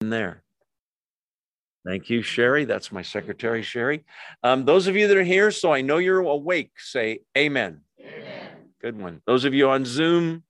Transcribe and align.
there. 0.00 0.42
Thank 1.86 2.10
you, 2.10 2.22
Sherry. 2.22 2.64
That's 2.64 2.90
my 2.90 3.02
secretary, 3.02 3.62
Sherry. 3.62 4.04
Um, 4.42 4.64
those 4.64 4.88
of 4.88 4.96
you 4.96 5.06
that 5.06 5.16
are 5.16 5.22
here, 5.22 5.50
so 5.50 5.72
I 5.72 5.82
know 5.82 5.98
you're 5.98 6.20
awake, 6.20 6.72
say 6.78 7.20
amen. 7.38 7.80
amen. 8.00 8.48
Good 8.80 9.00
one. 9.00 9.22
Those 9.26 9.44
of 9.44 9.54
you 9.54 9.70
on 9.70 9.84
Zoom, 9.84 10.42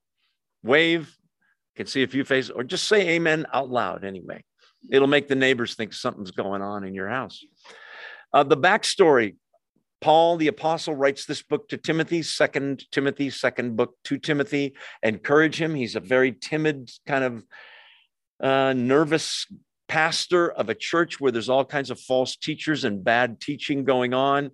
wave. 0.62 1.14
Can 1.76 1.86
see 1.86 2.02
a 2.02 2.08
few 2.08 2.24
faces, 2.24 2.50
or 2.50 2.64
just 2.64 2.88
say 2.88 3.06
amen 3.10 3.44
out 3.52 3.68
loud 3.68 4.02
anyway. 4.02 4.42
It'll 4.90 5.08
make 5.08 5.28
the 5.28 5.34
neighbors 5.34 5.74
think 5.74 5.92
something's 5.92 6.30
going 6.30 6.62
on 6.62 6.84
in 6.84 6.94
your 6.94 7.08
house. 7.08 7.44
Uh, 8.32 8.44
the 8.44 8.56
backstory 8.56 9.34
Paul 10.00 10.36
the 10.36 10.48
apostle 10.48 10.94
writes 10.94 11.24
this 11.24 11.42
book 11.42 11.68
to 11.68 11.76
Timothy, 11.76 12.22
second 12.22 12.84
Timothy, 12.92 13.30
second 13.30 13.76
book 13.76 13.94
to 14.04 14.18
Timothy. 14.18 14.74
Encourage 15.02 15.60
him. 15.60 15.74
He's 15.74 15.96
a 15.96 16.00
very 16.00 16.32
timid, 16.32 16.90
kind 17.06 17.24
of 17.24 17.44
uh, 18.40 18.72
nervous 18.74 19.46
pastor 19.88 20.50
of 20.50 20.68
a 20.68 20.74
church 20.74 21.20
where 21.20 21.32
there's 21.32 21.48
all 21.48 21.64
kinds 21.64 21.90
of 21.90 22.00
false 22.00 22.36
teachers 22.36 22.84
and 22.84 23.04
bad 23.04 23.40
teaching 23.40 23.84
going 23.84 24.14
on. 24.14 24.50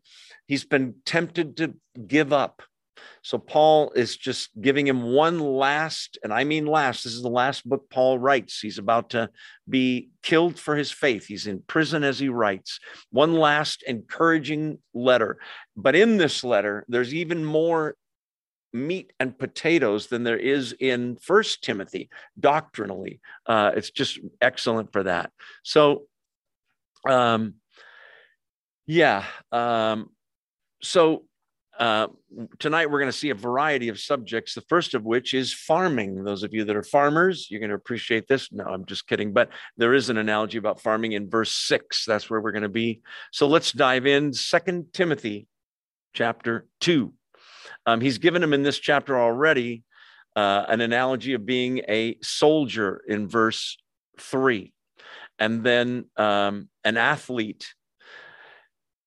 He's 0.47 0.65
been 0.65 0.95
tempted 1.05 1.57
to 1.59 1.75
give 2.07 2.33
up. 2.33 2.63
So 3.23 3.39
Paul 3.39 3.93
is 3.95 4.17
just 4.17 4.51
giving 4.61 4.87
him 4.87 5.03
one 5.03 5.39
last, 5.39 6.19
and 6.25 6.33
I 6.33 6.45
mean 6.45 6.67
last, 6.67 7.05
this 7.05 7.13
is 7.13 7.23
the 7.23 7.29
last 7.29 7.69
book 7.69 7.89
Paul 7.89 8.19
writes. 8.19 8.61
He's 8.61 8.79
about 8.79 9.11
to 9.11 9.31
be 9.69 10.11
killed 10.23 10.59
for 10.59 10.77
his 10.77 10.91
faith. 10.91 11.27
He's 11.27 11.47
in 11.47 11.63
prison 11.67 12.03
as 12.03 12.19
he 12.19 12.29
writes. 12.29 12.81
One 13.11 13.35
last 13.35 13.85
encouraging 13.85 14.79
letter. 14.93 15.39
But 15.77 15.95
in 15.95 16.17
this 16.17 16.43
letter, 16.43 16.85
there's 16.89 17.15
even 17.15 17.45
more 17.45 17.95
meat 18.73 19.13
and 19.21 19.39
potatoes 19.39 20.07
than 20.07 20.25
there 20.25 20.39
is 20.39 20.75
in 20.79 21.17
first 21.17 21.63
timothy 21.63 22.09
doctrinally. 22.39 23.21
Uh, 23.47 23.73
it's 23.77 23.91
just 23.91 24.19
excellent 24.41 24.93
for 24.93 25.03
that. 25.03 25.31
So 25.63 26.05
um, 27.09 27.55
yeah 28.87 29.25
um, 29.51 30.11
so 30.83 31.25
uh, 31.79 32.07
tonight 32.59 32.91
we're 32.91 32.99
going 32.99 33.11
to 33.11 33.17
see 33.17 33.31
a 33.31 33.35
variety 33.35 33.89
of 33.89 33.99
subjects 33.99 34.55
the 34.55 34.61
first 34.63 34.95
of 34.95 35.05
which 35.05 35.33
is 35.35 35.53
farming. 35.53 36.23
Those 36.23 36.43
of 36.43 36.53
you 36.53 36.65
that 36.65 36.77
are 36.77 36.83
farmers 36.83 37.49
you're 37.51 37.61
going 37.61 37.71
to 37.71 37.77
appreciate 37.77 38.29
this. 38.29 38.53
No 38.53 38.65
i'm 38.65 38.85
just 38.87 39.07
kidding 39.07 39.33
but 39.33 39.51
there 39.77 39.95
is 39.95 40.09
an 40.09 40.19
analogy 40.19 40.59
about 40.59 40.81
farming 40.81 41.13
in 41.13 41.29
verse 41.29 41.53
6 41.53 42.05
that's 42.07 42.31
where 42.31 42.41
we're 42.41 42.53
going 42.53 42.63
to 42.63 42.69
be. 42.69 43.03
So 43.33 43.49
let's 43.49 43.73
dive 43.73 44.07
in. 44.07 44.33
Second 44.33 44.93
timothy 44.93 45.47
chapter 46.15 46.67
2 46.81 47.13
um, 47.87 48.01
he's 48.01 48.19
given 48.19 48.43
him 48.43 48.53
in 48.53 48.63
this 48.63 48.79
chapter 48.79 49.19
already 49.19 49.85
uh, 50.37 50.65
an 50.69 50.81
analogy 50.81 51.35
of 51.35 51.45
being 51.45 51.79
a 51.89 52.17
soldier 52.23 53.03
in 53.07 53.29
verse 53.29 53.77
three, 54.19 54.73
and 55.39 55.63
then 55.65 56.07
um, 56.17 56.69
an 56.85 56.97
athlete 56.97 57.75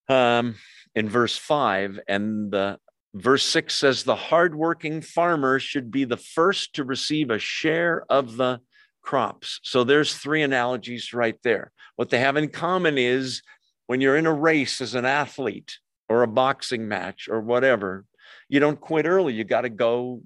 um, 0.08 0.56
in 0.94 1.10
verse 1.10 1.38
five. 1.38 2.00
And 2.08 2.52
the 2.52 2.78
verse 3.14 3.44
six 3.44 3.76
says, 3.76 4.04
The 4.04 4.16
hardworking 4.16 5.02
farmer 5.02 5.60
should 5.60 5.90
be 5.90 6.04
the 6.04 6.18
first 6.18 6.76
to 6.76 6.84
receive 6.84 7.30
a 7.30 7.40
share 7.40 8.06
of 8.10 8.36
the 8.38 8.60
crops. 9.02 9.60
So 9.64 9.84
there's 9.84 10.16
three 10.16 10.42
analogies 10.42 11.14
right 11.14 11.38
there. 11.44 11.72
What 11.96 12.10
they 12.10 12.20
have 12.20 12.38
in 12.38 12.50
common 12.50 12.98
is 12.98 13.42
when 13.88 14.02
you're 14.02 14.18
in 14.18 14.26
a 14.26 14.34
race 14.34 14.82
as 14.82 14.96
an 14.96 15.06
athlete 15.06 15.78
or 16.10 16.24
a 16.24 16.28
boxing 16.28 16.88
match 16.88 17.28
or 17.30 17.40
whatever, 17.40 18.06
you 18.50 18.60
don't 18.60 18.80
quit 18.80 19.06
early. 19.06 19.34
You 19.34 19.44
got 19.44 19.62
to 19.62 19.70
go 19.70 20.22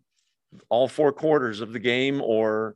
all 0.69 0.87
four 0.87 1.11
quarters 1.11 1.61
of 1.61 1.73
the 1.73 1.79
game 1.79 2.21
or 2.21 2.75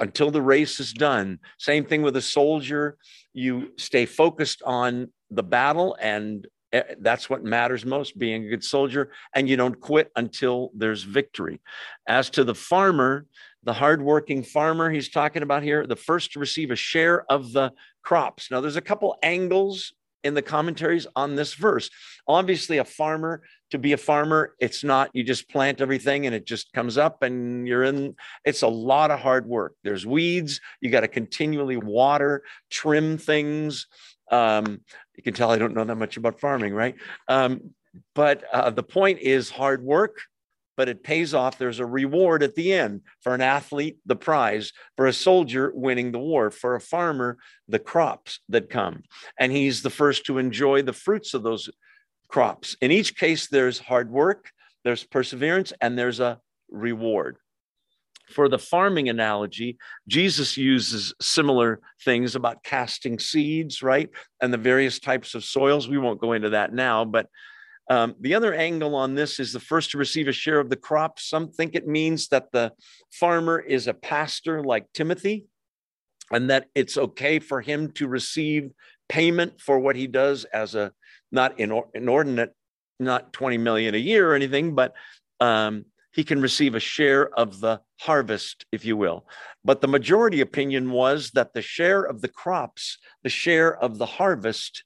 until 0.00 0.30
the 0.30 0.42
race 0.42 0.80
is 0.80 0.92
done. 0.92 1.38
Same 1.58 1.84
thing 1.84 2.02
with 2.02 2.16
a 2.16 2.22
soldier. 2.22 2.96
You 3.32 3.72
stay 3.76 4.06
focused 4.06 4.62
on 4.64 5.12
the 5.30 5.42
battle, 5.42 5.96
and 6.00 6.46
eh, 6.72 6.82
that's 7.00 7.28
what 7.28 7.42
matters 7.42 7.84
most 7.84 8.18
being 8.18 8.44
a 8.44 8.48
good 8.48 8.64
soldier. 8.64 9.10
And 9.34 9.48
you 9.48 9.56
don't 9.56 9.78
quit 9.80 10.10
until 10.16 10.70
there's 10.74 11.02
victory. 11.02 11.60
As 12.06 12.30
to 12.30 12.44
the 12.44 12.54
farmer, 12.54 13.26
the 13.64 13.72
hardworking 13.72 14.42
farmer 14.42 14.90
he's 14.90 15.08
talking 15.08 15.42
about 15.42 15.62
here, 15.62 15.86
the 15.86 15.96
first 15.96 16.32
to 16.32 16.38
receive 16.38 16.70
a 16.70 16.76
share 16.76 17.24
of 17.30 17.52
the 17.52 17.72
crops. 18.02 18.50
Now, 18.50 18.60
there's 18.60 18.76
a 18.76 18.82
couple 18.82 19.16
angles 19.22 19.92
in 20.24 20.34
the 20.34 20.42
commentaries 20.42 21.06
on 21.14 21.36
this 21.36 21.54
verse. 21.54 21.90
Obviously, 22.26 22.78
a 22.78 22.84
farmer 22.84 23.42
to 23.70 23.78
be 23.78 23.92
a 23.92 23.96
farmer, 23.96 24.54
it's 24.60 24.84
not 24.84 25.10
you 25.14 25.24
just 25.24 25.48
plant 25.48 25.80
everything 25.80 26.26
and 26.26 26.34
it 26.34 26.46
just 26.46 26.72
comes 26.72 26.96
up 26.96 27.22
and 27.22 27.66
you're 27.66 27.82
in. 27.82 28.14
It's 28.44 28.62
a 28.62 28.68
lot 28.68 29.10
of 29.10 29.18
hard 29.18 29.46
work. 29.46 29.74
There's 29.82 30.06
weeds. 30.06 30.60
You 30.80 30.90
got 30.90 31.00
to 31.00 31.08
continually 31.08 31.76
water, 31.76 32.44
trim 32.70 33.18
things. 33.18 33.86
Um, 34.30 34.80
you 35.16 35.22
can 35.22 35.34
tell 35.34 35.50
I 35.50 35.58
don't 35.58 35.74
know 35.74 35.84
that 35.84 35.96
much 35.96 36.16
about 36.16 36.40
farming, 36.40 36.72
right? 36.72 36.94
Um, 37.26 37.74
but 38.14 38.44
uh, 38.52 38.70
the 38.70 38.82
point 38.82 39.20
is 39.20 39.50
hard 39.50 39.82
work 39.82 40.20
but 40.76 40.88
it 40.88 41.02
pays 41.02 41.34
off. 41.34 41.58
There's 41.58 41.78
a 41.78 41.86
reward 41.86 42.42
at 42.42 42.54
the 42.54 42.72
end 42.72 43.02
for 43.20 43.34
an 43.34 43.40
athlete, 43.40 43.98
the 44.06 44.16
prize, 44.16 44.72
for 44.96 45.06
a 45.06 45.12
soldier, 45.12 45.72
winning 45.74 46.12
the 46.12 46.18
war, 46.18 46.50
for 46.50 46.74
a 46.74 46.80
farmer, 46.80 47.38
the 47.68 47.78
crops 47.78 48.40
that 48.48 48.70
come. 48.70 49.02
And 49.38 49.52
he's 49.52 49.82
the 49.82 49.90
first 49.90 50.26
to 50.26 50.38
enjoy 50.38 50.82
the 50.82 50.92
fruits 50.92 51.34
of 51.34 51.42
those 51.42 51.70
crops. 52.28 52.76
In 52.80 52.90
each 52.90 53.16
case, 53.16 53.48
there's 53.48 53.78
hard 53.78 54.10
work, 54.10 54.50
there's 54.84 55.04
perseverance, 55.04 55.72
and 55.80 55.98
there's 55.98 56.20
a 56.20 56.40
reward. 56.70 57.36
For 58.30 58.48
the 58.48 58.58
farming 58.58 59.08
analogy, 59.10 59.76
Jesus 60.08 60.56
uses 60.56 61.14
similar 61.20 61.80
things 62.04 62.34
about 62.34 62.64
casting 62.64 63.18
seeds, 63.18 63.82
right? 63.82 64.08
And 64.40 64.52
the 64.52 64.58
various 64.58 64.98
types 64.98 65.34
of 65.34 65.44
soils. 65.44 65.88
We 65.88 65.98
won't 65.98 66.20
go 66.20 66.32
into 66.32 66.50
that 66.50 66.72
now, 66.72 67.04
but 67.04 67.28
um, 67.90 68.14
the 68.20 68.34
other 68.34 68.54
angle 68.54 68.94
on 68.94 69.14
this 69.14 69.38
is 69.38 69.52
the 69.52 69.60
first 69.60 69.90
to 69.90 69.98
receive 69.98 70.28
a 70.28 70.32
share 70.32 70.58
of 70.58 70.70
the 70.70 70.76
crop. 70.76 71.20
Some 71.20 71.48
think 71.48 71.74
it 71.74 71.86
means 71.86 72.28
that 72.28 72.50
the 72.52 72.72
farmer 73.12 73.58
is 73.58 73.86
a 73.86 73.94
pastor 73.94 74.62
like 74.62 74.86
Timothy, 74.94 75.44
and 76.30 76.48
that 76.50 76.68
it's 76.74 76.96
okay 76.96 77.38
for 77.38 77.60
him 77.60 77.92
to 77.92 78.08
receive 78.08 78.70
payment 79.08 79.60
for 79.60 79.78
what 79.78 79.96
he 79.96 80.06
does 80.06 80.44
as 80.44 80.74
a 80.74 80.92
not 81.30 81.58
inordinate, 81.58 82.54
not 82.98 83.32
20 83.32 83.58
million 83.58 83.94
a 83.94 83.98
year 83.98 84.30
or 84.30 84.34
anything, 84.34 84.74
but 84.74 84.94
um, 85.40 85.84
he 86.12 86.24
can 86.24 86.40
receive 86.40 86.74
a 86.74 86.80
share 86.80 87.28
of 87.38 87.60
the 87.60 87.80
harvest, 88.00 88.64
if 88.72 88.84
you 88.84 88.96
will. 88.96 89.26
But 89.64 89.80
the 89.80 89.88
majority 89.88 90.40
opinion 90.40 90.90
was 90.90 91.32
that 91.32 91.52
the 91.52 91.62
share 91.62 92.02
of 92.02 92.22
the 92.22 92.28
crops, 92.28 92.98
the 93.22 93.30
share 93.30 93.76
of 93.76 93.98
the 93.98 94.06
harvest, 94.06 94.84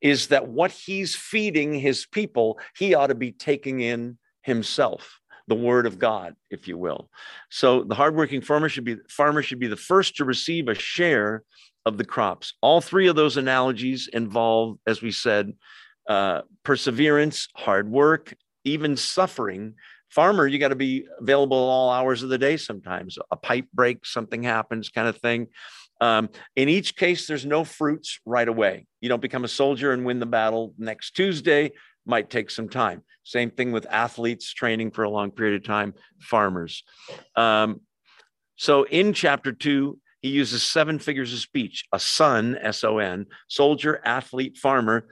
is 0.00 0.28
that 0.28 0.48
what 0.48 0.70
he's 0.70 1.14
feeding 1.14 1.74
his 1.74 2.06
people, 2.06 2.58
he 2.76 2.94
ought 2.94 3.08
to 3.08 3.14
be 3.14 3.32
taking 3.32 3.80
in 3.80 4.18
himself 4.42 5.20
the 5.48 5.54
word 5.54 5.86
of 5.86 5.98
God, 5.98 6.34
if 6.50 6.66
you 6.66 6.76
will. 6.76 7.08
So 7.50 7.84
the 7.84 7.94
hardworking 7.94 8.40
farmer 8.40 8.68
should 8.68 8.84
be 8.84 8.96
farmer 9.08 9.42
should 9.42 9.60
be 9.60 9.68
the 9.68 9.76
first 9.76 10.16
to 10.16 10.24
receive 10.24 10.68
a 10.68 10.74
share 10.74 11.42
of 11.84 11.98
the 11.98 12.04
crops. 12.04 12.54
All 12.60 12.80
three 12.80 13.06
of 13.06 13.16
those 13.16 13.36
analogies 13.36 14.08
involve, 14.12 14.78
as 14.86 15.02
we 15.02 15.12
said, 15.12 15.52
uh, 16.08 16.42
perseverance, 16.64 17.48
hard 17.54 17.88
work, 17.88 18.34
even 18.64 18.96
suffering. 18.96 19.74
Farmer, 20.10 20.46
you 20.46 20.58
got 20.58 20.68
to 20.68 20.76
be 20.76 21.06
available 21.20 21.56
all 21.56 21.90
hours 21.90 22.22
of 22.22 22.28
the 22.28 22.38
day. 22.38 22.56
Sometimes 22.56 23.18
a 23.30 23.36
pipe 23.36 23.66
breaks, 23.72 24.12
something 24.12 24.42
happens, 24.42 24.88
kind 24.88 25.08
of 25.08 25.18
thing. 25.18 25.48
Um, 26.00 26.28
in 26.54 26.68
each 26.68 26.96
case, 26.96 27.26
there's 27.26 27.46
no 27.46 27.64
fruits 27.64 28.20
right 28.26 28.48
away. 28.48 28.86
You 29.00 29.08
don't 29.08 29.22
become 29.22 29.44
a 29.44 29.48
soldier 29.48 29.92
and 29.92 30.04
win 30.04 30.20
the 30.20 30.26
battle 30.26 30.74
next 30.78 31.12
Tuesday, 31.12 31.72
might 32.04 32.30
take 32.30 32.50
some 32.50 32.68
time. 32.68 33.02
Same 33.24 33.50
thing 33.50 33.72
with 33.72 33.86
athletes 33.90 34.52
training 34.52 34.92
for 34.92 35.04
a 35.04 35.10
long 35.10 35.30
period 35.30 35.60
of 35.60 35.66
time, 35.66 35.94
farmers. 36.20 36.84
Um, 37.34 37.80
so 38.56 38.84
in 38.84 39.12
chapter 39.12 39.52
two, 39.52 39.98
he 40.20 40.28
uses 40.28 40.62
seven 40.62 40.98
figures 40.98 41.32
of 41.32 41.38
speech 41.38 41.84
a 41.92 41.98
son, 41.98 42.56
S 42.60 42.84
O 42.84 42.98
N, 42.98 43.26
soldier, 43.48 44.00
athlete, 44.04 44.56
farmer, 44.56 45.08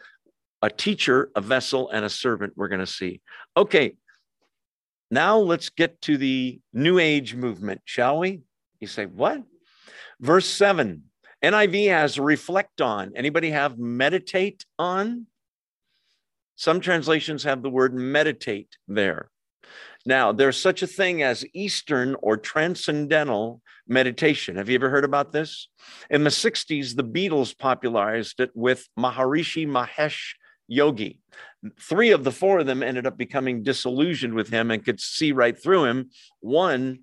a 0.62 0.70
teacher, 0.70 1.30
a 1.36 1.40
vessel, 1.40 1.90
and 1.90 2.04
a 2.04 2.10
servant, 2.10 2.54
we're 2.56 2.68
going 2.68 2.80
to 2.80 2.86
see. 2.86 3.20
Okay, 3.56 3.96
now 5.10 5.36
let's 5.38 5.68
get 5.68 6.00
to 6.02 6.16
the 6.16 6.60
New 6.72 6.98
Age 6.98 7.34
movement, 7.34 7.82
shall 7.84 8.18
we? 8.18 8.40
You 8.80 8.86
say, 8.86 9.06
what? 9.06 9.42
Verse 10.20 10.46
7, 10.46 11.02
NIV 11.42 11.88
has 11.88 12.18
reflect 12.18 12.80
on. 12.80 13.12
Anybody 13.16 13.50
have 13.50 13.78
meditate 13.78 14.64
on? 14.78 15.26
Some 16.56 16.80
translations 16.80 17.44
have 17.44 17.62
the 17.62 17.70
word 17.70 17.94
meditate 17.94 18.76
there. 18.86 19.30
Now, 20.06 20.32
there's 20.32 20.60
such 20.60 20.82
a 20.82 20.86
thing 20.86 21.22
as 21.22 21.46
Eastern 21.54 22.14
or 22.20 22.36
transcendental 22.36 23.62
meditation. 23.88 24.56
Have 24.56 24.68
you 24.68 24.74
ever 24.74 24.90
heard 24.90 25.04
about 25.04 25.32
this? 25.32 25.68
In 26.10 26.24
the 26.24 26.30
60s, 26.30 26.94
the 26.94 27.04
Beatles 27.04 27.56
popularized 27.56 28.40
it 28.40 28.50
with 28.54 28.86
Maharishi 28.98 29.66
Mahesh 29.66 30.34
Yogi. 30.68 31.20
Three 31.80 32.10
of 32.10 32.24
the 32.24 32.32
four 32.32 32.60
of 32.60 32.66
them 32.66 32.82
ended 32.82 33.06
up 33.06 33.16
becoming 33.16 33.62
disillusioned 33.62 34.34
with 34.34 34.48
him 34.48 34.70
and 34.70 34.84
could 34.84 35.00
see 35.00 35.32
right 35.32 35.60
through 35.60 35.84
him. 35.84 36.10
One 36.40 37.00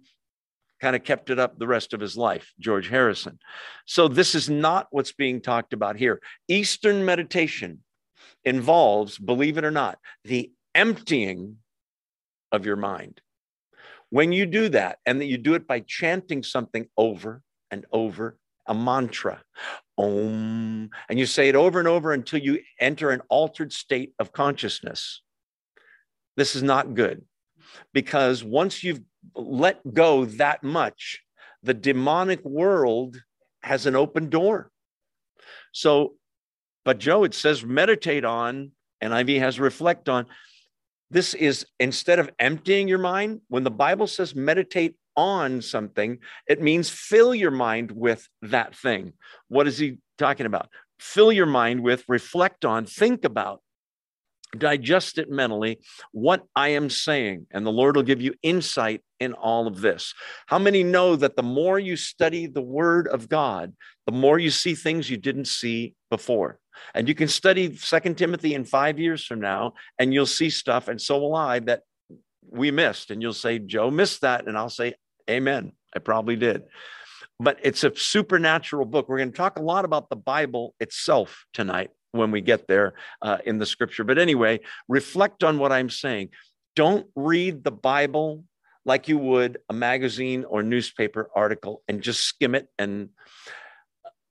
kind 0.82 0.96
of 0.96 1.04
kept 1.04 1.30
it 1.30 1.40
up 1.40 1.58
the 1.58 1.68
rest 1.68 1.94
of 1.94 2.00
his 2.00 2.18
life, 2.18 2.52
George 2.60 2.90
Harrison. 2.90 3.40
So, 3.86 4.08
this 4.08 4.36
is 4.36 4.50
not 4.50 4.88
what's 4.92 5.14
being 5.14 5.42
talked 5.42 5.74
about 5.74 5.96
here. 5.96 6.22
Eastern 6.48 7.06
meditation 7.06 7.80
involves, 8.44 9.18
believe 9.18 9.58
it 9.58 9.64
or 9.64 9.72
not, 9.72 10.00
the 10.24 10.52
emptying 10.74 11.58
of 12.52 12.66
your 12.66 12.76
mind. 12.76 13.22
When 14.10 14.32
you 14.34 14.46
do 14.46 14.70
that, 14.70 14.98
and 15.06 15.22
that 15.22 15.26
you 15.26 15.38
do 15.38 15.54
it 15.54 15.68
by 15.68 15.82
chanting 15.82 16.44
something 16.44 16.88
over 16.98 17.42
and 17.70 17.86
over, 17.92 18.38
a 18.68 18.74
mantra, 18.74 19.42
Om, 19.98 20.90
and 21.10 21.20
you 21.20 21.26
say 21.26 21.50
it 21.50 21.56
over 21.56 21.80
and 21.80 21.88
over 21.88 22.12
until 22.12 22.40
you 22.40 22.60
enter 22.80 23.12
an 23.12 23.22
altered 23.30 23.72
state 23.72 24.14
of 24.20 24.32
consciousness. 24.32 25.22
This 26.38 26.56
is 26.56 26.64
not 26.64 26.94
good 26.94 27.24
because 27.94 28.44
once 28.44 28.84
you've 28.84 29.02
let 29.36 29.82
go 29.94 30.26
that 30.26 30.64
much, 30.64 31.22
the 31.64 31.74
demonic 31.74 32.44
world 32.44 33.18
has 33.64 33.86
an 33.86 33.96
open 33.96 34.30
door. 34.30 34.72
So, 35.72 36.16
but 36.84 36.98
Joe, 36.98 37.24
it 37.24 37.34
says 37.34 37.64
meditate 37.64 38.26
on, 38.26 38.72
NIV 39.04 39.40
has 39.40 39.60
reflect 39.60 40.10
on. 40.10 40.26
This 41.10 41.34
is 41.34 41.66
instead 41.80 42.20
of 42.20 42.30
emptying 42.40 42.88
your 42.88 42.98
mind, 42.98 43.42
when 43.48 43.64
the 43.64 43.72
Bible 43.72 44.08
says 44.08 44.34
meditate 44.34 44.96
on 45.16 45.62
something, 45.62 46.20
it 46.48 46.62
means 46.62 46.90
fill 46.90 47.36
your 47.36 47.52
mind 47.52 47.92
with 47.92 48.28
that 48.42 48.76
thing. 48.76 49.14
What 49.50 49.68
is 49.68 49.78
he 49.78 49.98
talking 50.18 50.46
about? 50.46 50.70
Fill 51.00 51.32
your 51.32 51.46
mind 51.46 51.82
with, 51.82 52.04
reflect 52.08 52.64
on, 52.64 52.86
think 52.86 53.26
about, 53.26 53.62
digest 54.58 55.18
it 55.18 55.30
mentally, 55.30 55.80
what 56.12 56.44
I 56.56 56.70
am 56.70 56.90
saying. 56.90 57.48
And 57.52 57.66
the 57.66 57.72
Lord 57.72 57.96
will 57.96 58.04
give 58.04 58.22
you 58.22 58.34
insight 58.42 59.02
in 59.20 59.34
all 59.34 59.68
of 59.68 59.82
this. 59.82 60.14
How 60.48 60.60
many 60.60 60.84
know 60.84 61.16
that 61.16 61.36
the 61.36 61.44
more 61.44 61.80
you 61.80 61.96
study 61.96 62.48
the 62.48 62.62
Word 62.62 63.08
of 63.08 63.30
God, 63.30 63.74
the 64.06 64.12
more 64.12 64.40
you 64.40 64.50
see 64.50 64.76
things 64.76 65.10
you 65.10 65.18
didn't 65.18 65.48
see 65.48 65.96
before? 66.10 66.60
And 66.96 67.08
you 67.08 67.16
can 67.16 67.28
study 67.28 67.76
Second 67.76 68.18
Timothy 68.18 68.56
in 68.56 68.66
five 68.66 69.00
years 69.00 69.26
from 69.26 69.40
now, 69.40 69.74
and 70.00 70.14
you'll 70.14 70.26
see 70.26 70.50
stuff, 70.50 70.88
and 70.88 71.00
so 71.00 71.20
will 71.20 71.36
I, 71.36 71.60
that 71.60 71.84
we 72.50 72.72
missed. 72.72 73.12
And 73.12 73.22
you'll 73.22 73.34
say, 73.34 73.60
Joe 73.60 73.92
missed 73.92 74.22
that. 74.22 74.48
And 74.48 74.58
I'll 74.58 74.70
say, 74.70 74.96
Amen. 75.30 75.74
I 75.96 76.00
probably 76.00 76.36
did. 76.36 76.64
But 77.40 77.60
it's 77.64 77.84
a 77.84 77.96
supernatural 77.96 78.86
book. 78.86 79.10
We're 79.10 79.18
going 79.18 79.32
to 79.32 79.38
talk 79.38 79.58
a 79.58 79.62
lot 79.62 79.86
about 79.86 80.10
the 80.10 80.16
Bible 80.16 80.76
itself 80.80 81.46
tonight 81.54 81.90
when 82.12 82.32
we 82.32 82.42
get 82.42 82.68
there 82.68 82.94
uh, 83.22 83.38
in 83.46 83.58
the 83.58 83.66
scripture. 83.66 84.04
But 84.04 84.18
anyway, 84.18 84.60
reflect 84.88 85.44
on 85.44 85.58
what 85.60 85.72
I'm 85.72 85.90
saying. 85.90 86.30
Don't 86.76 87.08
read 87.16 87.64
the 87.64 87.72
Bible 87.72 88.44
like 88.86 89.08
you 89.08 89.18
would 89.18 89.60
a 89.70 89.74
magazine 89.74 90.44
or 90.46 90.64
newspaper 90.64 91.30
article 91.36 91.84
and 91.88 92.02
just 92.02 92.26
skim 92.26 92.56
it 92.56 92.68
and 92.80 93.10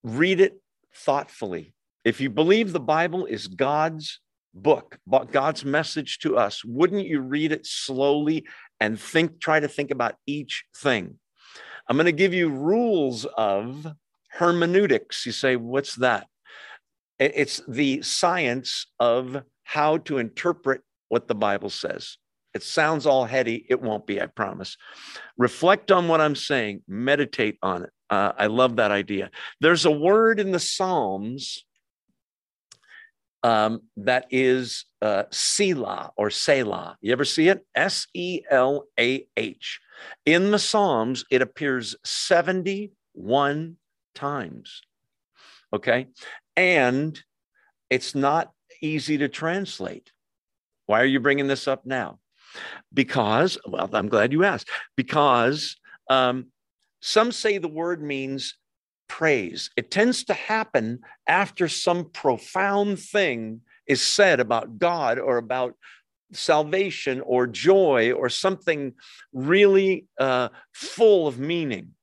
read 0.03 0.41
it 0.41 0.61
thoughtfully. 0.95 1.75
If 2.05 2.21
you 2.21 2.31
believe 2.31 2.73
the 2.73 2.81
Bible 2.81 3.27
is 3.27 3.47
God's 3.47 4.21
book, 4.55 4.99
God's 5.31 5.65
message 5.65 6.19
to 6.21 6.37
us, 6.37 6.65
wouldn't 6.65 7.07
you 7.07 7.21
read 7.21 7.53
it 7.53 7.67
slowly 7.67 8.47
and 8.81 8.99
think, 8.99 9.41
try 9.41 9.61
to 9.61 9.69
think 9.69 9.91
about 9.91 10.17
each 10.27 10.65
thing? 10.77 11.19
I'm 11.89 11.97
going 11.97 12.07
to 12.07 12.13
give 12.13 12.35
you 12.35 12.49
rules 12.49 13.25
of 13.25 13.87
hermeneutics. 14.31 15.27
You 15.27 15.33
say, 15.33 15.57
what's 15.57 15.97
that? 15.97 16.27
It's 17.21 17.61
the 17.69 18.01
science 18.01 18.87
of 18.99 19.43
how 19.65 19.99
to 19.99 20.19
interpret 20.19 20.81
what 21.11 21.29
the 21.29 21.35
Bible 21.35 21.69
says. 21.69 22.17
It 22.55 22.63
sounds 22.63 23.07
all 23.07 23.27
heady. 23.27 23.67
It 23.69 23.81
won't 23.81 24.07
be, 24.07 24.21
I 24.21 24.27
promise. 24.27 24.77
Reflect 25.37 25.93
on 25.93 26.09
what 26.09 26.21
I'm 26.21 26.35
saying, 26.35 26.83
meditate 26.89 27.59
on 27.63 27.85
it. 27.85 27.91
Uh, 28.09 28.33
I 28.37 28.47
love 28.47 28.77
that 28.77 28.91
idea. 28.91 29.31
There's 29.61 29.85
a 29.85 29.91
word 29.91 30.41
in 30.41 30.51
the 30.51 30.59
Psalms 30.59 31.65
um, 33.43 33.83
that 33.99 34.27
is 34.31 34.87
uh, 35.01 35.25
Selah 35.31 36.13
or 36.17 36.31
Selah. 36.31 36.97
You 37.01 37.13
ever 37.13 37.25
see 37.25 37.49
it? 37.49 37.65
S 37.75 38.07
E 38.15 38.41
L 38.51 38.87
A 38.99 39.27
H. 39.37 39.81
In 40.27 40.51
the 40.51 40.59
Psalms, 40.59 41.25
it 41.31 41.43
appears 41.43 41.95
71 42.05 43.77
times. 44.15 44.83
Okay. 45.73 46.09
And 46.61 47.19
it's 47.89 48.15
not 48.15 48.53
easy 48.83 49.17
to 49.17 49.29
translate. 49.29 50.13
Why 50.85 51.01
are 51.01 51.07
you 51.07 51.19
bringing 51.19 51.47
this 51.47 51.67
up 51.67 51.87
now? 51.87 52.19
Because, 52.93 53.57
well, 53.67 53.89
I'm 53.95 54.11
glad 54.11 54.31
you 54.31 54.45
asked. 54.45 54.69
Because 54.95 55.79
um, 56.11 56.49
some 57.01 57.33
say 57.33 57.57
the 57.57 57.67
word 57.67 58.03
means 58.03 58.59
praise. 59.09 59.71
It 59.75 59.91
tends 59.91 60.25
to 60.25 60.35
happen 60.35 61.01
after 61.27 61.67
some 61.67 62.11
profound 62.11 62.99
thing 63.01 63.63
is 63.87 64.03
said 64.03 64.39
about 64.39 64.79
God 64.79 65.19
or 65.19 65.39
about 65.39 65.77
salvation 66.33 67.23
or 67.23 67.47
joy 67.47 68.13
or 68.13 68.29
something 68.29 68.93
really 69.33 70.05
uh, 70.19 70.51
full 70.75 71.27
of 71.27 71.39
meaning. 71.39 71.95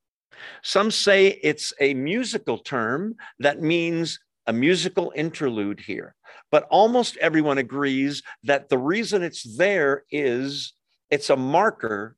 Some 0.64 0.90
say 0.90 1.38
it's 1.44 1.72
a 1.80 1.94
musical 1.94 2.58
term 2.58 3.14
that 3.38 3.62
means 3.62 4.18
a 4.48 4.52
musical 4.52 5.12
interlude 5.14 5.78
here. 5.78 6.16
But 6.50 6.66
almost 6.70 7.16
everyone 7.18 7.58
agrees 7.58 8.22
that 8.44 8.70
the 8.70 8.78
reason 8.78 9.22
it's 9.22 9.56
there 9.56 10.04
is 10.10 10.72
it's 11.10 11.30
a 11.30 11.36
marker 11.36 12.16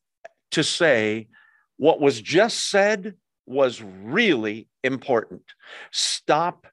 to 0.52 0.64
say 0.64 1.28
what 1.76 2.00
was 2.00 2.20
just 2.20 2.70
said 2.70 3.14
was 3.46 3.82
really 3.82 4.68
important. 4.84 5.42
Stop 5.90 6.66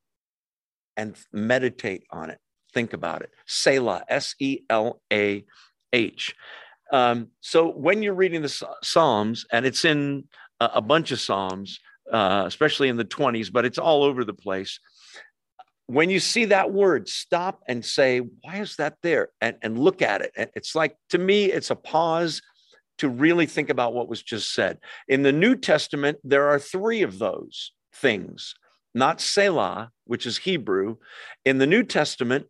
and 0.95 1.15
meditate 1.33 2.03
on 2.12 2.30
it. 2.30 2.39
Think 2.74 2.94
about 2.94 3.21
it. 3.21 3.31
Selah, 3.48 4.03
S 4.07 4.36
E 4.39 4.60
L 4.69 5.01
A 5.12 5.44
H. 5.92 6.36
Um, 6.92 7.30
so 7.42 7.69
when 7.71 8.03
you're 8.03 8.13
reading 8.13 8.42
the 8.42 8.68
Psalms, 8.83 9.45
and 9.51 9.65
it's 9.65 9.86
in 9.86 10.25
a, 10.60 10.81
bunch 10.81 11.12
of 11.12 11.19
Psalms, 11.19 11.80
uh, 12.12 12.44
especially 12.45 12.89
in 12.89 12.98
the 12.98 13.06
20s, 13.06 13.51
but 13.51 13.65
it's 13.65 13.77
all 13.77 14.03
over 14.03 14.24
the 14.24 14.33
place. 14.33 14.80
When 15.88 16.10
you 16.10 16.19
see 16.19 16.45
that 16.45 16.72
word, 16.72 17.07
stop 17.07 17.62
and 17.68 17.84
say, 17.84 18.19
Why 18.19 18.57
is 18.57 18.75
that 18.75 18.98
there? 19.01 19.30
And, 19.42 19.56
and 19.62 19.80
look 19.80 20.01
at 20.01 20.22
it. 20.22 20.51
It's 20.56 20.75
like, 20.75 20.95
to 21.10 21.18
me, 21.18 21.45
it's 21.45 21.72
a 21.72 21.75
pause 21.75 22.42
to 22.98 23.10
really 23.10 23.45
think 23.45 23.69
about 23.69 23.94
what 23.94 24.10
was 24.10 24.22
just 24.22 24.54
said. 24.54 24.80
In 25.07 25.24
the 25.24 25.31
New 25.31 25.56
Testament, 25.56 26.18
there 26.24 26.48
are 26.48 26.60
three 26.60 27.04
of 27.04 27.19
those 27.19 27.72
things, 27.94 28.56
not 28.94 29.22
Selah, 29.22 29.92
which 30.06 30.25
is 30.25 30.38
Hebrew. 30.38 30.98
In 31.46 31.58
the 31.58 31.67
New 31.67 31.84
Testament, 31.84 32.48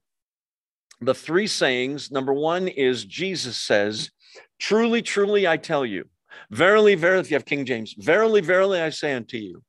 the 1.02 1.14
three 1.14 1.48
sayings 1.48 2.12
number 2.12 2.34
one 2.34 2.68
is 2.68 3.06
Jesus 3.06 3.58
says, 3.58 4.10
Truly, 4.60 5.02
truly, 5.02 5.48
I 5.48 5.58
tell 5.58 5.86
you, 5.86 6.06
verily, 6.50 6.96
verily, 6.96 7.22
if 7.22 7.32
you 7.32 7.36
have 7.36 7.46
King 7.46 7.66
James, 7.66 7.94
verily, 7.98 8.42
verily, 8.42 8.82
I 8.82 8.90
say 8.90 9.14
unto 9.14 9.38
you. 9.38 9.62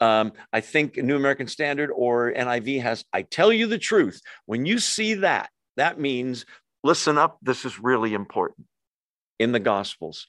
Um, 0.00 0.32
I 0.52 0.60
think 0.60 0.96
New 0.96 1.16
American 1.16 1.48
Standard 1.48 1.90
or 1.90 2.32
NIV 2.32 2.82
has, 2.82 3.04
I 3.12 3.22
tell 3.22 3.52
you 3.52 3.66
the 3.66 3.78
truth. 3.78 4.20
When 4.46 4.64
you 4.64 4.78
see 4.78 5.14
that, 5.14 5.50
that 5.76 5.98
means, 5.98 6.46
listen 6.84 7.18
up, 7.18 7.38
this 7.42 7.64
is 7.64 7.78
really 7.80 8.14
important 8.14 8.66
in 9.38 9.52
the 9.52 9.60
Gospels. 9.60 10.28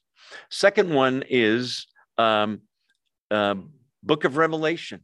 Second 0.49 0.93
one 0.93 1.23
is 1.29 1.87
um, 2.17 2.61
uh, 3.31 3.55
Book 4.03 4.23
of 4.25 4.37
Revelation. 4.37 5.01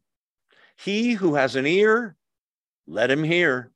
He 0.77 1.13
who 1.13 1.35
has 1.35 1.55
an 1.55 1.65
ear, 1.65 2.15
let 2.87 3.09
him 3.09 3.23
hear. 3.23 3.71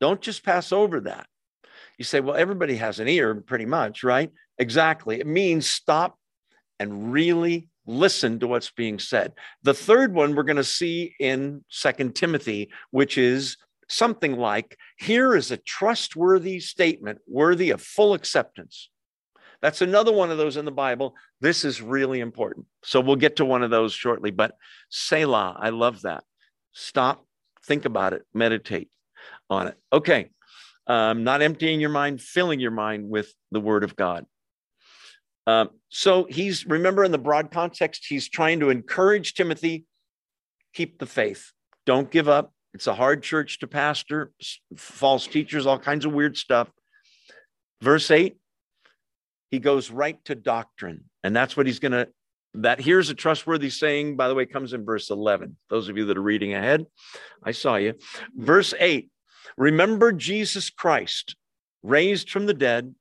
Don't 0.00 0.20
just 0.20 0.44
pass 0.44 0.72
over 0.72 1.00
that. 1.00 1.26
You 1.98 2.04
say, 2.04 2.20
well, 2.20 2.36
everybody 2.36 2.76
has 2.76 3.00
an 3.00 3.08
ear, 3.08 3.34
pretty 3.34 3.64
much, 3.64 4.04
right? 4.04 4.30
Exactly. 4.58 5.18
It 5.18 5.26
means 5.26 5.66
stop 5.66 6.18
and 6.78 7.12
really 7.12 7.68
listen 7.86 8.38
to 8.40 8.46
what's 8.46 8.70
being 8.70 8.98
said. 8.98 9.32
The 9.62 9.74
third 9.74 10.14
one 10.14 10.34
we're 10.34 10.42
going 10.42 10.56
to 10.56 10.64
see 10.64 11.14
in 11.18 11.64
Second 11.68 12.14
Timothy, 12.14 12.70
which 12.90 13.18
is 13.18 13.56
something 13.88 14.36
like 14.36 14.76
here 14.98 15.34
is 15.34 15.50
a 15.50 15.56
trustworthy 15.56 16.60
statement 16.60 17.20
worthy 17.26 17.70
of 17.70 17.80
full 17.80 18.14
acceptance. 18.14 18.90
That's 19.62 19.80
another 19.80 20.12
one 20.12 20.30
of 20.30 20.38
those 20.38 20.56
in 20.56 20.64
the 20.64 20.70
Bible. 20.70 21.14
This 21.40 21.64
is 21.64 21.80
really 21.80 22.20
important. 22.20 22.66
So 22.82 23.00
we'll 23.00 23.16
get 23.16 23.36
to 23.36 23.44
one 23.44 23.62
of 23.62 23.70
those 23.70 23.92
shortly. 23.92 24.30
But 24.30 24.56
Selah, 24.90 25.56
I 25.58 25.70
love 25.70 26.02
that. 26.02 26.24
Stop, 26.72 27.24
think 27.64 27.84
about 27.84 28.12
it, 28.12 28.22
meditate 28.34 28.90
on 29.48 29.68
it. 29.68 29.76
Okay. 29.92 30.30
Um, 30.86 31.24
not 31.24 31.42
emptying 31.42 31.80
your 31.80 31.90
mind, 31.90 32.20
filling 32.20 32.60
your 32.60 32.70
mind 32.70 33.08
with 33.08 33.32
the 33.50 33.60
word 33.60 33.82
of 33.82 33.96
God. 33.96 34.24
Um, 35.46 35.70
so 35.88 36.26
he's, 36.28 36.66
remember, 36.66 37.04
in 37.04 37.12
the 37.12 37.18
broad 37.18 37.50
context, 37.50 38.06
he's 38.08 38.28
trying 38.28 38.60
to 38.60 38.70
encourage 38.70 39.34
Timothy 39.34 39.84
keep 40.74 40.98
the 40.98 41.06
faith, 41.06 41.52
don't 41.86 42.10
give 42.10 42.28
up. 42.28 42.52
It's 42.74 42.86
a 42.86 42.94
hard 42.94 43.22
church 43.22 43.60
to 43.60 43.66
pastor, 43.66 44.32
false 44.76 45.26
teachers, 45.26 45.64
all 45.64 45.78
kinds 45.78 46.04
of 46.04 46.12
weird 46.12 46.36
stuff. 46.36 46.70
Verse 47.80 48.10
8 48.10 48.36
he 49.50 49.58
goes 49.58 49.90
right 49.90 50.22
to 50.24 50.34
doctrine. 50.34 51.04
And 51.22 51.34
that's 51.34 51.56
what 51.56 51.66
he's 51.66 51.78
going 51.78 51.92
to 51.92 52.08
that 52.54 52.80
here's 52.80 53.10
a 53.10 53.14
trustworthy 53.14 53.68
saying, 53.68 54.16
by 54.16 54.28
the 54.28 54.34
way, 54.34 54.46
comes 54.46 54.72
in 54.72 54.82
verse 54.82 55.10
11. 55.10 55.56
Those 55.68 55.90
of 55.90 55.98
you 55.98 56.06
that 56.06 56.16
are 56.16 56.22
reading 56.22 56.54
ahead, 56.54 56.86
I 57.44 57.52
saw 57.52 57.76
you. 57.76 57.94
Verse 58.34 58.72
8 58.78 59.10
Remember 59.58 60.12
Jesus 60.12 60.70
Christ, 60.70 61.36
raised 61.82 62.30
from 62.30 62.46
the 62.46 62.54
dead, 62.54 62.94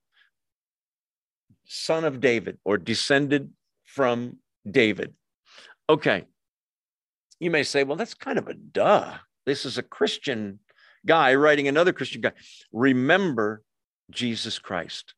son 1.66 2.04
of 2.04 2.20
David, 2.20 2.58
or 2.64 2.78
descended 2.78 3.52
from 3.86 4.38
David. 4.70 5.14
Okay. 5.90 6.26
You 7.40 7.52
may 7.52 7.64
say, 7.64 7.84
well, 7.84 7.98
that's 7.98 8.14
kind 8.14 8.38
of 8.38 8.48
a 8.48 8.54
duh. 8.54 9.14
This 9.46 9.66
is 9.66 9.78
a 9.78 9.84
Christian 9.84 10.60
guy 11.06 11.36
writing 11.36 11.68
another 11.68 11.94
Christian 11.94 12.22
guy. 12.22 12.32
Remember 12.72 13.62
Jesus 14.10 14.60
Christ. 14.60 15.14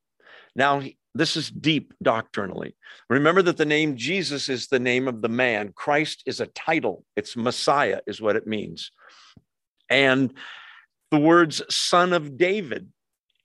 Now, 0.54 0.82
this 1.14 1.36
is 1.36 1.50
deep 1.50 1.94
doctrinally. 2.02 2.76
Remember 3.08 3.42
that 3.42 3.56
the 3.56 3.64
name 3.64 3.96
Jesus 3.96 4.48
is 4.48 4.68
the 4.68 4.78
name 4.78 5.08
of 5.08 5.22
the 5.22 5.28
man. 5.28 5.72
Christ 5.74 6.22
is 6.26 6.40
a 6.40 6.46
title, 6.46 7.04
it's 7.16 7.36
Messiah, 7.36 8.00
is 8.06 8.20
what 8.20 8.36
it 8.36 8.46
means. 8.46 8.90
And 9.88 10.32
the 11.10 11.18
words 11.18 11.62
son 11.74 12.12
of 12.12 12.36
David 12.36 12.88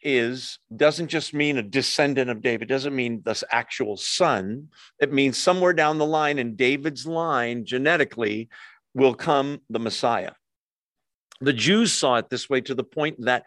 is 0.03 0.59
doesn't 0.75 1.07
just 1.07 1.33
mean 1.33 1.57
a 1.57 1.63
descendant 1.63 2.29
of 2.29 2.41
David, 2.41 2.67
doesn't 2.67 2.95
mean 2.95 3.21
this 3.25 3.43
actual 3.49 3.97
son. 3.97 4.69
It 4.99 5.11
means 5.11 5.37
somewhere 5.37 5.73
down 5.73 5.97
the 5.97 6.05
line 6.05 6.39
in 6.39 6.55
David's 6.55 7.05
line, 7.05 7.65
genetically, 7.65 8.49
will 8.93 9.13
come 9.13 9.61
the 9.69 9.79
Messiah. 9.79 10.31
The 11.41 11.53
Jews 11.53 11.91
saw 11.91 12.15
it 12.15 12.29
this 12.29 12.49
way 12.49 12.61
to 12.61 12.75
the 12.75 12.83
point 12.83 13.25
that 13.25 13.43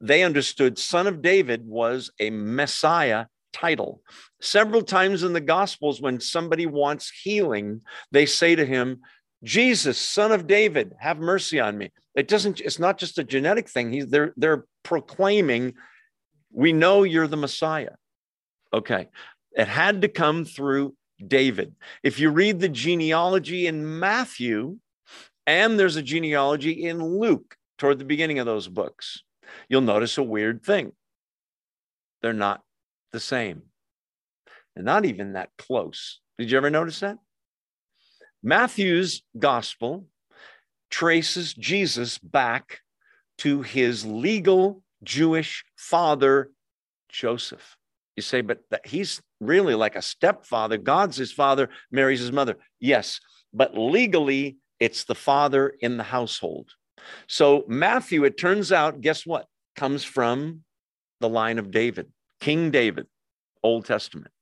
they 0.00 0.22
understood 0.22 0.78
son 0.78 1.06
of 1.06 1.22
David 1.22 1.66
was 1.66 2.10
a 2.20 2.30
Messiah 2.30 3.26
title. 3.52 4.02
Several 4.40 4.82
times 4.82 5.22
in 5.22 5.32
the 5.32 5.40
Gospels, 5.40 6.00
when 6.00 6.20
somebody 6.20 6.66
wants 6.66 7.10
healing, 7.10 7.80
they 8.12 8.26
say 8.26 8.54
to 8.54 8.64
him, 8.64 9.00
Jesus, 9.42 9.98
son 9.98 10.32
of 10.32 10.46
David, 10.46 10.94
have 10.98 11.18
mercy 11.18 11.60
on 11.60 11.78
me. 11.78 11.90
It 12.14 12.28
doesn't, 12.28 12.60
it's 12.60 12.78
not 12.78 12.98
just 12.98 13.18
a 13.18 13.24
genetic 13.24 13.68
thing. 13.68 13.92
He's, 13.92 14.08
they're, 14.08 14.34
they're 14.36 14.64
proclaiming, 14.82 15.74
we 16.52 16.72
know 16.72 17.02
you're 17.02 17.26
the 17.26 17.36
Messiah. 17.36 17.94
Okay. 18.72 19.08
It 19.52 19.68
had 19.68 20.02
to 20.02 20.08
come 20.08 20.44
through 20.44 20.94
David. 21.26 21.74
If 22.02 22.20
you 22.20 22.30
read 22.30 22.60
the 22.60 22.68
genealogy 22.68 23.66
in 23.66 23.98
Matthew, 23.98 24.78
and 25.46 25.78
there's 25.78 25.96
a 25.96 26.02
genealogy 26.02 26.84
in 26.84 27.02
Luke 27.02 27.56
toward 27.78 27.98
the 27.98 28.04
beginning 28.04 28.38
of 28.38 28.46
those 28.46 28.68
books, 28.68 29.22
you'll 29.68 29.80
notice 29.80 30.18
a 30.18 30.22
weird 30.22 30.62
thing. 30.62 30.92
They're 32.20 32.32
not 32.32 32.62
the 33.12 33.20
same. 33.20 33.62
They're 34.74 34.84
not 34.84 35.04
even 35.04 35.32
that 35.32 35.50
close. 35.56 36.20
Did 36.38 36.50
you 36.50 36.56
ever 36.56 36.70
notice 36.70 37.00
that? 37.00 37.18
Matthew's 38.42 39.22
gospel 39.38 40.06
traces 40.90 41.54
Jesus 41.54 42.18
back 42.18 42.80
to 43.38 43.62
his 43.62 44.04
legal 44.04 44.82
Jewish 45.02 45.64
father, 45.76 46.50
Joseph. 47.08 47.76
You 48.16 48.22
say, 48.22 48.40
but 48.40 48.60
he's 48.84 49.22
really 49.40 49.74
like 49.74 49.94
a 49.94 50.02
stepfather. 50.02 50.76
God's 50.76 51.16
his 51.16 51.32
father, 51.32 51.70
Mary's 51.90 52.20
his 52.20 52.32
mother. 52.32 52.56
Yes, 52.80 53.20
but 53.52 53.78
legally, 53.78 54.56
it's 54.80 55.04
the 55.04 55.14
father 55.14 55.72
in 55.80 55.96
the 55.96 56.04
household. 56.04 56.70
So 57.28 57.64
Matthew, 57.68 58.24
it 58.24 58.36
turns 58.36 58.72
out, 58.72 59.00
guess 59.00 59.24
what? 59.24 59.46
Comes 59.76 60.02
from 60.04 60.64
the 61.20 61.28
line 61.28 61.58
of 61.58 61.70
David, 61.70 62.10
King 62.40 62.70
David, 62.70 63.06
Old 63.62 63.84
Testament, 63.84 64.32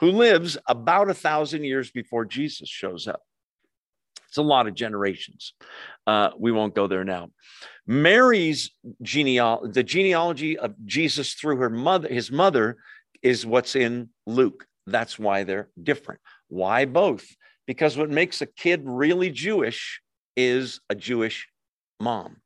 who 0.00 0.10
lives 0.10 0.56
about 0.66 1.10
a 1.10 1.14
thousand 1.14 1.64
years 1.64 1.90
before 1.90 2.24
Jesus 2.24 2.68
shows 2.68 3.06
up. 3.06 3.22
It's 4.28 4.38
a 4.38 4.42
lot 4.42 4.66
of 4.66 4.74
generations. 4.74 5.54
Uh, 6.06 6.30
we 6.38 6.52
won't 6.52 6.74
go 6.74 6.86
there 6.86 7.04
now. 7.04 7.30
Mary's 7.86 8.70
genealogy, 9.00 9.72
the 9.72 9.82
genealogy 9.82 10.58
of 10.58 10.74
Jesus 10.84 11.34
through 11.34 11.56
her 11.56 11.70
mother, 11.70 12.08
his 12.08 12.30
mother, 12.30 12.76
is 13.22 13.46
what's 13.46 13.74
in 13.74 14.10
Luke. 14.26 14.66
That's 14.86 15.18
why 15.18 15.44
they're 15.44 15.70
different. 15.82 16.20
Why 16.48 16.84
both? 16.84 17.26
Because 17.66 17.96
what 17.96 18.10
makes 18.10 18.40
a 18.42 18.46
kid 18.46 18.82
really 18.84 19.30
Jewish 19.30 20.00
is 20.36 20.80
a 20.88 20.94
Jewish 20.94 21.48
mom. 22.00 22.36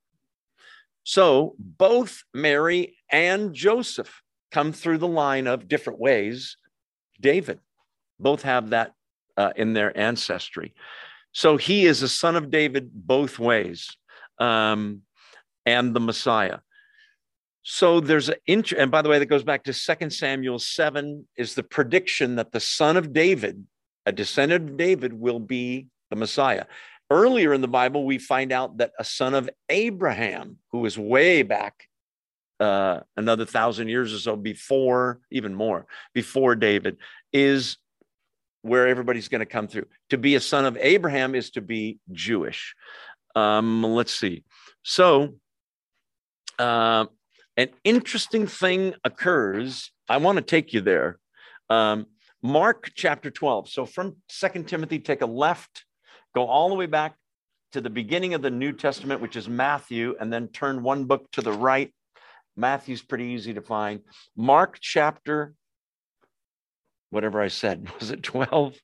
So 1.05 1.55
both 1.59 2.23
Mary 2.33 2.97
and 3.11 3.53
Joseph 3.53 4.23
come 4.53 4.73
through 4.73 4.99
the 4.99 5.09
line 5.09 5.47
of 5.47 5.69
different 5.69 5.99
ways. 5.99 6.57
David, 7.21 7.59
both 8.21 8.43
have 8.43 8.71
that 8.71 8.93
uh, 9.37 9.51
in 9.57 9.73
their 9.73 9.97
ancestry. 9.99 10.75
So 11.33 11.57
he 11.57 11.87
is 11.87 12.03
a 12.03 12.09
son 12.09 12.37
of 12.37 12.51
David 12.51 12.91
both 12.93 13.39
ways, 13.39 13.97
um, 14.39 15.03
and 15.67 15.95
the 15.95 16.01
Messiah. 16.01 16.59
So 17.63 18.01
there's 18.01 18.29
an 18.29 18.37
int- 18.47 18.73
and 18.73 18.91
by 18.91 19.03
the 19.03 19.09
way, 19.09 19.19
that 19.19 19.27
goes 19.27 19.45
back 19.45 19.65
to 19.65 19.73
2 19.73 20.11
Samuel 20.11 20.59
7 20.59 21.27
is 21.37 21.55
the 21.55 21.63
prediction 21.63 22.37
that 22.37 22.53
the 22.53 22.61
son 22.61 22.97
of 22.97 23.13
David, 23.13 23.65
a 24.05 24.13
descendant 24.13 24.71
of 24.71 24.77
David, 24.77 25.13
will 25.13 25.39
be 25.39 25.87
the 26.11 26.17
Messiah. 26.17 26.67
Earlier 27.11 27.53
in 27.53 27.61
the 27.61 27.69
Bible, 27.69 28.05
we 28.05 28.19
find 28.19 28.53
out 28.53 28.79
that 28.79 28.93
a 28.99 29.05
son 29.05 29.35
of 29.35 29.49
Abraham, 29.69 30.59
who 30.73 30.85
is 30.87 30.99
way 30.99 31.43
back 31.43 31.89
uh, 32.59 33.01
another 33.17 33.45
thousand 33.45 33.89
years 33.89 34.13
or 34.13 34.19
so 34.19 34.37
before, 34.37 35.21
even 35.31 35.55
more, 35.55 35.87
before 36.15 36.55
David, 36.55 36.97
is 37.33 37.77
where 38.63 38.89
everybody's 38.89 39.29
going 39.29 39.41
to 39.41 39.47
come 39.47 39.69
through. 39.69 39.87
To 40.11 40.19
be 40.19 40.35
a 40.37 40.41
son 40.41 40.65
of 40.65 40.77
Abraham 40.81 41.35
is 41.35 41.51
to 41.51 41.61
be 41.61 41.99
Jewish. 42.11 42.75
Um, 43.35 43.83
let's 43.83 44.15
see. 44.15 44.45
So, 44.83 45.35
uh, 46.59 47.07
an 47.57 47.69
interesting 47.85 48.47
thing 48.47 48.95
occurs. 49.05 49.91
I 50.09 50.17
want 50.19 50.37
to 50.37 50.43
take 50.43 50.73
you 50.73 50.81
there. 50.81 51.19
Um, 51.69 52.07
Mark 52.43 52.91
chapter 52.95 53.31
12. 53.31 53.69
So, 53.69 53.87
from 53.87 54.17
Second 54.29 54.69
Timothy, 54.69 54.99
take 54.99 55.23
a 55.23 55.27
left, 55.27 55.85
go 56.35 56.47
all 56.47 56.69
the 56.69 56.75
way 56.75 56.87
back 56.87 57.17
to 57.73 57.81
the 57.81 57.91
beginning 57.91 58.35
of 58.35 58.43
the 58.43 58.51
New 58.51 58.73
Testament, 58.73 59.21
which 59.21 59.37
is 59.37 59.49
Matthew, 59.49 60.15
and 60.21 60.33
then 60.33 60.49
turn 60.49 60.83
one 60.83 61.05
book 61.05 61.31
to 61.33 61.43
the 61.43 61.53
right. 61.53 61.93
Matthew's 62.57 63.03
pretty 63.03 63.27
easy 63.27 63.55
to 63.55 63.63
find. 63.63 64.01
Mark 64.37 64.79
chapter 64.81 65.55
whatever 67.13 67.41
I 67.41 67.49
said. 67.49 67.89
Was 68.01 68.11
it 68.11 68.23
12? 68.23 68.75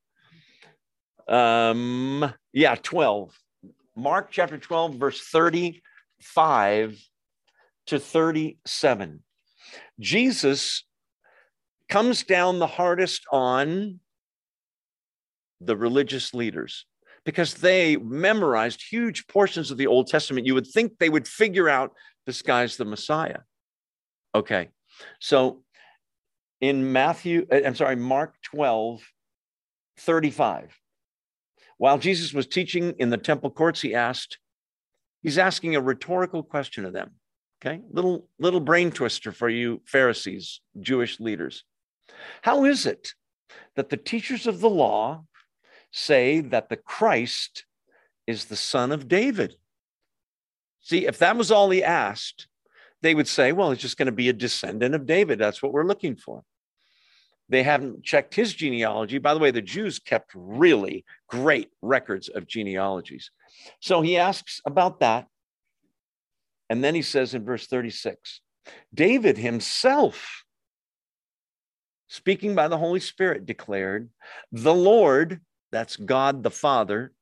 Um, 1.27 2.33
yeah, 2.53 2.77
12. 2.77 3.35
Mark 3.97 4.29
chapter 4.31 4.59
12, 4.59 4.95
verse 4.95 5.21
35 5.29 7.03
to 7.87 7.99
37. 7.99 9.23
Jesus 9.99 10.85
comes 11.89 12.23
down 12.23 12.59
the 12.59 12.67
hardest 12.67 13.25
on 13.33 13.99
the 15.61 15.77
religious 15.77 16.33
leaders 16.35 16.87
because 17.25 17.55
they 17.55 17.97
memorized 17.97 18.83
huge 18.89 19.27
portions 19.27 19.71
of 19.71 19.79
the 19.79 19.87
Old 19.87 20.07
Testament. 20.07 20.47
You 20.47 20.55
would 20.55 20.67
think 20.67 20.99
they 20.99 21.09
would 21.09 21.27
figure 21.27 21.69
out 21.69 21.93
this 22.27 22.43
guy's 22.43 22.77
the 22.77 22.85
Messiah. 22.85 23.41
Okay, 24.35 24.69
so 25.19 25.63
in 26.61 26.93
Matthew, 26.93 27.47
uh, 27.51 27.61
I'm 27.65 27.75
sorry, 27.75 27.97
Mark 27.97 28.35
12, 28.43 29.03
35. 29.99 30.79
While 31.77 31.99
Jesus 31.99 32.33
was 32.33 32.47
teaching 32.47 32.95
in 32.99 33.11
the 33.11 33.17
temple 33.17 33.51
courts, 33.51 33.81
he 33.81 33.95
asked, 33.95 34.39
he's 35.23 35.39
asking 35.39 35.77
a 35.77 35.81
rhetorical 35.81 36.43
question 36.43 36.85
of 36.85 36.93
them. 36.93 37.13
Okay, 37.61 37.81
little 37.91 38.29
little 38.39 38.61
brain 38.61 38.93
twister 38.93 39.33
for 39.33 39.49
you 39.49 39.81
Pharisees, 39.85 40.61
Jewish 40.81 41.19
leaders. 41.19 41.65
How 42.43 42.65
is 42.65 42.87
it 42.87 43.15
that 43.75 43.89
the 43.89 43.97
teachers 43.97 44.47
of 44.47 44.61
the 44.61 44.71
law 44.71 45.25
say 45.91 46.41
that 46.41 46.69
the 46.69 46.77
Christ 46.77 47.65
is 48.29 48.45
the 48.45 48.57
son 48.57 48.93
of 48.93 49.09
David? 49.09 49.55
See, 50.81 51.07
if 51.07 51.19
that 51.19 51.37
was 51.37 51.51
all 51.51 51.71
he 51.71 51.83
asked, 51.83 52.47
they 53.03 53.15
would 53.15 53.29
say, 53.29 53.53
well, 53.53 53.71
it's 53.71 53.83
just 53.83 53.97
going 53.97 54.07
to 54.07 54.13
be 54.13 54.29
a 54.29 54.33
descendant 54.33 54.95
of 54.95 55.07
David. 55.07 55.39
That's 55.39 55.63
what 55.63 55.73
we're 55.73 55.87
looking 55.87 56.17
for. 56.17 56.43
They 57.49 57.63
haven't 57.63 58.05
checked 58.05 58.35
his 58.35 58.53
genealogy. 58.53 59.19
By 59.19 59.35
the 59.35 59.41
way, 59.41 59.51
the 59.51 59.63
Jews 59.63 59.99
kept 59.99 60.33
really 60.35 61.05
great 61.29 61.71
records 61.81 62.29
of 62.29 62.47
genealogies. 62.47 63.31
So 63.81 64.03
he 64.03 64.19
asks 64.19 64.61
about 64.67 65.01
that. 65.01 65.27
And 66.69 66.85
then 66.85 66.95
he 66.95 67.03
says 67.03 67.35
in 67.35 67.45
verse 67.45 67.67
36 67.67 68.41
David 68.93 69.39
himself, 69.39 70.45
speaking 72.09 72.55
by 72.55 72.69
the 72.69 72.77
Holy 72.77 73.01
Spirit, 73.01 73.47
declared, 73.47 74.11
The 74.53 74.75
Lord, 74.75 75.41
that's 75.73 75.97
God 75.97 76.43
the 76.43 76.51
Father, 76.51 77.13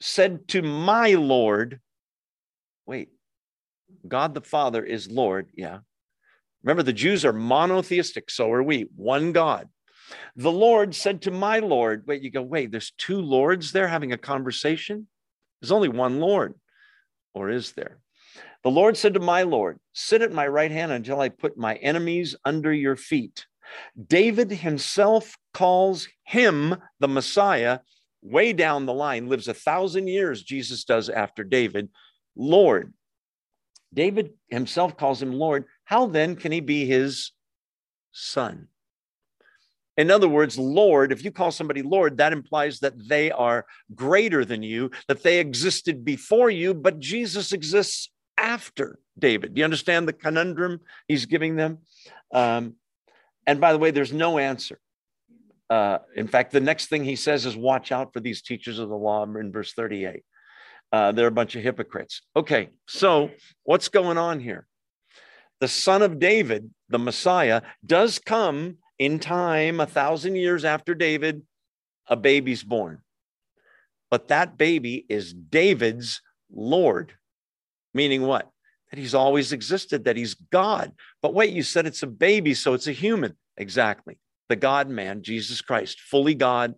said 0.00 0.46
to 0.48 0.62
my 0.62 1.14
Lord, 1.14 1.80
wait, 2.86 3.10
God 4.06 4.34
the 4.34 4.40
Father 4.40 4.84
is 4.84 5.10
Lord, 5.10 5.48
yeah. 5.54 5.78
Remember, 6.62 6.82
the 6.82 6.92
Jews 6.92 7.24
are 7.24 7.32
monotheistic, 7.32 8.30
so 8.30 8.50
are 8.52 8.62
we, 8.62 8.86
one 8.94 9.32
God. 9.32 9.68
The 10.36 10.52
Lord 10.52 10.94
said 10.94 11.22
to 11.22 11.30
my 11.30 11.58
Lord, 11.58 12.04
wait, 12.06 12.22
you 12.22 12.30
go, 12.30 12.42
wait, 12.42 12.70
there's 12.70 12.92
two 12.98 13.20
Lords 13.20 13.72
there 13.72 13.88
having 13.88 14.12
a 14.12 14.18
conversation? 14.18 15.08
There's 15.60 15.72
only 15.72 15.88
one 15.88 16.20
Lord, 16.20 16.54
or 17.34 17.50
is 17.50 17.72
there? 17.72 17.98
The 18.62 18.70
Lord 18.70 18.96
said 18.96 19.14
to 19.14 19.20
my 19.20 19.42
Lord, 19.42 19.78
Sit 19.92 20.22
at 20.22 20.32
my 20.32 20.46
right 20.46 20.70
hand 20.70 20.92
until 20.92 21.20
I 21.20 21.28
put 21.28 21.56
my 21.56 21.74
enemies 21.76 22.36
under 22.44 22.72
your 22.72 22.96
feet. 22.96 23.46
David 24.06 24.50
himself 24.50 25.36
calls 25.52 26.08
him 26.24 26.76
the 27.00 27.08
Messiah 27.08 27.80
way 28.22 28.52
down 28.52 28.86
the 28.86 28.94
line, 28.94 29.28
lives 29.28 29.48
a 29.48 29.54
thousand 29.54 30.06
years, 30.06 30.42
Jesus 30.42 30.84
does 30.84 31.08
after 31.08 31.42
David, 31.42 31.88
Lord. 32.36 32.92
David 33.92 34.30
himself 34.48 34.96
calls 34.96 35.22
him 35.22 35.32
Lord. 35.32 35.64
How 35.84 36.06
then 36.06 36.36
can 36.36 36.52
he 36.52 36.60
be 36.60 36.86
his 36.86 37.32
son? 38.12 38.68
In 39.96 40.10
other 40.10 40.28
words, 40.28 40.58
Lord, 40.58 41.12
if 41.12 41.22
you 41.24 41.30
call 41.30 41.50
somebody 41.50 41.82
Lord, 41.82 42.16
that 42.16 42.32
implies 42.32 42.80
that 42.80 43.08
they 43.08 43.30
are 43.30 43.66
greater 43.94 44.44
than 44.44 44.62
you, 44.62 44.90
that 45.08 45.22
they 45.22 45.38
existed 45.38 46.04
before 46.04 46.50
you, 46.50 46.72
but 46.72 46.98
Jesus 46.98 47.52
exists 47.52 48.10
after 48.38 48.98
David. 49.18 49.54
Do 49.54 49.58
you 49.58 49.64
understand 49.64 50.08
the 50.08 50.14
conundrum 50.14 50.80
he's 51.08 51.26
giving 51.26 51.56
them? 51.56 51.78
Um, 52.32 52.76
and 53.46 53.60
by 53.60 53.72
the 53.72 53.78
way, 53.78 53.90
there's 53.90 54.12
no 54.12 54.38
answer. 54.38 54.78
Uh, 55.68 55.98
in 56.16 56.26
fact, 56.26 56.52
the 56.52 56.60
next 56.60 56.86
thing 56.86 57.04
he 57.04 57.16
says 57.16 57.44
is, 57.44 57.56
Watch 57.56 57.92
out 57.92 58.12
for 58.12 58.20
these 58.20 58.42
teachers 58.42 58.78
of 58.78 58.88
the 58.88 58.96
law 58.96 59.24
in 59.24 59.52
verse 59.52 59.72
38. 59.74 60.22
Uh, 60.92 61.10
they're 61.10 61.26
a 61.26 61.32
bunch 61.32 61.56
of 61.56 61.62
hypocrites. 61.62 62.20
Okay, 62.36 62.68
so 62.86 63.30
what's 63.64 63.88
going 63.88 64.18
on 64.18 64.40
here? 64.40 64.66
The 65.60 65.68
son 65.68 66.02
of 66.02 66.18
David, 66.18 66.70
the 66.88 66.98
Messiah, 66.98 67.62
does 67.84 68.18
come 68.18 68.76
in 68.98 69.18
time, 69.18 69.80
a 69.80 69.86
thousand 69.86 70.36
years 70.36 70.64
after 70.64 70.94
David, 70.94 71.42
a 72.08 72.16
baby's 72.16 72.62
born. 72.62 73.00
But 74.10 74.28
that 74.28 74.58
baby 74.58 75.06
is 75.08 75.32
David's 75.32 76.20
Lord, 76.52 77.14
meaning 77.94 78.22
what? 78.22 78.50
That 78.90 78.98
he's 78.98 79.14
always 79.14 79.52
existed, 79.52 80.04
that 80.04 80.18
he's 80.18 80.34
God. 80.34 80.92
But 81.22 81.32
wait, 81.32 81.54
you 81.54 81.62
said 81.62 81.86
it's 81.86 82.02
a 82.02 82.06
baby, 82.06 82.52
so 82.52 82.74
it's 82.74 82.86
a 82.86 82.92
human. 82.92 83.36
Exactly. 83.56 84.18
The 84.50 84.56
God 84.56 84.88
man, 84.90 85.22
Jesus 85.22 85.62
Christ, 85.62 86.00
fully 86.00 86.34
God, 86.34 86.74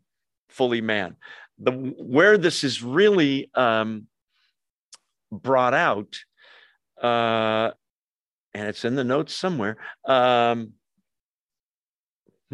fully 0.48 0.80
man. 0.80 1.16
The, 1.58 1.72
where 1.72 2.36
this 2.36 2.64
is 2.64 2.82
really 2.82 3.50
um, 3.54 4.06
brought 5.30 5.74
out, 5.74 6.16
uh, 7.02 7.70
and 8.52 8.68
it's 8.68 8.84
in 8.84 8.94
the 8.96 9.04
notes 9.04 9.34
somewhere. 9.34 9.76
Um, 10.04 10.74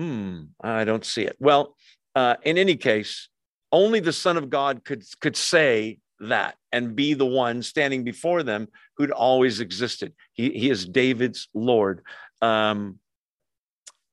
Hmm, 0.00 0.44
I 0.62 0.84
don't 0.84 1.04
see 1.04 1.24
it. 1.24 1.36
Well, 1.38 1.76
uh, 2.14 2.36
in 2.42 2.56
any 2.56 2.76
case, 2.76 3.28
only 3.70 4.00
the 4.00 4.14
Son 4.14 4.38
of 4.38 4.48
God 4.48 4.82
could 4.82 5.04
could 5.20 5.36
say 5.36 5.98
that 6.20 6.56
and 6.72 6.96
be 6.96 7.12
the 7.12 7.26
one 7.26 7.62
standing 7.62 8.02
before 8.02 8.42
them 8.42 8.68
who'd 8.96 9.10
always 9.10 9.60
existed. 9.60 10.14
He, 10.32 10.50
he 10.50 10.70
is 10.70 10.86
David's 10.86 11.48
Lord. 11.52 12.00
Um, 12.40 12.98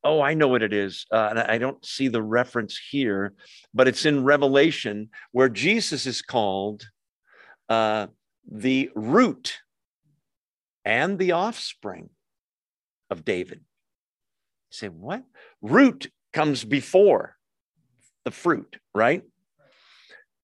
oh, 0.03 0.21
I 0.21 0.33
know 0.33 0.47
what 0.47 0.63
it 0.63 0.73
is. 0.73 1.05
Uh, 1.11 1.27
and 1.31 1.39
I 1.39 1.57
don't 1.57 1.83
see 1.85 2.07
the 2.07 2.21
reference 2.21 2.79
here, 2.91 3.33
but 3.73 3.87
it's 3.87 4.05
in 4.05 4.23
Revelation 4.23 5.09
where 5.31 5.49
Jesus 5.49 6.05
is 6.05 6.21
called 6.21 6.87
uh, 7.69 8.07
the 8.49 8.89
root 8.95 9.59
and 10.85 11.19
the 11.19 11.33
offspring 11.33 12.09
of 13.09 13.25
David. 13.25 13.59
You 13.59 14.75
say, 14.75 14.87
what? 14.87 15.23
Root 15.61 16.11
comes 16.33 16.63
before 16.63 17.35
the 18.25 18.31
fruit, 18.31 18.77
right? 18.93 19.23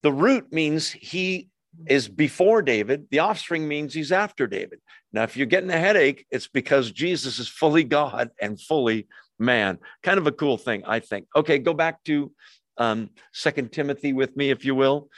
The 0.02 0.12
root 0.12 0.52
means 0.52 0.92
he 0.92 1.50
is 1.88 2.08
before 2.08 2.62
David. 2.62 3.08
The 3.10 3.20
offspring 3.20 3.68
means 3.68 3.94
he's 3.94 4.12
after 4.12 4.48
David. 4.48 4.80
Now, 5.12 5.24
if 5.24 5.38
you're 5.38 5.48
getting 5.48 5.70
a 5.70 5.78
headache, 5.78 6.26
it's 6.30 6.48
because 6.48 6.92
Jesus 6.92 7.40
is 7.40 7.48
fully 7.48 7.84
God 7.84 8.30
and 8.42 8.60
fully 8.60 9.08
man. 9.40 9.80
Kind 10.02 10.18
of 10.18 10.28
a 10.28 10.32
cool 10.32 10.58
thing, 10.58 10.84
I 10.86 11.00
think. 11.00 11.28
Okay, 11.36 11.60
go 11.60 11.74
back 11.74 12.04
to 12.06 12.32
um, 12.78 13.10
Second 13.32 13.72
Timothy 13.72 14.14
with 14.14 14.36
me, 14.36 14.50
if 14.50 14.66
you 14.66 14.76
will. 14.76 15.10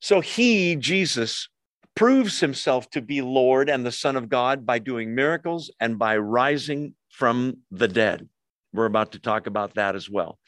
So 0.00 0.20
he, 0.20 0.76
Jesus, 0.76 1.48
proves 1.96 2.38
himself 2.40 2.88
to 2.90 3.02
be 3.02 3.20
Lord 3.20 3.68
and 3.68 3.84
the 3.84 3.92
Son 3.92 4.16
of 4.16 4.28
God 4.28 4.64
by 4.64 4.78
doing 4.78 5.14
miracles 5.14 5.70
and 5.80 5.98
by 5.98 6.16
rising 6.16 6.94
from 7.10 7.58
the 7.70 7.88
dead. 7.88 8.28
We're 8.72 8.86
about 8.86 9.12
to 9.12 9.18
talk 9.18 9.46
about 9.46 9.74
that 9.74 9.96
as 9.96 10.08
well. 10.08 10.38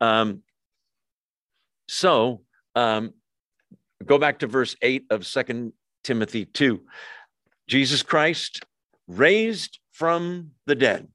Um, 0.00 0.42
so 1.88 2.42
um, 2.74 3.14
go 4.04 4.18
back 4.18 4.40
to 4.40 4.46
verse 4.46 4.76
8 4.82 5.06
of 5.10 5.26
Second 5.26 5.72
Timothy 6.04 6.44
2. 6.44 6.82
Jesus 7.66 8.02
Christ 8.02 8.62
raised 9.08 9.78
from 9.92 10.50
the 10.66 10.74
dead. 10.74 11.08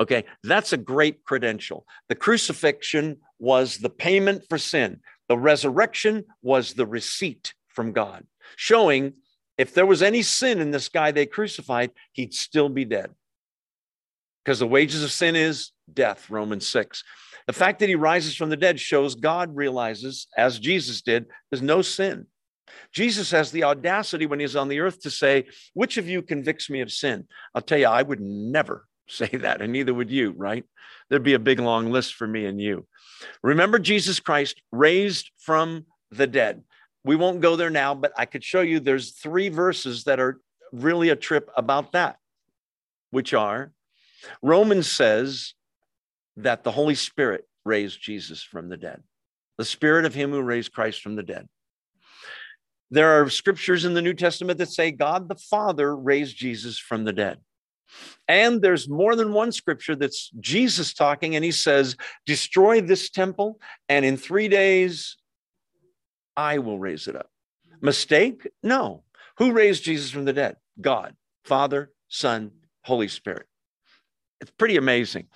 Okay, 0.00 0.24
that's 0.42 0.72
a 0.72 0.76
great 0.76 1.24
credential. 1.24 1.86
The 2.08 2.14
crucifixion 2.16 3.18
was 3.38 3.78
the 3.78 3.90
payment 3.90 4.44
for 4.48 4.58
sin, 4.58 5.00
the 5.28 5.38
resurrection 5.38 6.24
was 6.42 6.74
the 6.74 6.86
receipt 6.86 7.54
from 7.68 7.92
God, 7.92 8.26
showing 8.56 9.14
if 9.56 9.72
there 9.72 9.86
was 9.86 10.02
any 10.02 10.22
sin 10.22 10.60
in 10.60 10.72
this 10.72 10.88
guy 10.88 11.12
they 11.12 11.26
crucified, 11.26 11.90
he'd 12.12 12.34
still 12.34 12.68
be 12.68 12.84
dead 12.84 13.10
because 14.44 14.58
the 14.58 14.66
wages 14.66 15.02
of 15.02 15.12
sin 15.12 15.36
is 15.36 15.72
death, 15.92 16.28
Romans 16.28 16.68
6. 16.68 17.02
The 17.46 17.52
fact 17.52 17.78
that 17.78 17.88
he 17.88 17.94
rises 17.94 18.34
from 18.34 18.50
the 18.50 18.56
dead 18.56 18.80
shows 18.80 19.14
God 19.14 19.54
realizes, 19.54 20.26
as 20.36 20.58
Jesus 20.58 21.02
did, 21.02 21.26
there's 21.50 21.62
no 21.62 21.82
sin. 21.82 22.26
Jesus 22.92 23.30
has 23.30 23.50
the 23.50 23.64
audacity 23.64 24.26
when 24.26 24.40
he's 24.40 24.56
on 24.56 24.68
the 24.68 24.80
earth 24.80 25.00
to 25.02 25.10
say, 25.10 25.44
Which 25.74 25.96
of 25.96 26.08
you 26.08 26.22
convicts 26.22 26.68
me 26.68 26.80
of 26.80 26.90
sin? 26.90 27.26
I'll 27.54 27.62
tell 27.62 27.78
you, 27.78 27.86
I 27.86 28.02
would 28.02 28.20
never 28.20 28.86
say 29.08 29.28
that, 29.28 29.60
and 29.60 29.72
neither 29.72 29.94
would 29.94 30.10
you, 30.10 30.32
right? 30.36 30.64
There'd 31.08 31.22
be 31.22 31.34
a 31.34 31.38
big 31.38 31.60
long 31.60 31.90
list 31.90 32.14
for 32.14 32.26
me 32.26 32.46
and 32.46 32.60
you. 32.60 32.86
Remember 33.42 33.78
Jesus 33.78 34.20
Christ 34.20 34.60
raised 34.72 35.30
from 35.38 35.86
the 36.10 36.26
dead. 36.26 36.62
We 37.04 37.16
won't 37.16 37.40
go 37.40 37.56
there 37.56 37.70
now, 37.70 37.94
but 37.94 38.12
I 38.16 38.24
could 38.24 38.42
show 38.42 38.62
you 38.62 38.80
there's 38.80 39.12
three 39.12 39.48
verses 39.50 40.04
that 40.04 40.20
are 40.20 40.40
really 40.72 41.10
a 41.10 41.16
trip 41.16 41.50
about 41.56 41.92
that, 41.92 42.16
which 43.10 43.34
are 43.34 43.72
Romans 44.42 44.90
says 44.90 45.54
that 46.36 46.64
the 46.64 46.72
Holy 46.72 46.94
Spirit 46.94 47.46
raised 47.64 48.00
Jesus 48.00 48.42
from 48.42 48.68
the 48.68 48.76
dead, 48.76 49.02
the 49.58 49.64
spirit 49.64 50.04
of 50.04 50.14
him 50.14 50.30
who 50.30 50.40
raised 50.40 50.72
Christ 50.72 51.02
from 51.02 51.14
the 51.14 51.22
dead. 51.22 51.48
There 52.90 53.20
are 53.20 53.28
scriptures 53.28 53.84
in 53.84 53.94
the 53.94 54.02
New 54.02 54.14
Testament 54.14 54.58
that 54.58 54.70
say 54.70 54.90
God 54.90 55.28
the 55.28 55.36
Father 55.36 55.94
raised 55.96 56.36
Jesus 56.36 56.78
from 56.78 57.04
the 57.04 57.12
dead. 57.12 57.38
And 58.28 58.62
there's 58.62 58.88
more 58.88 59.16
than 59.16 59.32
one 59.32 59.52
scripture 59.52 59.94
that's 59.94 60.30
Jesus 60.40 60.94
talking, 60.94 61.36
and 61.36 61.44
he 61.44 61.52
says, 61.52 61.96
Destroy 62.26 62.80
this 62.80 63.10
temple, 63.10 63.60
and 63.88 64.04
in 64.04 64.16
three 64.16 64.48
days 64.48 65.16
I 66.36 66.58
will 66.58 66.78
raise 66.78 67.06
it 67.06 67.16
up. 67.16 67.30
Mistake? 67.80 68.48
No. 68.62 69.04
Who 69.38 69.52
raised 69.52 69.84
Jesus 69.84 70.10
from 70.10 70.24
the 70.24 70.32
dead? 70.32 70.56
God, 70.80 71.14
Father, 71.44 71.92
Son, 72.08 72.50
Holy 72.82 73.08
Spirit. 73.08 73.46
It's 74.40 74.50
pretty 74.50 74.76
amazing. 74.76 75.26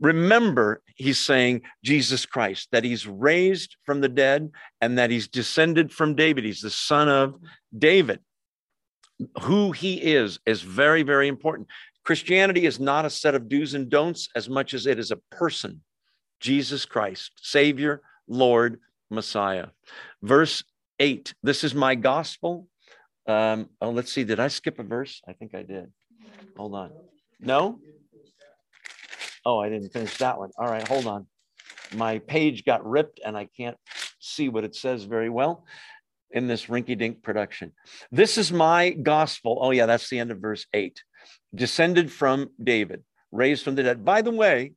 Remember, 0.00 0.82
he's 0.94 1.18
saying 1.18 1.62
Jesus 1.82 2.26
Christ, 2.26 2.68
that 2.72 2.84
he's 2.84 3.06
raised 3.06 3.76
from 3.84 4.00
the 4.00 4.08
dead 4.08 4.50
and 4.80 4.98
that 4.98 5.10
he's 5.10 5.26
descended 5.26 5.90
from 5.90 6.14
David. 6.14 6.44
He's 6.44 6.60
the 6.60 6.70
son 6.70 7.08
of 7.08 7.36
David. 7.76 8.20
Who 9.42 9.72
he 9.72 9.94
is 9.94 10.38
is 10.46 10.62
very, 10.62 11.02
very 11.02 11.28
important. 11.28 11.68
Christianity 12.04 12.66
is 12.66 12.78
not 12.78 13.04
a 13.04 13.10
set 13.10 13.34
of 13.34 13.48
do's 13.48 13.74
and 13.74 13.88
don'ts 13.88 14.28
as 14.36 14.48
much 14.48 14.74
as 14.74 14.86
it 14.86 14.98
is 14.98 15.10
a 15.10 15.16
person, 15.30 15.82
Jesus 16.40 16.84
Christ, 16.84 17.32
Savior, 17.40 18.02
Lord, 18.28 18.78
Messiah. 19.10 19.68
Verse 20.22 20.62
8 20.98 21.34
This 21.42 21.64
is 21.64 21.74
my 21.74 21.94
gospel. 21.94 22.68
Um, 23.26 23.70
oh, 23.80 23.90
let's 23.90 24.12
see. 24.12 24.22
Did 24.22 24.38
I 24.38 24.48
skip 24.48 24.78
a 24.78 24.84
verse? 24.84 25.20
I 25.26 25.32
think 25.32 25.54
I 25.54 25.62
did. 25.62 25.90
Hold 26.56 26.74
on. 26.74 26.92
No? 27.40 27.80
Oh, 29.44 29.58
I 29.58 29.68
didn't 29.68 29.92
finish 29.92 30.16
that 30.18 30.38
one. 30.38 30.50
All 30.58 30.68
right, 30.68 30.86
hold 30.86 31.06
on. 31.06 31.26
My 31.94 32.18
page 32.18 32.64
got 32.64 32.86
ripped 32.86 33.20
and 33.24 33.36
I 33.36 33.48
can't 33.56 33.76
see 34.20 34.48
what 34.48 34.64
it 34.64 34.74
says 34.74 35.04
very 35.04 35.30
well 35.30 35.64
in 36.30 36.46
this 36.46 36.66
rinky 36.66 36.96
dink 36.98 37.22
production. 37.22 37.72
This 38.10 38.38
is 38.38 38.52
my 38.52 38.90
gospel. 38.90 39.58
Oh, 39.60 39.70
yeah, 39.70 39.86
that's 39.86 40.08
the 40.08 40.18
end 40.18 40.30
of 40.30 40.38
verse 40.38 40.66
eight. 40.74 41.02
Descended 41.54 42.12
from 42.12 42.50
David, 42.62 43.04
raised 43.32 43.64
from 43.64 43.74
the 43.74 43.82
dead. 43.82 44.04
By 44.04 44.22
the 44.22 44.30
way, 44.30 44.72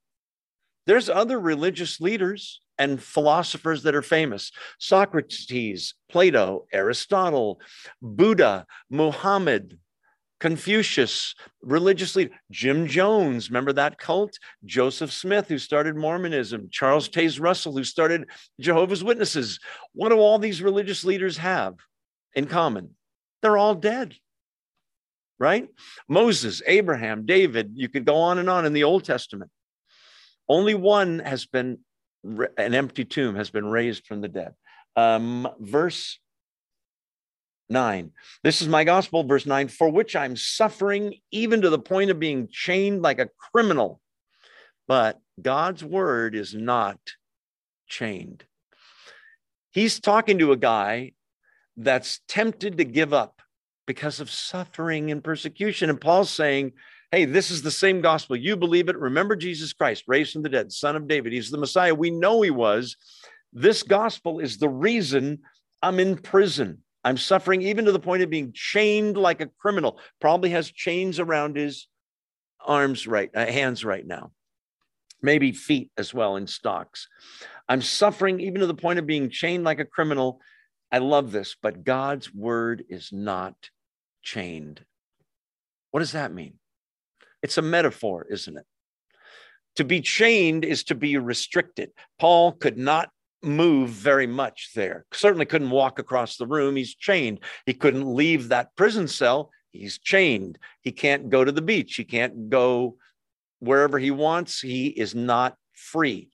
there's 0.85 1.09
other 1.09 1.39
religious 1.39 1.99
leaders 1.99 2.61
and 2.77 3.01
philosophers 3.03 3.83
that 3.83 3.95
are 3.95 4.01
famous 4.01 4.51
Socrates, 4.79 5.93
Plato, 6.09 6.65
Aristotle, 6.71 7.59
Buddha, 8.01 8.65
Muhammad, 8.89 9.77
Confucius, 10.39 11.35
religious 11.61 12.15
leader, 12.15 12.31
Jim 12.49 12.87
Jones, 12.87 13.49
remember 13.49 13.73
that 13.73 13.97
cult? 13.97 14.37
Joseph 14.63 15.11
Smith, 15.11 15.47
who 15.49 15.57
started 15.57 15.95
Mormonism, 15.95 16.69
Charles 16.71 17.09
Taze 17.09 17.41
Russell, 17.41 17.73
who 17.75 17.83
started 17.83 18.29
Jehovah's 18.59 19.03
Witnesses. 19.03 19.59
What 19.93 20.09
do 20.09 20.19
all 20.19 20.39
these 20.39 20.61
religious 20.61 21.03
leaders 21.03 21.37
have 21.37 21.75
in 22.33 22.45
common? 22.45 22.95
They're 23.41 23.57
all 23.57 23.75
dead, 23.75 24.15
right? 25.39 25.67
Moses, 26.07 26.61
Abraham, 26.65 27.25
David, 27.25 27.71
you 27.75 27.89
could 27.89 28.05
go 28.05 28.15
on 28.15 28.37
and 28.37 28.49
on 28.49 28.65
in 28.65 28.73
the 28.73 28.85
Old 28.85 29.03
Testament. 29.03 29.51
Only 30.47 30.73
one 30.73 31.19
has 31.19 31.45
been, 31.45 31.79
an 32.57 32.73
empty 32.75 33.05
tomb 33.05 33.35
has 33.35 33.49
been 33.49 33.65
raised 33.65 34.07
from 34.07 34.21
the 34.21 34.27
dead. 34.29 34.53
Um, 34.95 35.47
verse 35.59 36.19
9. 37.69 38.11
This 38.43 38.61
is 38.61 38.67
my 38.67 38.83
gospel, 38.83 39.23
verse 39.23 39.45
9, 39.45 39.67
for 39.67 39.89
which 39.89 40.15
I'm 40.15 40.35
suffering 40.35 41.15
even 41.31 41.61
to 41.61 41.69
the 41.69 41.79
point 41.79 42.11
of 42.11 42.19
being 42.19 42.47
chained 42.51 43.01
like 43.01 43.19
a 43.19 43.29
criminal. 43.51 44.01
But 44.87 45.19
God's 45.41 45.83
word 45.83 46.35
is 46.35 46.53
not 46.53 46.99
chained. 47.87 48.43
He's 49.71 49.99
talking 49.99 50.39
to 50.39 50.51
a 50.51 50.57
guy 50.57 51.13
that's 51.77 52.21
tempted 52.27 52.77
to 52.77 52.83
give 52.83 53.13
up 53.13 53.41
because 53.85 54.19
of 54.19 54.29
suffering 54.29 55.11
and 55.11 55.23
persecution. 55.23 55.89
And 55.89 56.01
Paul's 56.01 56.29
saying, 56.29 56.73
Hey, 57.11 57.25
this 57.25 57.49
is 57.49 57.63
the 57.63 57.71
same 57.71 58.01
gospel. 58.01 58.35
You 58.35 58.55
believe 58.55 58.87
it. 58.87 58.97
Remember 58.97 59.35
Jesus 59.35 59.73
Christ, 59.73 60.03
raised 60.07 60.33
from 60.33 60.43
the 60.43 60.49
dead, 60.49 60.71
son 60.71 60.95
of 60.95 61.07
David. 61.07 61.33
He's 61.33 61.49
the 61.49 61.57
Messiah. 61.57 61.95
We 61.95 62.11
know 62.11 62.43
he 62.43 62.51
was. 62.51 62.97
This 63.51 63.81
gospel 63.81 64.39
is 64.39 64.57
the 64.57 64.69
reason 64.69 65.39
I'm 65.81 65.99
in 65.99 66.17
prison. 66.17 66.83
I'm 67.03 67.17
suffering 67.17 67.61
even 67.61 67.85
to 67.85 67.91
the 67.91 67.99
point 67.99 68.23
of 68.23 68.29
being 68.29 68.51
chained 68.53 69.17
like 69.17 69.41
a 69.41 69.47
criminal. 69.47 69.99
Probably 70.19 70.49
has 70.51 70.71
chains 70.71 71.19
around 71.19 71.55
his 71.55 71.87
arms 72.65 73.07
right, 73.07 73.29
uh, 73.33 73.45
hands 73.45 73.85
right 73.85 74.05
now, 74.05 74.31
maybe 75.21 75.51
feet 75.51 75.91
as 75.97 76.13
well 76.13 76.35
in 76.35 76.47
stocks. 76.47 77.07
I'm 77.67 77.81
suffering 77.81 78.39
even 78.41 78.61
to 78.61 78.67
the 78.67 78.73
point 78.73 78.99
of 78.99 79.05
being 79.05 79.29
chained 79.29 79.63
like 79.63 79.79
a 79.79 79.85
criminal. 79.85 80.41
I 80.91 80.97
love 80.97 81.31
this, 81.31 81.55
but 81.61 81.83
God's 81.83 82.33
word 82.33 82.83
is 82.89 83.11
not 83.13 83.55
chained. 84.21 84.83
What 85.91 86.01
does 86.01 86.11
that 86.11 86.33
mean? 86.33 86.55
It's 87.41 87.57
a 87.57 87.61
metaphor, 87.61 88.27
isn't 88.29 88.57
it? 88.57 88.65
To 89.77 89.85
be 89.85 90.01
chained 90.01 90.65
is 90.65 90.83
to 90.85 90.95
be 90.95 91.17
restricted. 91.17 91.91
Paul 92.19 92.51
could 92.51 92.77
not 92.77 93.09
move 93.41 93.89
very 93.89 94.27
much 94.27 94.71
there. 94.75 95.05
Certainly 95.13 95.45
couldn't 95.45 95.69
walk 95.69 95.99
across 95.99 96.37
the 96.37 96.47
room. 96.47 96.75
He's 96.75 96.95
chained. 96.95 97.39
He 97.65 97.73
couldn't 97.73 98.13
leave 98.13 98.49
that 98.49 98.75
prison 98.75 99.07
cell. 99.07 99.51
He's 99.71 99.99
chained. 99.99 100.57
He 100.81 100.91
can't 100.91 101.29
go 101.29 101.43
to 101.43 101.51
the 101.51 101.61
beach. 101.61 101.95
He 101.95 102.03
can't 102.03 102.49
go 102.49 102.97
wherever 103.59 103.99
he 103.99 104.11
wants. 104.11 104.59
He 104.59 104.87
is 104.87 105.15
not 105.15 105.55
free. 105.73 106.29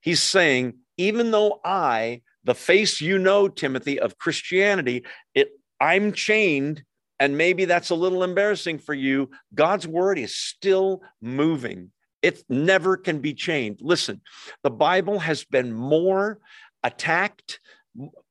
He's 0.00 0.22
saying, 0.22 0.74
even 0.96 1.30
though 1.30 1.60
I, 1.64 2.22
the 2.44 2.54
face 2.54 3.00
you 3.00 3.18
know, 3.18 3.48
Timothy, 3.48 4.00
of 4.00 4.18
Christianity, 4.18 5.04
it, 5.34 5.50
I'm 5.80 6.12
chained, 6.12 6.82
and 7.20 7.38
maybe 7.38 7.64
that's 7.64 7.90
a 7.90 7.94
little 7.94 8.24
embarrassing 8.24 8.78
for 8.78 8.94
you. 8.94 9.30
God's 9.54 9.86
word 9.86 10.18
is 10.18 10.34
still 10.34 11.02
moving. 11.20 11.92
It 12.22 12.42
never 12.48 12.96
can 12.96 13.18
be 13.20 13.34
changed. 13.34 13.82
Listen, 13.82 14.20
the 14.62 14.70
Bible 14.70 15.18
has 15.18 15.44
been 15.44 15.72
more 15.72 16.38
attacked. 16.82 17.60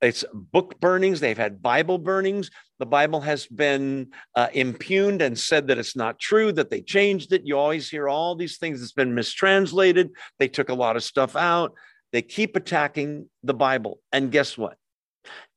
It's 0.01 0.23
book 0.33 0.79
burnings. 0.79 1.19
They've 1.19 1.37
had 1.37 1.61
Bible 1.61 1.97
burnings. 1.97 2.49
The 2.79 2.85
Bible 2.85 3.21
has 3.21 3.45
been 3.45 4.07
uh, 4.35 4.47
impugned 4.53 5.21
and 5.21 5.37
said 5.37 5.67
that 5.67 5.77
it's 5.77 5.95
not 5.95 6.19
true, 6.19 6.51
that 6.53 6.71
they 6.71 6.81
changed 6.81 7.31
it. 7.31 7.43
You 7.45 7.57
always 7.59 7.89
hear 7.89 8.09
all 8.09 8.35
these 8.35 8.57
things. 8.57 8.81
It's 8.81 8.93
been 8.93 9.13
mistranslated. 9.13 10.09
They 10.39 10.47
took 10.47 10.69
a 10.69 10.73
lot 10.73 10.95
of 10.95 11.03
stuff 11.03 11.35
out. 11.35 11.73
They 12.11 12.21
keep 12.21 12.55
attacking 12.55 13.29
the 13.43 13.53
Bible. 13.53 13.99
And 14.11 14.31
guess 14.31 14.57
what? 14.57 14.77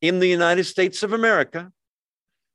In 0.02 0.18
the 0.18 0.28
United 0.28 0.64
States 0.64 1.02
of 1.02 1.12
America, 1.12 1.72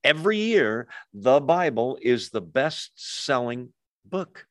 every 0.03 0.37
year, 0.37 0.87
the 1.13 1.39
Bible 1.39 1.97
is 2.01 2.29
the 2.29 2.41
best 2.41 2.91
selling 2.95 3.73
book. 4.05 4.45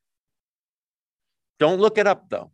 Don't 1.59 1.81
look 1.81 1.99
it 1.99 2.07
up 2.07 2.29
though, 2.29 2.51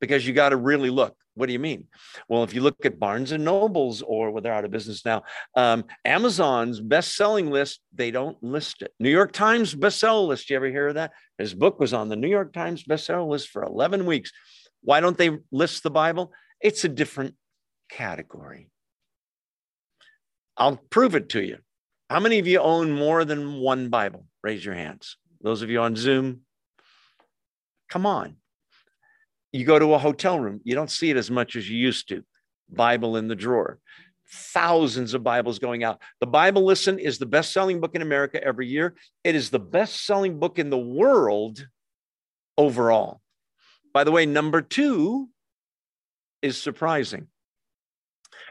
because 0.00 0.26
you 0.26 0.32
got 0.32 0.50
to 0.50 0.56
really 0.56 0.90
look. 0.90 1.16
What 1.34 1.46
do 1.46 1.52
you 1.54 1.58
mean? 1.58 1.86
Well, 2.28 2.44
if 2.44 2.52
you 2.54 2.60
look 2.60 2.84
at 2.84 3.00
Barnes 3.00 3.32
and 3.32 3.44
Nobles, 3.44 4.02
or 4.02 4.30
well, 4.30 4.42
they're 4.42 4.52
out 4.52 4.66
of 4.66 4.70
business 4.70 5.04
now, 5.04 5.22
um, 5.56 5.84
Amazon's 6.04 6.78
best-selling 6.78 7.50
list, 7.50 7.80
they 7.94 8.10
don't 8.10 8.36
list 8.42 8.82
it. 8.82 8.92
New 9.00 9.10
York 9.10 9.32
Times 9.32 9.74
bestseller 9.74 10.28
list. 10.28 10.50
You 10.50 10.56
ever 10.56 10.66
hear 10.66 10.88
of 10.88 10.96
that? 10.96 11.12
His 11.38 11.54
book 11.54 11.80
was 11.80 11.94
on 11.94 12.10
the 12.10 12.16
New 12.16 12.28
York 12.28 12.52
Times 12.52 12.84
bestseller 12.84 13.26
list 13.26 13.48
for 13.48 13.62
11 13.62 14.04
weeks. 14.04 14.30
Why 14.82 15.00
don't 15.00 15.16
they 15.16 15.38
list 15.50 15.82
the 15.82 15.90
Bible? 15.90 16.32
It's 16.60 16.84
a 16.84 16.88
different 16.88 17.34
category. 17.90 18.68
I'll 20.56 20.76
prove 20.90 21.14
it 21.14 21.30
to 21.30 21.42
you. 21.42 21.58
How 22.10 22.20
many 22.20 22.38
of 22.38 22.46
you 22.46 22.58
own 22.60 22.92
more 22.92 23.24
than 23.24 23.54
one 23.54 23.88
Bible? 23.88 24.26
Raise 24.42 24.62
your 24.62 24.74
hands. 24.74 25.16
Those 25.40 25.62
of 25.62 25.70
you 25.70 25.80
on 25.80 25.96
Zoom, 25.96 26.42
Come 27.92 28.06
on. 28.06 28.36
You 29.52 29.66
go 29.66 29.78
to 29.78 29.92
a 29.92 29.98
hotel 29.98 30.40
room, 30.40 30.62
you 30.64 30.74
don't 30.74 30.90
see 30.90 31.10
it 31.10 31.18
as 31.18 31.30
much 31.30 31.56
as 31.56 31.68
you 31.68 31.76
used 31.76 32.08
to. 32.08 32.24
Bible 32.70 33.18
in 33.18 33.28
the 33.28 33.34
drawer. 33.34 33.80
Thousands 34.30 35.12
of 35.12 35.22
Bibles 35.22 35.58
going 35.58 35.84
out. 35.84 36.00
The 36.18 36.26
Bible 36.26 36.64
Listen 36.64 36.98
is 36.98 37.18
the 37.18 37.26
best 37.26 37.52
selling 37.52 37.80
book 37.80 37.94
in 37.94 38.00
America 38.00 38.42
every 38.42 38.66
year. 38.66 38.94
It 39.24 39.34
is 39.34 39.50
the 39.50 39.58
best 39.58 40.06
selling 40.06 40.38
book 40.38 40.58
in 40.58 40.70
the 40.70 40.78
world 40.78 41.66
overall. 42.56 43.20
By 43.92 44.04
the 44.04 44.10
way, 44.10 44.24
number 44.24 44.62
two 44.62 45.28
is 46.40 46.56
surprising. 46.56 47.26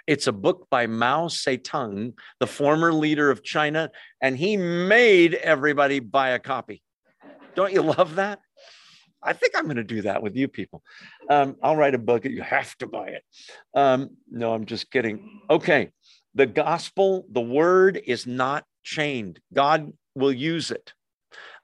It's 0.05 0.27
a 0.27 0.31
book 0.31 0.67
by 0.69 0.85
Mao 0.85 1.29
Zedong, 1.29 2.13
the 2.39 2.45
former 2.45 2.93
leader 2.93 3.31
of 3.31 3.43
China, 3.43 3.89
and 4.21 4.37
he 4.37 4.55
made 4.55 5.33
everybody 5.33 5.97
buy 5.97 6.29
a 6.29 6.39
copy. 6.39 6.83
Don't 7.55 7.73
you 7.73 7.81
love 7.81 8.15
that? 8.15 8.39
I 9.23 9.33
think 9.33 9.53
I'm 9.55 9.65
going 9.65 9.77
to 9.77 9.83
do 9.83 10.01
that 10.03 10.23
with 10.23 10.35
you 10.35 10.47
people. 10.47 10.81
Um, 11.29 11.55
I'll 11.61 11.75
write 11.75 11.95
a 11.95 11.99
book. 11.99 12.25
You 12.25 12.41
have 12.41 12.75
to 12.77 12.87
buy 12.87 13.09
it. 13.09 13.23
Um, 13.73 14.11
no, 14.29 14.53
I'm 14.53 14.65
just 14.65 14.91
kidding. 14.91 15.41
Okay. 15.49 15.91
The 16.33 16.45
gospel, 16.45 17.25
the 17.29 17.41
word 17.41 18.01
is 18.05 18.25
not 18.25 18.63
chained. 18.83 19.39
God 19.53 19.91
will 20.15 20.31
use 20.31 20.71
it. 20.71 20.93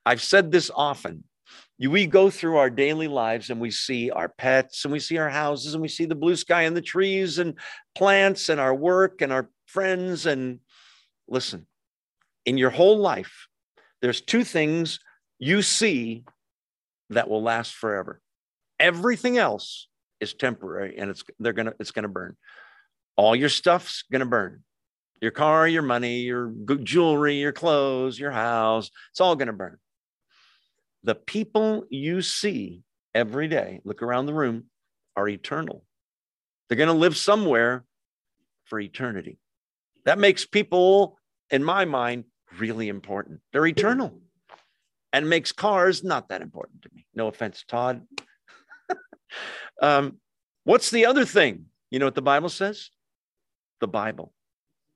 I've 0.05 0.21
said 0.21 0.51
this 0.51 0.69
often. 0.73 1.23
We 1.79 2.07
go 2.07 2.29
through 2.29 2.57
our 2.57 2.69
daily 2.69 3.07
lives 3.07 3.49
and 3.49 3.61
we 3.61 3.71
see 3.71 4.09
our 4.09 4.29
pets 4.29 4.83
and 4.83 4.91
we 4.91 4.99
see 4.99 5.17
our 5.17 5.29
houses 5.29 5.73
and 5.73 5.81
we 5.81 5.87
see 5.87 6.05
the 6.05 6.15
blue 6.15 6.35
sky 6.35 6.63
and 6.63 6.75
the 6.75 6.81
trees 6.81 7.37
and 7.37 7.53
plants 7.95 8.49
and 8.49 8.59
our 8.59 8.73
work 8.73 9.21
and 9.21 9.31
our 9.31 9.49
friends. 9.67 10.25
And 10.25 10.59
listen, 11.27 11.67
in 12.45 12.57
your 12.57 12.71
whole 12.71 12.97
life, 12.97 13.47
there's 14.01 14.21
two 14.21 14.43
things 14.43 14.99
you 15.39 15.61
see 15.61 16.23
that 17.09 17.29
will 17.29 17.41
last 17.41 17.73
forever. 17.73 18.21
Everything 18.79 19.37
else 19.37 19.87
is 20.19 20.33
temporary 20.33 20.97
and 20.97 21.09
it's 21.09 21.23
they're 21.39 21.53
gonna 21.53 21.73
it's 21.79 21.91
gonna 21.91 22.07
burn. 22.07 22.35
All 23.15 23.35
your 23.35 23.49
stuff's 23.49 24.03
gonna 24.11 24.25
burn. 24.25 24.63
Your 25.21 25.31
car, 25.31 25.67
your 25.67 25.81
money, 25.81 26.19
your 26.19 26.53
jewelry, 26.83 27.39
your 27.39 27.51
clothes, 27.51 28.19
your 28.19 28.31
house, 28.31 28.91
it's 29.11 29.21
all 29.21 29.35
gonna 29.35 29.53
burn. 29.53 29.77
The 31.03 31.15
people 31.15 31.85
you 31.89 32.21
see 32.21 32.83
every 33.15 33.47
day, 33.47 33.81
look 33.83 34.03
around 34.03 34.25
the 34.25 34.33
room, 34.33 34.65
are 35.15 35.27
eternal. 35.27 35.83
They're 36.67 36.77
gonna 36.77 36.93
live 36.93 37.17
somewhere 37.17 37.83
for 38.65 38.79
eternity. 38.79 39.39
That 40.05 40.19
makes 40.19 40.45
people, 40.45 41.17
in 41.49 41.63
my 41.63 41.85
mind, 41.85 42.25
really 42.59 42.89
important. 42.89 43.39
They're 43.51 43.65
eternal 43.65 44.21
and 45.17 45.27
makes 45.27 45.51
cars 45.51 46.03
not 46.03 46.29
that 46.29 46.43
important 46.43 46.83
to 46.83 46.89
me. 46.93 47.03
No 47.15 47.27
offense, 47.27 47.65
Todd. 47.67 48.03
um, 49.81 50.17
what's 50.63 50.91
the 50.91 51.07
other 51.07 51.25
thing? 51.25 51.65
You 51.89 51.97
know 51.97 52.05
what 52.05 52.13
the 52.13 52.21
Bible 52.21 52.49
says? 52.49 52.91
The 53.81 53.87
Bible. 53.87 54.31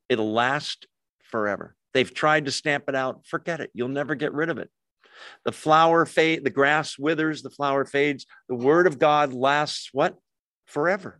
It'll 0.10 0.31
last 0.31 0.86
forever. 1.23 1.75
They've 1.95 2.13
tried 2.13 2.45
to 2.45 2.51
stamp 2.51 2.84
it 2.88 2.93
out. 2.93 3.25
Forget 3.25 3.62
it. 3.62 3.71
You'll 3.73 3.88
never 3.88 4.13
get 4.13 4.31
rid 4.31 4.51
of 4.51 4.60
it. 4.60 4.69
The 5.43 5.51
flower 5.51 6.05
fade, 6.05 6.43
the 6.43 6.51
grass 6.51 6.99
withers, 6.99 7.41
the 7.41 7.49
flower 7.49 7.84
fades. 7.84 8.27
The 8.47 8.55
word 8.55 8.86
of 8.86 8.99
God 8.99 9.34
lasts 9.34 9.89
what? 9.91 10.17
Forever. 10.67 11.19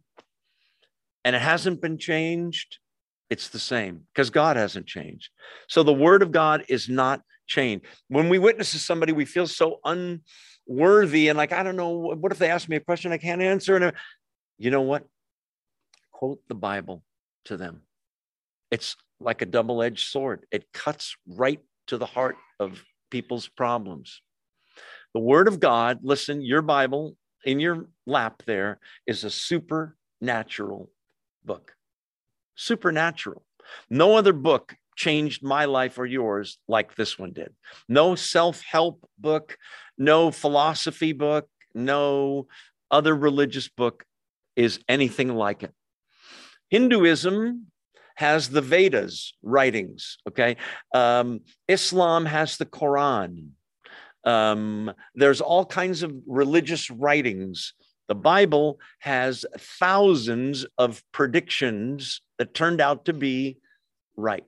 And 1.26 1.36
it 1.36 1.42
hasn't 1.42 1.82
been 1.82 1.98
changed. 1.98 2.78
It's 3.32 3.50
the 3.50 3.60
same 3.60 4.02
because 4.14 4.30
God 4.30 4.58
hasn't 4.58 4.86
changed. 4.86 5.32
So 5.68 5.82
the 5.82 5.92
word 5.92 6.22
of 6.22 6.32
God 6.32 6.66
is 6.70 6.88
not 6.88 7.22
chain. 7.52 7.82
When 8.08 8.30
we 8.30 8.40
witness 8.40 8.72
to 8.72 8.80
somebody, 8.80 9.12
we 9.12 9.26
feel 9.26 9.46
so 9.46 9.80
unworthy 9.84 11.28
and 11.28 11.38
like, 11.38 11.52
I 11.52 11.64
don't 11.64 11.76
know, 11.76 11.90
what 11.90 12.32
if 12.32 12.40
they 12.40 12.50
ask 12.50 12.70
me 12.70 12.78
a 12.78 12.80
question 12.80 13.12
I 13.12 13.18
can't 13.18 13.42
answer? 13.42 13.76
And 13.76 13.94
you 14.58 14.72
know 14.72 14.82
what? 14.82 15.04
Quote 16.12 16.42
the 16.48 16.56
Bible 16.56 17.04
to 17.46 17.58
them. 17.58 17.82
It's 18.72 18.96
like 19.20 19.42
a 19.42 19.46
double 19.46 19.84
edged 19.84 20.08
sword, 20.10 20.46
it 20.52 20.72
cuts 20.74 21.16
right 21.28 21.60
to 21.88 21.98
the 21.98 22.06
heart 22.06 22.38
of 22.60 22.84
people's 23.10 23.48
problems. 23.48 24.22
The 25.14 25.20
Word 25.20 25.48
of 25.48 25.60
God, 25.60 26.00
listen, 26.04 26.42
your 26.42 26.62
Bible 26.62 27.18
in 27.44 27.60
your 27.60 27.88
lap 28.06 28.44
there 28.46 28.80
is 29.06 29.24
a 29.24 29.30
supernatural 29.30 30.90
book. 31.44 31.76
Supernatural. 32.56 33.44
No 33.90 34.16
other 34.16 34.34
book 34.34 34.76
changed 35.02 35.42
my 35.42 35.66
life 35.66 35.98
or 35.98 36.06
yours 36.06 36.60
like 36.68 36.96
this 36.96 37.18
one 37.18 37.34
did. 37.34 37.52
No 37.90 38.14
self 38.14 38.62
help 38.62 39.10
book, 39.18 39.58
no 39.98 40.30
philosophy 40.30 41.12
book, 41.12 41.48
no 41.74 42.48
other 42.92 43.16
religious 43.16 43.68
book 43.68 44.04
is 44.56 44.80
anything 44.88 45.30
like 45.30 45.64
it. 45.64 45.74
Hinduism 46.70 47.68
has 48.16 48.50
the 48.50 48.62
Vedas 48.62 49.34
writings, 49.42 50.20
okay? 50.30 50.58
Um, 50.94 51.42
Islam 51.68 52.26
has 52.26 52.58
the 52.58 52.68
Quran. 52.68 53.50
Um, 54.24 54.94
there's 55.16 55.42
all 55.42 55.66
kinds 55.66 56.04
of 56.04 56.14
religious 56.28 56.92
writings. 56.92 57.74
The 58.08 58.22
Bible 58.34 58.80
has 59.00 59.46
thousands 59.58 60.66
of 60.78 61.02
predictions 61.12 62.22
that 62.38 62.54
turned 62.54 62.82
out 62.82 63.06
to 63.06 63.14
be 63.14 63.58
right. 64.16 64.46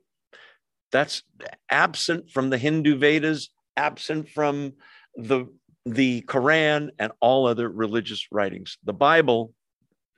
That's 0.94 1.24
absent 1.70 2.30
from 2.30 2.52
the 2.52 2.58
Hindu 2.58 2.98
Vedas, 2.98 3.50
absent 3.76 4.30
from 4.30 4.74
the 5.16 5.48
the 5.86 6.22
Quran 6.22 6.92
and 6.98 7.12
all 7.20 7.46
other 7.46 7.68
religious 7.68 8.28
writings. 8.32 8.78
The 8.86 8.94
Bible 8.94 9.54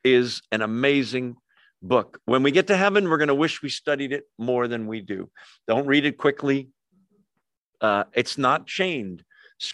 is 0.03 0.43
an 0.51 0.61
amazing 0.61 1.37
book. 1.81 2.19
When 2.25 2.43
we 2.43 2.51
get 2.51 2.67
to 2.67 2.77
heaven, 2.77 3.09
we're 3.09 3.17
going 3.17 3.29
to 3.29 3.35
wish 3.35 3.63
we 3.63 3.69
studied 3.69 4.11
it 4.11 4.25
more 4.37 4.67
than 4.67 4.85
we 4.85 5.01
do. 5.01 5.31
Don't 5.67 5.87
read 5.87 6.05
it 6.05 6.17
quickly. 6.19 6.69
Uh, 7.81 8.03
it's 8.13 8.37
not 8.37 8.67
chained. 8.67 9.23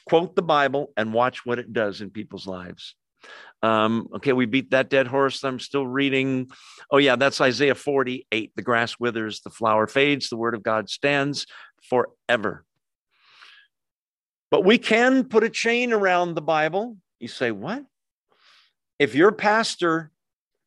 Quote 0.06 0.36
the 0.36 0.42
Bible 0.42 0.94
and 0.96 1.14
watch 1.14 1.46
what 1.46 1.60
it 1.60 1.74
does 1.74 2.00
in 2.00 2.10
people's 2.10 2.48
lives. 2.48 2.96
Um, 3.64 4.08
okay, 4.16 4.34
we 4.34 4.46
beat 4.46 4.72
that 4.72 4.90
dead 4.90 5.08
horse. 5.08 5.44
I'm 5.44 5.60
still 5.60 5.86
reading. 5.86 6.50
Oh, 6.90 6.98
yeah, 6.98 7.16
that's 7.16 7.40
Isaiah 7.42 7.76
48. 7.76 8.52
The 8.56 8.62
grass 8.62 9.00
withers, 9.00 9.42
the 9.42 9.50
flower 9.50 9.88
fades, 9.88 10.30
the 10.30 10.38
word 10.38 10.56
of 10.56 10.64
God 10.64 10.90
stands 10.90 11.46
forever. 11.90 12.66
But 14.50 14.66
we 14.66 14.78
can 14.78 15.24
put 15.26 15.44
a 15.44 15.50
chain 15.50 15.94
around 15.94 16.34
the 16.34 16.42
Bible. 16.42 16.98
You 17.20 17.28
say, 17.28 17.52
what? 17.52 17.86
If 19.00 19.16
your 19.16 19.32
pastor 19.32 20.12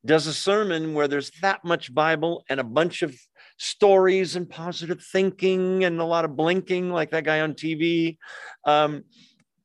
does 0.06 0.26
a 0.26 0.34
sermon 0.34 0.94
where 0.94 1.08
there's 1.08 1.30
that 1.42 1.64
much 1.64 1.94
Bible 1.94 2.44
and 2.48 2.60
a 2.60 2.64
bunch 2.64 3.02
of 3.02 3.14
stories 3.58 4.36
and 4.36 4.48
positive 4.48 5.02
thinking 5.12 5.84
and 5.84 6.00
a 6.00 6.04
lot 6.04 6.24
of 6.24 6.36
blinking, 6.36 6.90
like 6.90 7.10
that 7.10 7.24
guy 7.24 7.40
on 7.40 7.54
TV, 7.54 8.18
um, 8.64 9.04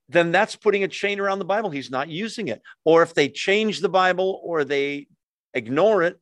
then 0.10 0.32
that's 0.32 0.56
putting 0.56 0.84
a 0.84 0.88
chain 0.88 1.20
around 1.20 1.40
the 1.40 1.46
Bible. 1.46 1.70
He's 1.70 1.92
not 1.92 2.10
using 2.10 2.48
it. 2.48 2.62
Or 2.84 3.04
if 3.04 3.14
they 3.14 3.30
change 3.30 3.80
the 3.80 3.90
Bible 3.90 4.42
or 4.44 4.64
they 4.64 5.08
ignore 5.54 6.04
it, 6.04 6.20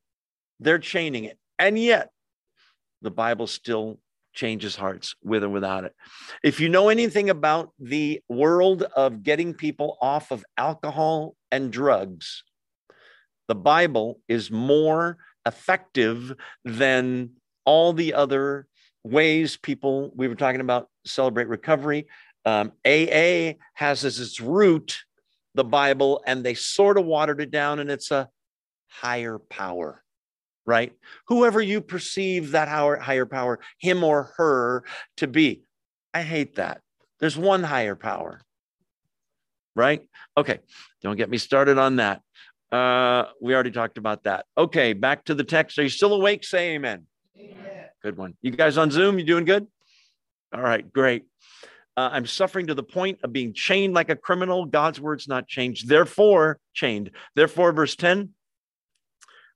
they're 0.59 0.79
chaining 0.79 1.23
it. 1.23 1.37
And 1.57 1.79
yet, 1.79 2.11
the 3.01 3.11
Bible 3.11 3.47
still 3.47 3.99
changes 4.33 4.75
hearts 4.75 5.15
with 5.23 5.43
or 5.43 5.49
without 5.49 5.85
it. 5.85 5.95
If 6.43 6.59
you 6.59 6.69
know 6.69 6.89
anything 6.89 7.29
about 7.29 7.71
the 7.79 8.21
world 8.29 8.83
of 8.83 9.23
getting 9.23 9.53
people 9.53 9.97
off 10.01 10.31
of 10.31 10.45
alcohol 10.57 11.35
and 11.51 11.71
drugs, 11.71 12.43
the 13.47 13.55
Bible 13.55 14.19
is 14.27 14.51
more 14.51 15.17
effective 15.45 16.35
than 16.65 17.31
all 17.65 17.93
the 17.93 18.13
other 18.13 18.67
ways 19.03 19.57
people, 19.57 20.11
we 20.15 20.27
were 20.27 20.35
talking 20.35 20.61
about 20.61 20.89
celebrate 21.05 21.47
recovery. 21.47 22.07
Um, 22.47 22.71
AA 22.85 23.55
has 23.73 24.05
as 24.05 24.21
its 24.21 24.39
root 24.39 25.03
the 25.53 25.65
Bible, 25.65 26.23
and 26.25 26.45
they 26.45 26.53
sort 26.53 26.97
of 26.97 27.03
watered 27.03 27.41
it 27.41 27.51
down, 27.51 27.79
and 27.79 27.91
it's 27.91 28.09
a 28.09 28.29
higher 28.87 29.37
power, 29.37 30.01
right? 30.65 30.93
Whoever 31.27 31.61
you 31.61 31.81
perceive 31.81 32.51
that 32.51 32.69
higher 32.69 33.25
power, 33.25 33.59
him 33.79 34.01
or 34.01 34.31
her, 34.37 34.85
to 35.17 35.27
be. 35.27 35.63
I 36.13 36.21
hate 36.21 36.55
that. 36.55 36.79
There's 37.19 37.37
one 37.37 37.63
higher 37.63 37.97
power, 37.97 38.39
right? 39.75 40.07
Okay, 40.37 40.59
don't 41.01 41.17
get 41.17 41.29
me 41.29 41.37
started 41.37 41.77
on 41.77 41.97
that. 41.97 42.21
Uh, 42.71 43.25
we 43.41 43.53
already 43.55 43.71
talked 43.71 43.97
about 43.97 44.23
that. 44.23 44.45
Okay, 44.57 44.93
back 44.93 45.25
to 45.25 45.35
the 45.35 45.43
text. 45.43 45.77
Are 45.79 45.83
you 45.83 45.89
still 45.89 46.13
awake? 46.13 46.45
Say 46.45 46.75
amen. 46.75 47.07
amen. 47.37 47.87
Good 48.01 48.15
one. 48.15 48.37
You 48.41 48.51
guys 48.51 48.77
on 48.77 48.89
Zoom, 48.89 49.19
you 49.19 49.25
doing 49.25 49.43
good? 49.43 49.67
All 50.53 50.61
right, 50.61 50.89
great. 50.93 51.25
Uh, 51.97 52.11
I'm 52.13 52.27
suffering 52.27 52.67
to 52.67 52.75
the 52.75 52.83
point 52.83 53.19
of 53.23 53.33
being 53.33 53.53
chained 53.53 53.95
like 53.95 54.09
a 54.09 54.15
criminal. 54.15 54.65
God's 54.65 55.01
word's 55.01 55.27
not 55.27 55.47
changed. 55.47 55.89
Therefore, 55.89 56.59
chained. 56.73 57.09
Therefore, 57.35 57.71
verse 57.71 57.95
10 57.95 58.29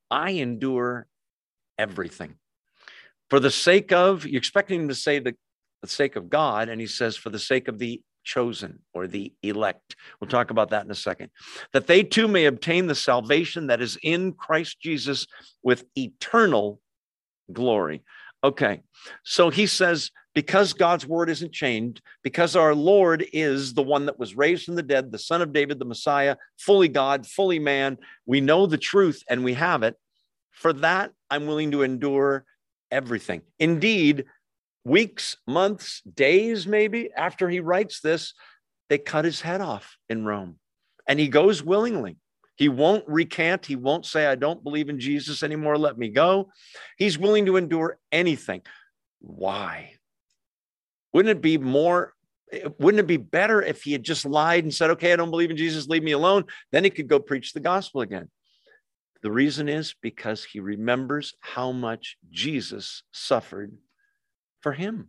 I 0.09 0.31
endure 0.31 1.07
everything. 1.77 2.35
For 3.29 3.39
the 3.39 3.51
sake 3.51 3.93
of, 3.93 4.25
you're 4.25 4.39
expecting 4.39 4.81
him 4.81 4.87
to 4.89 4.95
say 4.95 5.19
the, 5.19 5.35
the 5.81 5.87
sake 5.87 6.17
of 6.17 6.29
God, 6.29 6.67
and 6.67 6.81
he 6.81 6.87
says, 6.87 7.15
for 7.15 7.29
the 7.29 7.39
sake 7.39 7.69
of 7.69 7.79
the 7.79 8.01
chosen 8.23 8.79
or 8.93 9.07
the 9.07 9.33
elect. 9.41 9.95
We'll 10.19 10.29
talk 10.29 10.51
about 10.51 10.71
that 10.71 10.83
in 10.83 10.91
a 10.91 10.95
second. 10.95 11.29
That 11.73 11.87
they 11.87 12.03
too 12.03 12.27
may 12.27 12.45
obtain 12.45 12.87
the 12.87 12.95
salvation 12.95 13.67
that 13.67 13.81
is 13.81 13.97
in 14.03 14.33
Christ 14.33 14.81
Jesus 14.81 15.27
with 15.63 15.85
eternal 15.95 16.81
glory. 17.53 18.03
Okay, 18.43 18.81
so 19.23 19.49
he 19.49 19.67
says, 19.67 20.09
because 20.33 20.73
God's 20.73 21.05
word 21.05 21.29
isn't 21.29 21.51
changed, 21.51 22.01
because 22.23 22.55
our 22.55 22.73
Lord 22.73 23.25
is 23.33 23.73
the 23.73 23.83
one 23.83 24.05
that 24.07 24.17
was 24.17 24.35
raised 24.35 24.65
from 24.65 24.75
the 24.75 24.83
dead, 24.83 25.11
the 25.11 25.19
Son 25.19 25.41
of 25.41 25.53
David, 25.53 25.77
the 25.77 25.85
Messiah, 25.85 26.37
fully 26.57 26.87
God, 26.87 27.27
fully 27.27 27.59
man, 27.59 27.97
we 28.25 28.41
know 28.41 28.65
the 28.65 28.77
truth 28.77 29.23
and 29.29 29.43
we 29.43 29.53
have 29.53 29.83
it. 29.83 29.95
For 30.51 30.73
that, 30.73 31.11
I'm 31.29 31.47
willing 31.47 31.71
to 31.71 31.83
endure 31.83 32.45
everything. 32.89 33.41
Indeed, 33.59 34.25
weeks, 34.83 35.37
months, 35.45 36.01
days, 36.01 36.65
maybe 36.65 37.09
after 37.15 37.49
he 37.49 37.59
writes 37.59 37.99
this, 38.01 38.33
they 38.89 38.97
cut 38.97 39.25
his 39.25 39.41
head 39.41 39.61
off 39.61 39.97
in 40.09 40.25
Rome. 40.25 40.57
And 41.07 41.19
he 41.19 41.27
goes 41.27 41.61
willingly. 41.61 42.17
He 42.61 42.69
won't 42.69 43.03
recant. 43.07 43.65
He 43.65 43.75
won't 43.75 44.05
say, 44.05 44.27
I 44.27 44.35
don't 44.35 44.63
believe 44.63 44.87
in 44.87 44.99
Jesus 44.99 45.41
anymore. 45.41 45.79
Let 45.79 45.97
me 45.97 46.09
go. 46.09 46.51
He's 46.95 47.17
willing 47.17 47.47
to 47.47 47.57
endure 47.57 47.97
anything. 48.11 48.61
Why? 49.19 49.93
Wouldn't 51.11 51.35
it 51.35 51.41
be 51.41 51.57
more? 51.57 52.13
Wouldn't 52.77 52.99
it 52.99 53.07
be 53.07 53.17
better 53.17 53.63
if 53.63 53.81
he 53.81 53.93
had 53.93 54.03
just 54.03 54.27
lied 54.27 54.63
and 54.63 54.71
said, 54.71 54.91
okay, 54.91 55.11
I 55.11 55.15
don't 55.15 55.31
believe 55.31 55.49
in 55.49 55.57
Jesus, 55.57 55.87
leave 55.87 56.03
me 56.03 56.11
alone? 56.11 56.43
Then 56.71 56.83
he 56.83 56.91
could 56.91 57.07
go 57.07 57.19
preach 57.19 57.53
the 57.53 57.61
gospel 57.61 58.01
again. 58.01 58.29
The 59.23 59.31
reason 59.31 59.67
is 59.67 59.95
because 59.99 60.43
he 60.43 60.59
remembers 60.59 61.33
how 61.39 61.71
much 61.71 62.17
Jesus 62.29 63.01
suffered 63.11 63.75
for 64.61 64.73
him, 64.73 65.07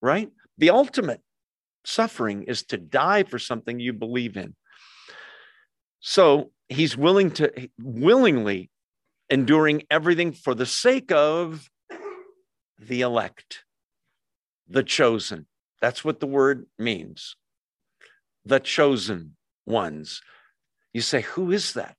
right? 0.00 0.30
The 0.56 0.70
ultimate 0.70 1.20
suffering 1.84 2.44
is 2.44 2.62
to 2.68 2.78
die 2.78 3.24
for 3.24 3.38
something 3.38 3.78
you 3.78 3.92
believe 3.92 4.38
in. 4.38 4.54
So 6.00 6.50
he's 6.68 6.96
willing 6.96 7.30
to, 7.32 7.68
willingly 7.78 8.70
enduring 9.30 9.82
everything 9.90 10.32
for 10.32 10.54
the 10.54 10.66
sake 10.66 11.12
of 11.12 11.68
the 12.78 13.00
elect, 13.00 13.64
the 14.68 14.82
chosen. 14.82 15.46
That's 15.80 16.04
what 16.04 16.20
the 16.20 16.26
word 16.26 16.66
means. 16.78 17.36
The 18.44 18.60
chosen 18.60 19.36
ones. 19.66 20.22
You 20.92 21.00
say, 21.00 21.20
who 21.20 21.50
is 21.50 21.74
that? 21.74 21.96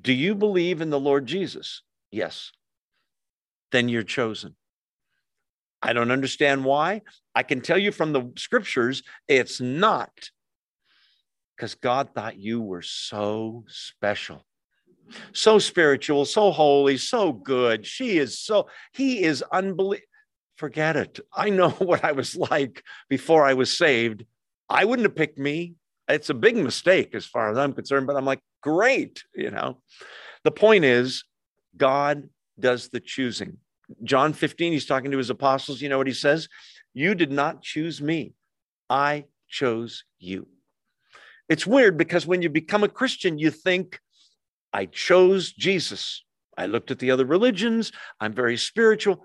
Do 0.00 0.12
you 0.12 0.34
believe 0.34 0.80
in 0.80 0.90
the 0.90 1.00
Lord 1.00 1.26
Jesus? 1.26 1.82
Yes. 2.10 2.52
Then 3.72 3.88
you're 3.88 4.02
chosen. 4.02 4.54
I 5.82 5.92
don't 5.92 6.10
understand 6.10 6.64
why. 6.64 7.02
I 7.34 7.42
can 7.42 7.60
tell 7.60 7.78
you 7.78 7.92
from 7.92 8.12
the 8.12 8.32
scriptures, 8.36 9.02
it's 9.26 9.60
not 9.60 10.30
because 11.58 11.74
God 11.74 12.10
thought 12.14 12.38
you 12.38 12.62
were 12.62 12.82
so 12.82 13.64
special, 13.66 14.44
so 15.32 15.58
spiritual, 15.58 16.24
so 16.24 16.52
holy, 16.52 16.96
so 16.96 17.32
good. 17.32 17.84
She 17.84 18.18
is 18.18 18.38
so, 18.38 18.68
he 18.92 19.24
is 19.24 19.42
unbelievable. 19.50 20.06
Forget 20.56 20.96
it. 20.96 21.20
I 21.34 21.50
know 21.50 21.70
what 21.78 22.04
I 22.04 22.12
was 22.12 22.36
like 22.36 22.84
before 23.08 23.44
I 23.44 23.54
was 23.54 23.76
saved. 23.76 24.24
I 24.68 24.84
wouldn't 24.84 25.06
have 25.06 25.16
picked 25.16 25.38
me. 25.38 25.74
It's 26.08 26.30
a 26.30 26.34
big 26.34 26.56
mistake 26.56 27.14
as 27.14 27.26
far 27.26 27.50
as 27.50 27.58
I'm 27.58 27.72
concerned, 27.72 28.06
but 28.06 28.16
I'm 28.16 28.24
like, 28.24 28.40
great. 28.62 29.24
You 29.34 29.50
know, 29.50 29.82
the 30.44 30.50
point 30.52 30.84
is, 30.84 31.24
God 31.76 32.28
does 32.58 32.88
the 32.88 33.00
choosing. 33.00 33.58
John 34.04 34.32
15, 34.32 34.72
he's 34.72 34.86
talking 34.86 35.10
to 35.10 35.18
his 35.18 35.30
apostles. 35.30 35.80
You 35.80 35.88
know 35.88 35.98
what 35.98 36.06
he 36.06 36.12
says? 36.12 36.48
You 36.94 37.14
did 37.14 37.32
not 37.32 37.62
choose 37.62 38.00
me, 38.00 38.34
I 38.88 39.24
chose 39.48 40.04
you. 40.18 40.46
It's 41.48 41.66
weird 41.66 41.96
because 41.96 42.26
when 42.26 42.42
you 42.42 42.50
become 42.50 42.84
a 42.84 42.88
Christian, 42.88 43.38
you 43.38 43.50
think, 43.50 43.98
I 44.72 44.86
chose 44.86 45.52
Jesus. 45.52 46.24
I 46.56 46.66
looked 46.66 46.90
at 46.90 46.98
the 46.98 47.10
other 47.10 47.24
religions. 47.24 47.92
I'm 48.20 48.32
very 48.32 48.56
spiritual. 48.56 49.24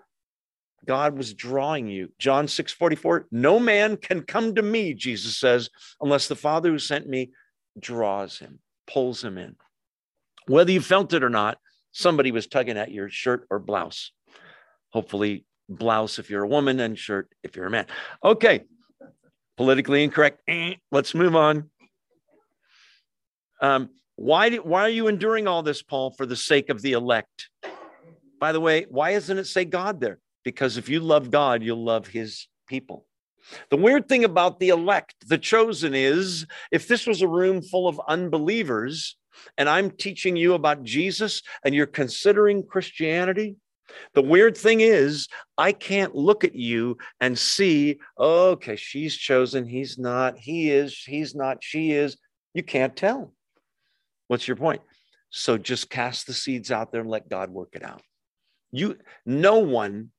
God 0.86 1.18
was 1.18 1.34
drawing 1.34 1.88
you. 1.88 2.10
John 2.20 2.48
6 2.48 2.74
44, 2.74 3.28
no 3.32 3.60
man 3.60 3.98
can 3.98 4.22
come 4.22 4.56
to 4.56 4.62
me, 4.62 4.94
Jesus 4.94 5.38
says, 5.38 5.70
unless 6.02 6.28
the 6.28 6.36
Father 6.36 6.70
who 6.70 6.80
sent 6.80 7.08
me 7.08 7.32
draws 7.80 8.38
him, 8.38 8.60
pulls 8.88 9.24
him 9.24 9.38
in. 9.38 9.56
Whether 10.48 10.72
you 10.72 10.82
felt 10.82 11.14
it 11.14 11.24
or 11.24 11.30
not, 11.30 11.58
somebody 11.92 12.32
was 12.32 12.48
tugging 12.48 12.78
at 12.78 12.92
your 12.92 13.10
shirt 13.10 13.48
or 13.50 13.60
blouse. 13.60 14.12
Hopefully, 14.90 15.46
blouse 15.70 16.20
if 16.20 16.30
you're 16.30 16.44
a 16.44 16.48
woman 16.48 16.80
and 16.80 17.00
shirt 17.00 17.30
if 17.44 17.56
you're 17.56 17.68
a 17.68 17.72
man. 17.72 17.88
Okay, 18.24 18.66
politically 19.58 20.04
incorrect. 20.04 20.42
Eh, 20.48 20.76
let's 20.92 21.16
move 21.16 21.36
on. 21.36 21.70
Um, 23.64 23.90
why, 24.18 24.50
do, 24.50 24.58
why 24.58 24.82
are 24.82 24.90
you 24.90 25.08
enduring 25.08 25.48
all 25.48 25.64
this, 25.64 25.82
Paul, 25.82 26.12
for 26.12 26.26
the 26.26 26.36
sake 26.36 26.70
of 26.70 26.82
the 26.82 26.92
elect? 26.92 27.50
By 28.40 28.52
the 28.52 28.60
way, 28.60 28.86
why 28.90 29.14
doesn't 29.14 29.38
it 29.38 29.48
say 29.48 29.64
God 29.64 30.02
there? 30.02 30.20
Because 30.44 30.76
if 30.76 30.90
you 30.90 31.00
love 31.00 31.32
God, 31.32 31.64
you'll 31.64 31.84
love 31.84 32.06
his 32.06 32.48
people. 32.68 33.08
The 33.70 33.78
weird 33.78 34.10
thing 34.10 34.26
about 34.26 34.60
the 34.60 34.70
elect, 34.70 35.16
the 35.28 35.38
chosen, 35.38 35.94
is 35.96 36.46
if 36.72 36.90
this 36.90 37.08
was 37.08 37.22
a 37.22 37.28
room 37.28 37.62
full 37.62 37.88
of 37.88 38.02
unbelievers 38.08 39.16
and 39.58 39.70
I'm 39.70 39.92
teaching 39.92 40.36
you 40.36 40.54
about 40.54 40.84
Jesus 40.84 41.42
and 41.64 41.74
you're 41.74 41.86
considering 41.86 42.66
Christianity, 42.66 43.56
the 44.14 44.22
weird 44.22 44.58
thing 44.58 44.82
is, 44.82 45.28
I 45.58 45.72
can't 45.72 46.16
look 46.16 46.44
at 46.44 46.56
you 46.56 46.98
and 47.22 47.40
see, 47.40 48.00
okay, 48.20 48.76
she's 48.76 49.16
chosen, 49.16 49.66
he's 49.66 49.98
not, 49.98 50.38
he 50.38 50.70
is, 50.70 50.98
he's 50.98 51.34
not, 51.34 51.58
she 51.62 51.92
is. 51.92 52.18
You 52.54 52.64
can't 52.64 52.96
tell. 52.96 53.34
What's 54.34 54.48
your 54.48 54.58
point? 54.58 54.82
So 55.30 55.60
just 55.60 55.92
cast 55.92 56.26
the 56.26 56.34
seeds 56.34 56.72
out 56.72 56.92
there 56.92 57.02
and 57.02 57.10
let 57.10 57.30
God 57.30 57.52
work 57.52 57.70
it 57.74 57.84
out. 57.84 58.02
You 58.72 58.98
no 59.28 59.60
one 59.60 60.10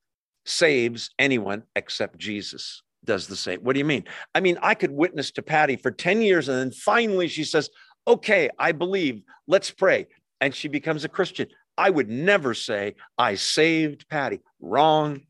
saves 0.47 1.11
anyone 1.19 1.65
except 1.75 2.17
Jesus 2.17 2.85
does 3.05 3.27
the 3.27 3.35
same. 3.35 3.59
What 3.63 3.73
do 3.73 3.81
you 3.81 3.85
mean? 3.85 4.05
I 4.33 4.39
mean, 4.39 4.57
I 4.63 4.75
could 4.75 4.93
witness 4.93 5.33
to 5.33 5.43
Patty 5.43 5.75
for 5.75 5.91
10 5.91 6.23
years 6.23 6.49
and 6.49 6.57
then 6.57 6.71
finally 6.71 7.27
she 7.27 7.43
says, 7.43 7.71
"Okay, 8.07 8.51
I 8.57 8.71
believe. 8.71 9.23
Let's 9.49 9.73
pray." 9.73 10.07
And 10.41 10.55
she 10.55 10.69
becomes 10.69 11.05
a 11.05 11.09
Christian. 11.09 11.49
I 11.77 11.91
would 11.91 12.09
never 12.09 12.55
say 12.55 12.95
I 13.19 13.35
saved 13.35 14.09
Patty. 14.09 14.43
Wrong. 14.61 15.23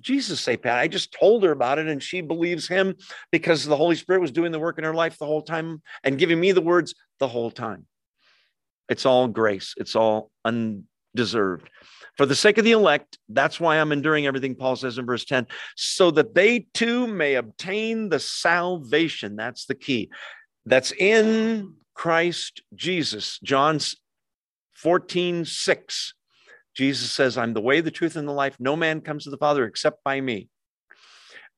Jesus 0.00 0.40
say 0.40 0.56
Patty. 0.56 0.78
I 0.78 0.86
just 0.86 1.12
told 1.12 1.42
her 1.42 1.50
about 1.50 1.80
it 1.80 1.88
and 1.88 2.00
she 2.00 2.20
believes 2.20 2.68
him 2.68 2.94
because 3.32 3.64
the 3.64 3.76
Holy 3.76 3.96
Spirit 3.96 4.20
was 4.20 4.30
doing 4.30 4.52
the 4.52 4.60
work 4.60 4.78
in 4.78 4.84
her 4.84 4.94
life 4.94 5.18
the 5.18 5.26
whole 5.26 5.42
time 5.42 5.82
and 6.04 6.20
giving 6.20 6.38
me 6.38 6.52
the 6.52 6.60
words 6.60 6.94
the 7.18 7.26
whole 7.26 7.50
time. 7.50 7.88
It's 8.88 9.06
all 9.06 9.28
grace. 9.28 9.74
It's 9.76 9.96
all 9.96 10.30
undeserved. 10.44 11.68
For 12.16 12.26
the 12.26 12.34
sake 12.34 12.58
of 12.58 12.64
the 12.64 12.72
elect, 12.72 13.18
that's 13.28 13.58
why 13.58 13.78
I'm 13.78 13.92
enduring 13.92 14.26
everything 14.26 14.54
Paul 14.54 14.76
says 14.76 14.98
in 14.98 15.06
verse 15.06 15.24
10, 15.24 15.46
so 15.76 16.10
that 16.10 16.34
they 16.34 16.66
too 16.74 17.06
may 17.06 17.36
obtain 17.36 18.10
the 18.10 18.20
salvation. 18.20 19.36
That's 19.36 19.64
the 19.64 19.74
key. 19.74 20.10
That's 20.66 20.92
in 20.92 21.74
Christ 21.94 22.62
Jesus. 22.74 23.38
John's 23.42 23.96
14, 24.74 25.44
6. 25.44 26.14
Jesus 26.74 27.10
says, 27.10 27.38
I'm 27.38 27.54
the 27.54 27.60
way, 27.60 27.80
the 27.80 27.90
truth, 27.90 28.16
and 28.16 28.28
the 28.28 28.32
life. 28.32 28.56
No 28.58 28.76
man 28.76 29.00
comes 29.00 29.24
to 29.24 29.30
the 29.30 29.38
Father 29.38 29.64
except 29.64 30.04
by 30.04 30.20
me. 30.20 30.48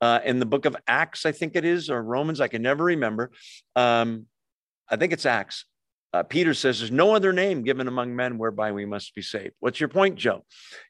Uh, 0.01 0.21
in 0.25 0.39
the 0.39 0.47
book 0.47 0.67
of 0.67 0.77
Acts, 0.87 1.25
I 1.25 1.33
think 1.33 1.57
it 1.57 1.65
is, 1.65 1.89
or 1.89 2.03
Romans, 2.03 2.41
I 2.41 2.49
can 2.49 2.63
never 2.63 2.85
remember. 2.85 3.31
Um, 3.75 4.27
I 4.89 4.97
think 4.97 5.13
it's 5.13 5.27
Acts 5.27 5.65
uh, 6.15 6.23
Peter 6.23 6.55
says 6.55 6.79
there's 6.79 6.93
no 6.93 7.13
other 7.13 7.33
name 7.33 7.65
given 7.65 7.89
among 7.89 8.15
men 8.15 8.39
whereby 8.39 8.71
we 8.71 8.87
must 8.87 9.17
be 9.17 9.21
saved. 9.21 9.53
What's 9.59 9.81
your 9.81 9.89
point, 9.89 10.15
Joe? 10.15 10.45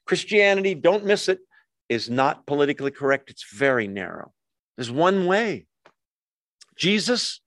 Christianity, 0.05 0.75
don't 0.75 1.03
miss 1.03 1.27
it, 1.29 1.39
is 1.89 2.11
not 2.11 2.45
politically 2.45 2.91
correct. 2.91 3.31
It's 3.31 3.43
very 3.51 3.87
narrow. 3.87 4.33
There's 4.77 4.91
one 4.91 5.25
way 5.25 5.65
Jesus 6.77 7.41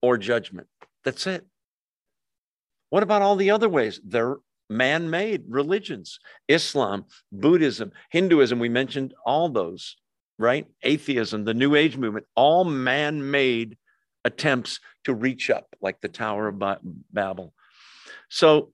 or 0.00 0.16
judgment. 0.16 0.68
That's 1.04 1.26
it. 1.26 1.46
What 2.88 3.02
about 3.02 3.20
all 3.20 3.36
the 3.36 3.50
other 3.50 3.68
ways? 3.68 4.00
They're 4.02 4.36
man 4.70 5.10
made 5.10 5.44
religions 5.46 6.18
Islam, 6.48 7.04
Buddhism, 7.30 7.92
Hinduism. 8.10 8.58
We 8.58 8.70
mentioned 8.70 9.12
all 9.26 9.50
those, 9.50 9.96
right? 10.38 10.66
Atheism, 10.82 11.44
the 11.44 11.52
New 11.52 11.74
Age 11.74 11.98
movement, 11.98 12.24
all 12.34 12.64
man 12.64 13.30
made 13.30 13.76
attempts 14.28 14.78
to 15.04 15.14
reach 15.14 15.50
up, 15.50 15.74
like 15.80 16.00
the 16.00 16.08
Tower 16.08 16.48
of 16.48 16.62
Babel. 17.12 17.52
So, 18.28 18.72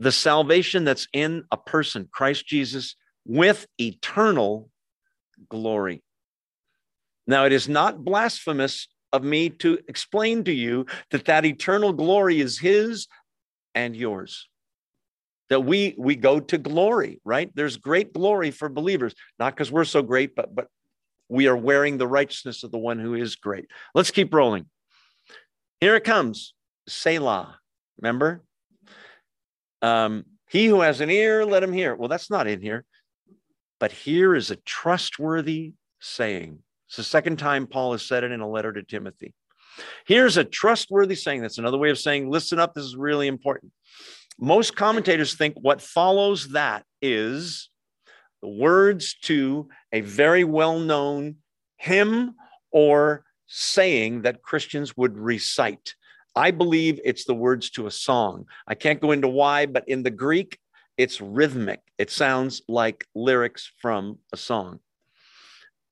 the 0.00 0.12
salvation 0.12 0.84
that's 0.84 1.06
in 1.12 1.44
a 1.52 1.56
person, 1.56 2.08
Christ 2.10 2.46
Jesus, 2.46 2.96
with 3.24 3.66
eternal 3.78 4.70
glory. 5.48 6.02
Now, 7.26 7.44
it 7.44 7.52
is 7.52 7.68
not 7.68 8.04
blasphemous 8.04 8.88
of 9.12 9.22
me 9.22 9.50
to 9.50 9.78
explain 9.88 10.44
to 10.44 10.52
you 10.52 10.86
that 11.10 11.26
that 11.26 11.44
eternal 11.44 11.92
glory 11.92 12.40
is 12.40 12.58
His 12.58 13.06
and 13.74 13.94
yours. 13.94 14.48
That 15.50 15.60
we 15.60 15.94
we 15.98 16.14
go 16.16 16.40
to 16.40 16.58
glory, 16.58 17.20
right? 17.24 17.50
There's 17.54 17.76
great 17.76 18.12
glory 18.12 18.50
for 18.50 18.68
believers, 18.68 19.14
not 19.38 19.54
because 19.54 19.72
we're 19.72 19.84
so 19.84 20.02
great, 20.02 20.34
but 20.34 20.54
but 20.54 20.68
we 21.28 21.46
are 21.46 21.56
wearing 21.56 21.98
the 21.98 22.06
righteousness 22.06 22.64
of 22.64 22.70
the 22.70 22.78
one 22.78 22.98
who 22.98 23.14
is 23.14 23.36
great. 23.36 23.66
Let's 23.94 24.10
keep 24.10 24.32
rolling. 24.32 24.66
Here 25.80 25.96
it 25.96 26.04
comes 26.04 26.54
Selah. 26.88 27.58
Remember? 28.00 28.42
Um, 29.82 30.24
he 30.48 30.66
who 30.66 30.80
has 30.80 31.00
an 31.00 31.10
ear, 31.10 31.44
let 31.44 31.62
him 31.62 31.72
hear. 31.72 31.94
Well, 31.94 32.08
that's 32.08 32.30
not 32.30 32.46
in 32.46 32.60
here. 32.60 32.84
But 33.78 33.92
here 33.92 34.34
is 34.34 34.50
a 34.50 34.56
trustworthy 34.56 35.74
saying. 36.00 36.58
It's 36.88 36.96
the 36.96 37.04
second 37.04 37.38
time 37.38 37.66
Paul 37.66 37.92
has 37.92 38.02
said 38.02 38.24
it 38.24 38.32
in 38.32 38.40
a 38.40 38.48
letter 38.48 38.72
to 38.72 38.82
Timothy. 38.82 39.34
Here's 40.06 40.36
a 40.36 40.44
trustworthy 40.44 41.14
saying. 41.14 41.42
That's 41.42 41.58
another 41.58 41.78
way 41.78 41.90
of 41.90 41.98
saying, 41.98 42.30
listen 42.30 42.58
up, 42.58 42.74
this 42.74 42.84
is 42.84 42.96
really 42.96 43.28
important. 43.28 43.72
Most 44.40 44.74
commentators 44.74 45.34
think 45.34 45.56
what 45.60 45.82
follows 45.82 46.48
that 46.48 46.84
is 47.02 47.70
the 48.42 48.48
words 48.48 49.14
to 49.22 49.68
a 49.92 50.00
very 50.00 50.44
well 50.44 50.78
known 50.78 51.36
hymn 51.76 52.34
or 52.70 53.24
saying 53.46 54.22
that 54.22 54.42
Christians 54.42 54.96
would 54.96 55.16
recite. 55.16 55.94
I 56.36 56.50
believe 56.50 57.00
it's 57.04 57.24
the 57.24 57.34
words 57.34 57.70
to 57.70 57.86
a 57.86 57.90
song. 57.90 58.44
I 58.66 58.74
can't 58.74 59.00
go 59.00 59.10
into 59.10 59.28
why, 59.28 59.66
but 59.66 59.88
in 59.88 60.02
the 60.02 60.10
Greek, 60.10 60.58
it's 60.96 61.20
rhythmic. 61.20 61.80
It 61.96 62.10
sounds 62.10 62.62
like 62.68 63.06
lyrics 63.14 63.70
from 63.80 64.18
a 64.32 64.36
song. 64.36 64.80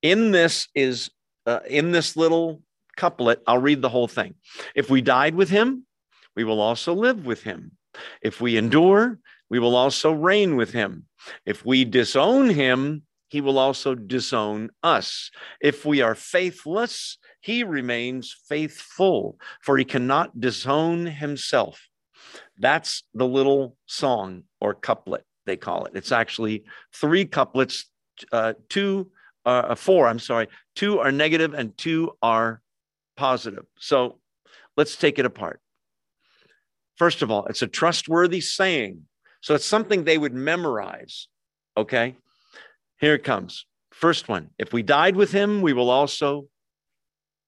In 0.01 0.31
this 0.31 0.67
is 0.75 1.09
uh, 1.45 1.59
in 1.67 1.91
this 1.91 2.15
little 2.15 2.61
couplet, 2.97 3.41
I'll 3.47 3.57
read 3.57 3.81
the 3.81 3.89
whole 3.89 4.07
thing. 4.07 4.35
If 4.75 4.89
we 4.89 5.01
died 5.01 5.33
with 5.35 5.49
him, 5.49 5.85
we 6.35 6.43
will 6.43 6.59
also 6.59 6.93
live 6.93 7.25
with 7.25 7.43
him. 7.43 7.71
If 8.21 8.41
we 8.41 8.57
endure, 8.57 9.19
we 9.49 9.59
will 9.59 9.75
also 9.75 10.11
reign 10.11 10.55
with 10.55 10.71
him. 10.71 11.05
If 11.45 11.65
we 11.65 11.85
disown 11.85 12.49
him, 12.49 13.03
he 13.29 13.41
will 13.41 13.59
also 13.59 13.95
disown 13.95 14.69
us. 14.83 15.31
If 15.61 15.85
we 15.85 16.01
are 16.01 16.15
faithless, 16.15 17.17
he 17.41 17.63
remains 17.63 18.35
faithful, 18.47 19.37
for 19.61 19.77
he 19.77 19.85
cannot 19.85 20.39
disown 20.39 21.05
himself. 21.05 21.87
That's 22.57 23.03
the 23.13 23.27
little 23.27 23.77
song 23.85 24.43
or 24.61 24.73
couplet, 24.73 25.25
they 25.45 25.57
call 25.57 25.85
it. 25.85 25.93
It's 25.95 26.11
actually 26.11 26.63
three 26.93 27.25
couplets, 27.25 27.85
uh, 28.31 28.53
two, 28.69 29.11
uh, 29.45 29.75
four, 29.75 30.07
I'm 30.07 30.19
sorry, 30.19 30.47
two 30.75 30.99
are 30.99 31.11
negative 31.11 31.53
and 31.53 31.77
two 31.77 32.11
are 32.21 32.61
positive. 33.15 33.65
So 33.79 34.19
let's 34.75 34.95
take 34.95 35.19
it 35.19 35.25
apart. 35.25 35.61
First 36.95 37.21
of 37.21 37.29
all, 37.29 37.45
it's 37.45 37.61
a 37.61 37.67
trustworthy 37.67 38.41
saying. 38.41 39.03
So 39.41 39.55
it's 39.55 39.65
something 39.65 40.03
they 40.03 40.17
would 40.17 40.33
memorize. 40.33 41.27
Okay. 41.75 42.15
Here 42.99 43.13
it 43.13 43.23
comes. 43.23 43.65
First 43.91 44.29
one 44.29 44.49
if 44.57 44.73
we 44.73 44.83
died 44.83 45.15
with 45.15 45.31
him, 45.31 45.61
we 45.61 45.73
will 45.73 45.89
also 45.89 46.47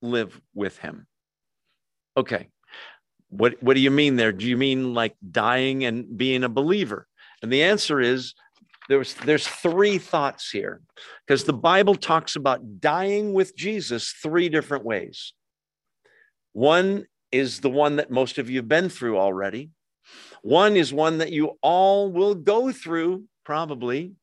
live 0.01 0.39
with 0.53 0.77
him. 0.79 1.07
Okay. 2.17 2.47
What, 3.29 3.61
what 3.61 3.75
do 3.75 3.79
you 3.79 3.91
mean 3.91 4.15
there? 4.15 4.31
Do 4.31 4.47
you 4.47 4.57
mean 4.57 4.93
like 4.93 5.15
dying 5.31 5.85
and 5.85 6.17
being 6.17 6.43
a 6.43 6.49
believer? 6.49 7.07
And 7.41 7.51
the 7.51 7.63
answer 7.63 7.99
is 7.99 8.33
there's, 8.89 9.13
there's 9.13 9.47
three 9.47 9.99
thoughts 9.99 10.49
here 10.49 10.81
because 11.25 11.43
the 11.43 11.53
Bible 11.53 11.95
talks 11.95 12.35
about 12.35 12.79
dying 12.81 13.33
with 13.33 13.55
Jesus 13.55 14.15
three 14.23 14.49
different 14.49 14.83
ways. 14.83 15.33
One 16.53 17.05
is 17.31 17.59
the 17.59 17.69
one 17.69 17.97
that 17.97 18.09
most 18.09 18.39
of 18.39 18.49
you 18.49 18.57
have 18.57 18.67
been 18.67 18.89
through 18.89 19.19
already. 19.19 19.69
One 20.41 20.77
is 20.77 20.93
one 20.93 21.19
that 21.19 21.31
you 21.31 21.57
all 21.61 22.11
will 22.11 22.35
go 22.35 22.71
through, 22.71 23.25
probably. 23.43 24.13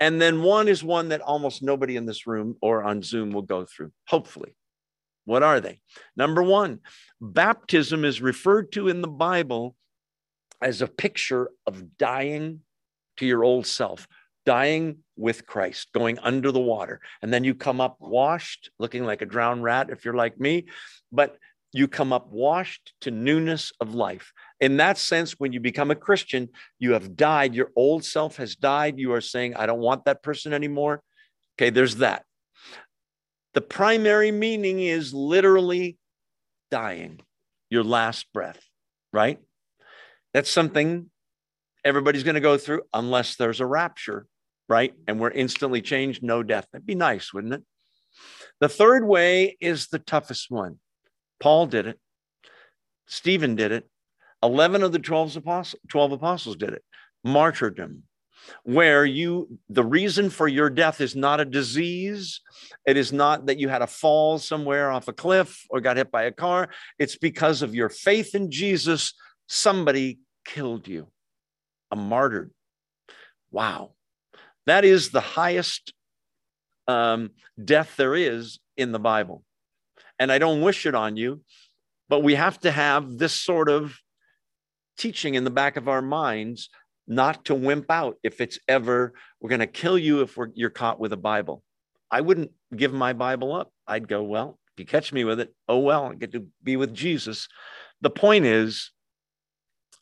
And 0.00 0.20
then 0.20 0.42
one 0.42 0.68
is 0.68 0.82
one 0.82 1.08
that 1.10 1.20
almost 1.20 1.62
nobody 1.62 1.96
in 1.96 2.06
this 2.06 2.26
room 2.26 2.56
or 2.62 2.84
on 2.84 3.02
Zoom 3.02 3.32
will 3.32 3.42
go 3.42 3.64
through, 3.64 3.92
hopefully. 4.06 4.54
What 5.26 5.42
are 5.42 5.60
they? 5.60 5.80
Number 6.16 6.42
one, 6.42 6.80
baptism 7.20 8.04
is 8.04 8.22
referred 8.22 8.72
to 8.72 8.88
in 8.88 9.02
the 9.02 9.08
Bible 9.08 9.76
as 10.62 10.80
a 10.80 10.86
picture 10.86 11.50
of 11.66 11.98
dying 11.98 12.60
to 13.18 13.26
your 13.26 13.44
old 13.44 13.66
self. 13.66 14.08
dying 14.48 14.96
with 15.14 15.44
Christ, 15.44 15.88
going 15.92 16.18
under 16.20 16.50
the 16.50 16.58
water. 16.58 17.02
And 17.20 17.30
then 17.30 17.44
you 17.44 17.54
come 17.54 17.82
up 17.82 17.98
washed, 18.00 18.70
looking 18.78 19.04
like 19.04 19.20
a 19.20 19.26
drowned 19.26 19.62
rat 19.62 19.90
if 19.90 20.06
you're 20.06 20.14
like 20.14 20.40
me, 20.40 20.68
but 21.12 21.36
you 21.74 21.86
come 21.86 22.14
up 22.14 22.28
washed 22.30 22.94
to 23.02 23.10
newness 23.10 23.72
of 23.78 23.94
life. 23.94 24.32
In 24.60 24.78
that 24.78 24.98
sense, 24.98 25.32
when 25.38 25.52
you 25.52 25.60
become 25.60 25.90
a 25.90 25.96
Christian, 25.96 26.48
you 26.78 26.92
have 26.92 27.16
died. 27.16 27.54
Your 27.54 27.70
old 27.76 28.04
self 28.04 28.36
has 28.36 28.56
died. 28.56 28.98
You 28.98 29.12
are 29.12 29.20
saying, 29.20 29.54
I 29.54 29.66
don't 29.66 29.78
want 29.78 30.04
that 30.06 30.22
person 30.22 30.52
anymore. 30.52 31.02
Okay, 31.56 31.70
there's 31.70 31.96
that. 31.96 32.24
The 33.54 33.60
primary 33.60 34.30
meaning 34.30 34.80
is 34.80 35.14
literally 35.14 35.96
dying, 36.70 37.20
your 37.70 37.84
last 37.84 38.26
breath, 38.32 38.60
right? 39.12 39.38
That's 40.34 40.50
something 40.50 41.10
everybody's 41.84 42.24
going 42.24 42.34
to 42.34 42.40
go 42.40 42.58
through 42.58 42.82
unless 42.92 43.36
there's 43.36 43.60
a 43.60 43.66
rapture, 43.66 44.26
right? 44.68 44.92
And 45.06 45.18
we're 45.18 45.30
instantly 45.30 45.82
changed, 45.82 46.22
no 46.22 46.42
death. 46.42 46.66
That'd 46.72 46.86
be 46.86 46.94
nice, 46.94 47.32
wouldn't 47.32 47.54
it? 47.54 47.62
The 48.60 48.68
third 48.68 49.06
way 49.06 49.56
is 49.60 49.88
the 49.88 49.98
toughest 49.98 50.50
one. 50.50 50.78
Paul 51.40 51.66
did 51.66 51.86
it. 51.86 51.98
Stephen 53.06 53.54
did 53.54 53.72
it. 53.72 53.88
11 54.42 54.82
of 54.82 54.92
the 54.92 54.98
12 54.98 55.36
apostles, 55.36 55.80
12 55.88 56.12
apostles 56.12 56.56
did 56.56 56.70
it. 56.70 56.82
Martyrdom, 57.24 58.04
where 58.62 59.04
you 59.04 59.58
the 59.68 59.84
reason 59.84 60.30
for 60.30 60.46
your 60.46 60.70
death 60.70 61.00
is 61.00 61.16
not 61.16 61.40
a 61.40 61.44
disease. 61.44 62.40
It 62.86 62.96
is 62.96 63.12
not 63.12 63.46
that 63.46 63.58
you 63.58 63.68
had 63.68 63.82
a 63.82 63.86
fall 63.86 64.38
somewhere 64.38 64.90
off 64.90 65.08
a 65.08 65.12
cliff 65.12 65.64
or 65.70 65.80
got 65.80 65.96
hit 65.96 66.10
by 66.10 66.24
a 66.24 66.32
car. 66.32 66.68
It's 66.98 67.16
because 67.16 67.62
of 67.62 67.74
your 67.74 67.88
faith 67.88 68.34
in 68.34 68.50
jesus 68.50 69.14
somebody 69.46 70.18
killed 70.44 70.86
you 70.86 71.08
a 71.90 71.96
martyr. 71.96 72.50
Wow. 73.50 73.92
That 74.66 74.84
is 74.84 75.10
the 75.10 75.20
highest 75.20 75.94
um, 76.86 77.30
death 77.62 77.96
there 77.96 78.14
is 78.14 78.60
in 78.76 78.92
the 78.92 78.98
bible. 78.98 79.42
And 80.18 80.30
i 80.30 80.38
don't 80.38 80.62
wish 80.62 80.86
it 80.86 80.94
on 80.94 81.16
you 81.16 81.42
but 82.08 82.22
we 82.22 82.34
have 82.34 82.58
to 82.60 82.70
have 82.70 83.18
this 83.18 83.34
sort 83.34 83.68
of 83.68 83.98
teaching 84.98 85.34
in 85.34 85.44
the 85.44 85.50
back 85.50 85.76
of 85.76 85.88
our 85.88 86.02
minds 86.02 86.68
not 87.06 87.46
to 87.46 87.54
wimp 87.54 87.90
out 87.90 88.16
if 88.22 88.40
it's 88.40 88.58
ever 88.68 89.14
we're 89.40 89.48
going 89.48 89.60
to 89.60 89.66
kill 89.66 89.98
you 89.98 90.20
if 90.20 90.38
you're 90.54 90.68
caught 90.68 91.00
with 91.00 91.12
a 91.12 91.16
bible. 91.16 91.62
I 92.10 92.20
wouldn't 92.20 92.50
give 92.74 92.92
my 92.92 93.12
bible 93.14 93.54
up. 93.54 93.72
I'd 93.86 94.08
go 94.08 94.22
well 94.22 94.58
if 94.74 94.80
you 94.80 94.86
catch 94.86 95.12
me 95.12 95.24
with 95.24 95.40
it 95.40 95.52
oh 95.68 95.78
well 95.78 96.06
i 96.06 96.14
get 96.14 96.32
to 96.32 96.46
be 96.62 96.76
with 96.76 96.94
jesus. 96.94 97.48
The 98.00 98.10
point 98.10 98.44
is 98.44 98.92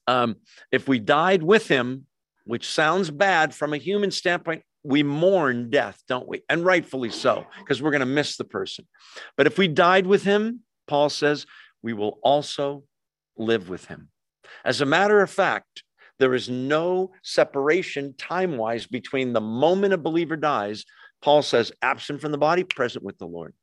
um, 0.07 0.36
if 0.70 0.86
we 0.88 0.99
died 0.99 1.42
with 1.42 1.68
him 1.68 2.07
which 2.44 2.68
sounds 2.68 3.11
bad 3.11 3.55
from 3.55 3.72
a 3.72 3.78
human 3.78 4.11
standpoint 4.11 4.62
we 4.82 5.03
mourn 5.03 5.70
death 5.70 6.03
don't 6.09 6.28
we? 6.28 6.42
And 6.49 6.64
rightfully 6.64 7.11
so 7.11 7.47
because 7.59 7.80
we're 7.80 7.90
going 7.90 8.01
to 8.01 8.07
miss 8.07 8.36
the 8.36 8.44
person. 8.44 8.86
But 9.36 9.47
if 9.47 9.59
we 9.59 9.68
died 9.68 10.07
with 10.07 10.24
him 10.24 10.61
paul 10.88 11.09
says 11.09 11.47
we 11.82 11.92
will 11.92 12.18
also 12.22 12.84
live 13.36 13.68
with 13.68 13.86
him 13.86 14.09
as 14.64 14.80
a 14.80 14.86
matter 14.86 15.20
of 15.20 15.30
fact 15.30 15.82
there 16.18 16.34
is 16.34 16.49
no 16.49 17.12
separation 17.22 18.14
time 18.16 18.57
wise 18.57 18.86
between 18.86 19.32
the 19.32 19.40
moment 19.40 19.92
a 19.92 19.99
believer 19.99 20.36
dies. 20.36 20.84
Paul 21.22 21.42
says, 21.42 21.72
absent 21.82 22.20
from 22.20 22.32
the 22.32 22.38
body, 22.38 22.64
present 22.64 23.05
with 23.05 23.18
the 23.18 23.26
Lord. 23.26 23.55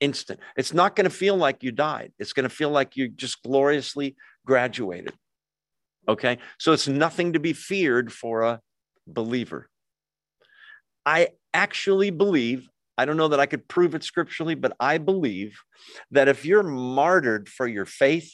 Instant. 0.00 0.40
It's 0.56 0.74
not 0.74 0.96
going 0.96 1.04
to 1.04 1.16
feel 1.16 1.36
like 1.36 1.62
you 1.62 1.72
died. 1.72 2.12
It's 2.18 2.32
going 2.32 2.48
to 2.48 2.54
feel 2.54 2.70
like 2.70 2.96
you 2.96 3.08
just 3.08 3.42
gloriously 3.42 4.16
graduated. 4.44 5.14
Okay. 6.08 6.38
So 6.58 6.72
it's 6.72 6.88
nothing 6.88 7.32
to 7.32 7.40
be 7.40 7.52
feared 7.52 8.12
for 8.12 8.42
a 8.42 8.60
believer. 9.06 9.68
I 11.06 11.28
actually 11.54 12.10
believe, 12.10 12.68
I 12.98 13.04
don't 13.04 13.16
know 13.16 13.28
that 13.28 13.40
I 13.40 13.46
could 13.46 13.68
prove 13.68 13.94
it 13.94 14.04
scripturally, 14.04 14.54
but 14.54 14.76
I 14.80 14.98
believe 14.98 15.58
that 16.10 16.28
if 16.28 16.44
you're 16.44 16.62
martyred 16.62 17.48
for 17.48 17.66
your 17.66 17.86
faith, 17.86 18.30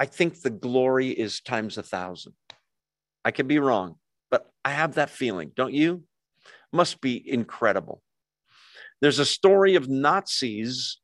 I 0.00 0.06
think 0.06 0.40
the 0.40 0.50
glory 0.50 1.08
is 1.10 1.40
times 1.40 1.78
a 1.78 1.82
thousand. 1.82 2.34
I 3.24 3.30
could 3.30 3.48
be 3.48 3.58
wrong, 3.58 3.96
but 4.30 4.50
I 4.64 4.70
have 4.70 4.94
that 4.94 5.10
feeling, 5.10 5.52
don't 5.54 5.72
you? 5.72 6.04
Must 6.72 7.00
be 7.00 7.22
incredible. 7.30 8.02
There's 9.00 9.18
a 9.18 9.24
story 9.24 9.76
of 9.76 9.88
Nazis 9.88 10.98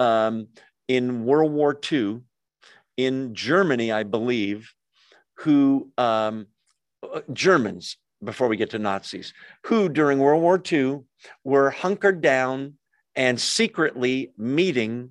um, 0.00 0.48
in 0.88 1.24
World 1.24 1.52
War 1.52 1.78
II 1.90 2.20
in 2.96 3.34
Germany, 3.34 3.92
I 3.92 4.02
believe, 4.02 4.72
who 5.38 5.90
um, 5.98 6.46
Germans, 7.32 7.96
before 8.22 8.48
we 8.48 8.56
get 8.56 8.70
to 8.70 8.78
Nazis, 8.78 9.32
who 9.66 9.88
during 9.88 10.18
World 10.18 10.42
War 10.42 10.60
II 10.70 11.00
were 11.44 11.70
hunkered 11.70 12.20
down 12.20 12.74
and 13.14 13.40
secretly 13.40 14.32
meeting 14.36 15.10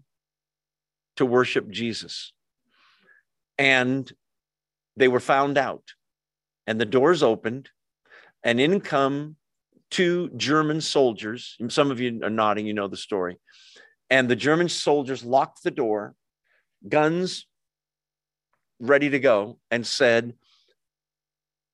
to 1.16 1.26
worship 1.26 1.70
Jesus. 1.70 2.34
And 3.58 4.12
they 4.96 5.08
were 5.08 5.20
found 5.20 5.58
out 5.58 5.84
and 6.68 6.80
the 6.80 6.86
doors 6.86 7.24
opened, 7.24 7.70
and 8.44 8.60
in 8.60 8.82
come 8.82 9.38
two 9.90 10.30
German 10.36 10.82
soldiers. 10.82 11.56
Some 11.70 11.90
of 11.90 12.02
you 12.02 12.20
are 12.24 12.30
nodding, 12.30 12.68
you 12.68 12.74
know 12.74 12.90
the 12.90 12.98
story. 12.98 13.38
And 14.10 14.30
the 14.30 14.36
German 14.36 14.68
soldiers 14.68 15.24
locked 15.24 15.64
the 15.64 15.72
door, 15.72 16.14
guns 16.88 17.48
ready 18.80 19.10
to 19.10 19.20
go, 19.20 19.58
and 19.72 19.88
said, 19.88 20.34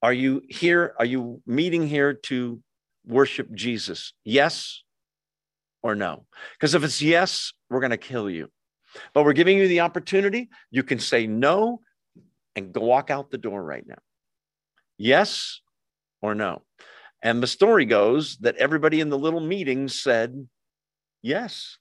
Are 0.01 0.13
you 0.13 0.43
here? 0.47 0.93
Are 0.99 1.05
you 1.05 1.41
meeting 1.45 1.87
here 1.87 2.13
to 2.13 2.61
worship 3.05 3.51
Jesus? 3.53 4.13
Yes 4.23 4.83
or 5.81 5.95
no? 5.95 6.25
Because 6.53 6.75
if 6.75 6.83
it's 6.83 7.01
yes, 7.01 7.51
we're 7.69 7.81
going 7.81 7.91
to 7.91 7.97
kill 7.97 8.29
you. 8.29 8.49
But 9.13 9.23
we're 9.23 9.33
giving 9.33 9.57
you 9.57 9.67
the 9.67 9.81
opportunity. 9.81 10.49
You 10.71 10.83
can 10.83 10.99
say 10.99 11.27
no 11.27 11.81
and 12.55 12.73
go 12.73 12.81
walk 12.81 13.09
out 13.09 13.31
the 13.31 13.37
door 13.37 13.63
right 13.63 13.85
now. 13.85 13.99
Yes 14.97 15.61
or 16.21 16.35
no? 16.35 16.61
And 17.21 17.41
the 17.41 17.47
story 17.47 17.85
goes 17.85 18.37
that 18.37 18.57
everybody 18.57 18.99
in 18.99 19.09
the 19.09 19.17
little 19.17 19.39
meeting 19.39 19.87
said, 19.87 20.47
Yes, 21.21 21.77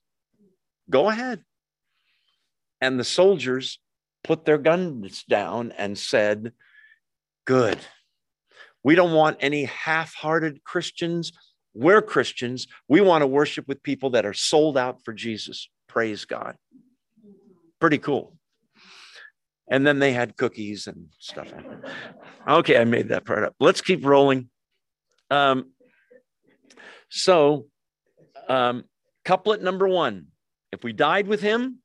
go 0.89 1.09
ahead. 1.09 1.43
And 2.81 2.99
the 2.99 3.05
soldiers 3.05 3.79
put 4.23 4.45
their 4.45 4.59
guns 4.59 5.25
down 5.29 5.73
and 5.73 5.99
said, 5.99 6.53
Good. 7.45 7.79
We 8.85 8.95
don't 8.95 9.13
want 9.13 9.39
any 9.41 9.65
half 9.65 10.15
hearted 10.15 10.65
Christians. 10.65 11.33
We're 11.75 12.03
Christians. 12.03 12.67
We 12.89 13.01
want 13.01 13.23
to 13.23 13.27
worship 13.27 13.67
with 13.69 13.83
people 13.83 14.11
that 14.11 14.27
are 14.27 14.35
sold 14.35 14.77
out 14.77 15.05
for 15.05 15.13
Jesus. 15.13 15.69
Praise 15.89 16.25
God. 16.25 16.57
Pretty 17.83 17.99
cool. 17.99 18.37
And 19.69 19.85
then 19.85 19.99
they 19.99 20.13
had 20.13 20.37
cookies 20.37 20.87
and 20.87 21.07
stuff. 21.19 21.53
Okay, 22.47 22.79
I 22.79 22.85
made 22.85 23.09
that 23.09 23.25
part 23.25 23.43
up. 23.43 23.57
Let's 23.59 23.81
keep 23.81 24.07
rolling. 24.07 24.51
Um, 25.33 25.73
so, 27.09 27.67
um, 28.49 28.85
couplet 29.25 29.65
number 29.65 29.89
one 29.89 30.29
if 30.71 30.85
we 30.85 30.93
died 30.93 31.27
with 31.27 31.41
him, 31.41 31.79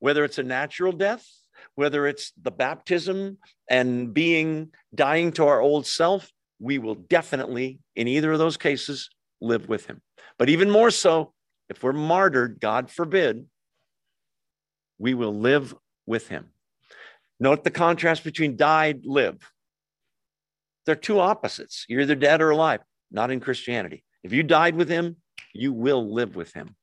whether 0.00 0.24
it's 0.24 0.38
a 0.38 0.42
natural 0.42 0.90
death, 0.90 1.24
whether 1.76 2.08
it's 2.08 2.32
the 2.42 2.50
baptism 2.50 3.38
and 3.70 4.12
being 4.12 4.72
dying 4.96 5.30
to 5.34 5.44
our 5.46 5.60
old 5.60 5.86
self, 5.86 6.28
we 6.58 6.78
will 6.78 6.96
definitely, 6.96 7.78
in 7.94 8.08
either 8.08 8.32
of 8.32 8.40
those 8.40 8.56
cases, 8.56 9.10
live 9.40 9.68
with 9.68 9.86
him. 9.86 10.02
But 10.40 10.48
even 10.48 10.72
more 10.72 10.90
so, 10.90 11.34
if 11.68 11.84
we're 11.84 11.92
martyred, 11.92 12.58
God 12.58 12.90
forbid, 12.90 13.46
we 14.98 15.14
will 15.14 15.34
live 15.38 15.74
with 16.06 16.28
him. 16.28 16.50
Note 17.40 17.64
the 17.64 17.70
contrast 17.70 18.24
between 18.24 18.56
died, 18.56 19.02
live. 19.04 19.38
They're 20.86 20.94
two 20.94 21.18
opposites. 21.18 21.86
You're 21.88 22.02
either 22.02 22.14
dead 22.14 22.40
or 22.40 22.50
alive, 22.50 22.80
not 23.10 23.30
in 23.30 23.40
Christianity. 23.40 24.04
If 24.22 24.32
you 24.32 24.42
died 24.42 24.76
with 24.76 24.88
him, 24.88 25.16
you 25.52 25.72
will 25.72 26.12
live 26.12 26.36
with 26.36 26.52
him. 26.52 26.76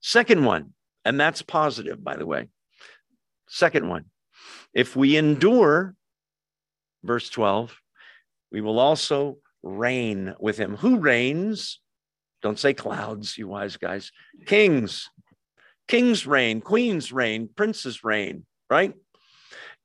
Second 0.00 0.44
one, 0.44 0.74
and 1.04 1.18
that's 1.18 1.42
positive, 1.42 2.02
by 2.02 2.16
the 2.16 2.26
way. 2.26 2.48
Second 3.48 3.88
one, 3.88 4.06
if 4.74 4.96
we 4.96 5.16
endure, 5.16 5.94
verse 7.04 7.28
12, 7.28 7.76
we 8.50 8.60
will 8.60 8.78
also 8.78 9.38
reign 9.62 10.34
with 10.40 10.58
him. 10.58 10.76
Who 10.76 10.98
reigns? 10.98 11.80
Don't 12.42 12.58
say 12.58 12.74
clouds, 12.74 13.38
you 13.38 13.48
wise 13.48 13.76
guys. 13.76 14.10
Kings. 14.46 15.08
Kings 15.92 16.26
reign, 16.26 16.62
queens 16.62 17.12
reign, 17.12 17.50
princes 17.54 18.02
reign, 18.02 18.46
right? 18.70 18.94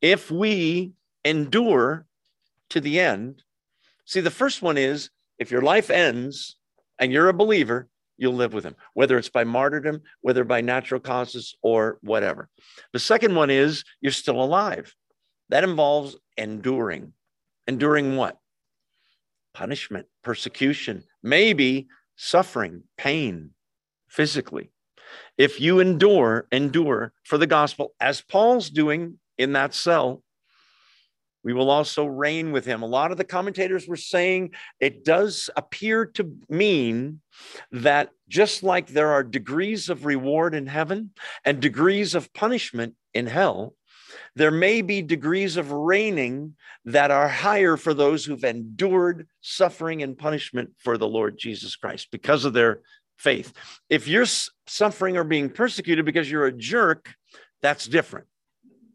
If 0.01 0.32
we 0.32 0.93
endure 1.26 2.05
to 2.70 2.80
the 2.80 3.01
end. 3.01 3.43
See, 4.05 4.22
the 4.22 4.32
first 4.32 4.62
one 4.62 4.78
is 4.78 5.10
if 5.38 5.51
your 5.51 5.62
life 5.62 5.89
ends 5.89 6.55
and 6.97 7.12
you're 7.12 7.28
a 7.28 7.34
believer, 7.34 7.89
you'll 8.16 8.36
live 8.36 8.53
with 8.53 8.64
him, 8.64 8.78
whether 8.93 9.18
it's 9.18 9.28
by 9.28 9.43
martyrdom, 9.43 10.01
whether 10.22 10.45
by 10.45 10.62
natural 10.62 11.01
causes, 11.01 11.55
or 11.62 11.97
whatever. 12.01 12.47
The 12.93 12.99
second 12.99 13.36
one 13.36 13.49
is 13.49 13.84
you're 13.99 14.14
still 14.14 14.41
alive. 14.41 14.95
That 15.49 15.66
involves 15.66 16.16
enduring. 16.38 17.12
Enduring 17.68 18.16
what? 18.16 18.38
punishment, 19.53 20.05
persecution, 20.24 21.03
maybe 21.24 21.88
suffering, 22.16 22.84
pain 22.95 23.49
physically. 24.08 24.70
If 25.38 25.62
you 25.62 25.80
endure, 25.80 26.47
endure 26.51 27.14
for 27.24 27.38
the 27.38 27.47
gospel, 27.47 27.93
as 27.99 28.22
Paul's 28.22 28.70
doing 28.70 29.20
in 29.38 29.53
that 29.53 29.74
cell, 29.74 30.24
we 31.43 31.53
will 31.53 31.70
also 31.70 32.05
reign 32.05 32.51
with 32.51 32.66
him. 32.66 32.82
A 32.82 32.88
lot 32.88 33.12
of 33.12 33.18
the 33.18 33.24
commentators 33.24 33.88
were 33.88 33.95
saying 33.95 34.51
it 34.82 35.05
does 35.05 35.49
appear 35.55 36.05
to 36.05 36.36
mean 36.49 37.22
that 37.72 38.10
just 38.28 38.64
like 38.64 38.88
there 38.88 39.12
are 39.12 39.24
degrees 39.24 39.88
of 39.89 40.05
reward 40.05 40.53
in 40.53 40.68
heaven 40.68 41.12
and 41.45 41.62
degrees 41.62 42.16
of 42.16 42.34
punishment 42.34 42.95
in 43.14 43.28
hell, 43.28 43.76
there 44.36 44.51
may 44.51 44.82
be 44.82 45.01
degrees 45.01 45.58
of 45.58 45.72
reigning 45.72 46.55
that 46.86 47.12
are 47.12 47.28
higher 47.28 47.78
for 47.78 47.93
those 47.93 48.26
who've 48.26 48.43
endured 48.43 49.28
suffering 49.41 50.03
and 50.03 50.18
punishment 50.18 50.72
for 50.78 50.97
the 50.97 51.08
Lord 51.08 51.38
Jesus 51.38 51.76
Christ 51.76 52.10
because 52.12 52.45
of 52.45 52.53
their 52.53 52.82
faith. 53.18 53.53
If 53.89 54.07
you're 54.07 54.26
suffering 54.68 55.18
or 55.18 55.24
being 55.24 55.49
persecuted 55.49 56.05
because 56.05 56.30
you're 56.30 56.45
a 56.45 56.51
jerk, 56.51 57.13
that's 57.61 57.86
different, 57.88 58.28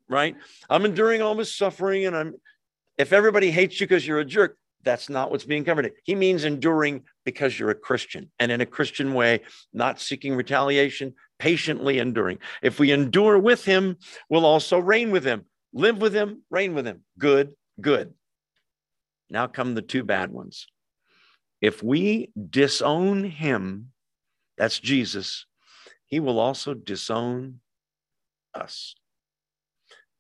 right? 0.08 0.36
I'm 0.70 0.84
enduring 0.84 1.22
all 1.22 1.34
this 1.34 1.54
suffering 1.54 2.06
and 2.06 2.16
I'm, 2.16 2.34
if 2.98 3.12
everybody 3.12 3.50
hates 3.50 3.80
you 3.80 3.86
because 3.86 4.06
you're 4.06 4.20
a 4.20 4.24
jerk, 4.24 4.56
that's 4.84 5.08
not 5.08 5.30
what's 5.30 5.44
being 5.44 5.64
covered. 5.64 5.92
He 6.04 6.14
means 6.14 6.44
enduring 6.44 7.02
because 7.24 7.58
you're 7.58 7.70
a 7.70 7.74
Christian 7.74 8.30
and 8.38 8.50
in 8.50 8.60
a 8.60 8.66
Christian 8.66 9.14
way, 9.14 9.40
not 9.72 10.00
seeking 10.00 10.34
retaliation, 10.34 11.14
patiently 11.38 11.98
enduring. 11.98 12.38
If 12.62 12.78
we 12.78 12.90
endure 12.90 13.38
with 13.38 13.64
him, 13.64 13.96
we'll 14.28 14.46
also 14.46 14.78
reign 14.78 15.10
with 15.10 15.24
him, 15.24 15.46
live 15.72 16.00
with 16.00 16.14
him, 16.14 16.42
reign 16.50 16.74
with 16.74 16.86
him. 16.86 17.04
Good, 17.18 17.54
good. 17.80 18.14
Now 19.30 19.46
come 19.46 19.74
the 19.74 19.82
two 19.82 20.04
bad 20.04 20.30
ones. 20.30 20.66
If 21.60 21.82
we 21.82 22.32
disown 22.50 23.22
him, 23.22 23.91
that's 24.62 24.78
Jesus, 24.78 25.46
he 26.06 26.20
will 26.20 26.38
also 26.38 26.72
disown 26.72 27.58
us. 28.54 28.94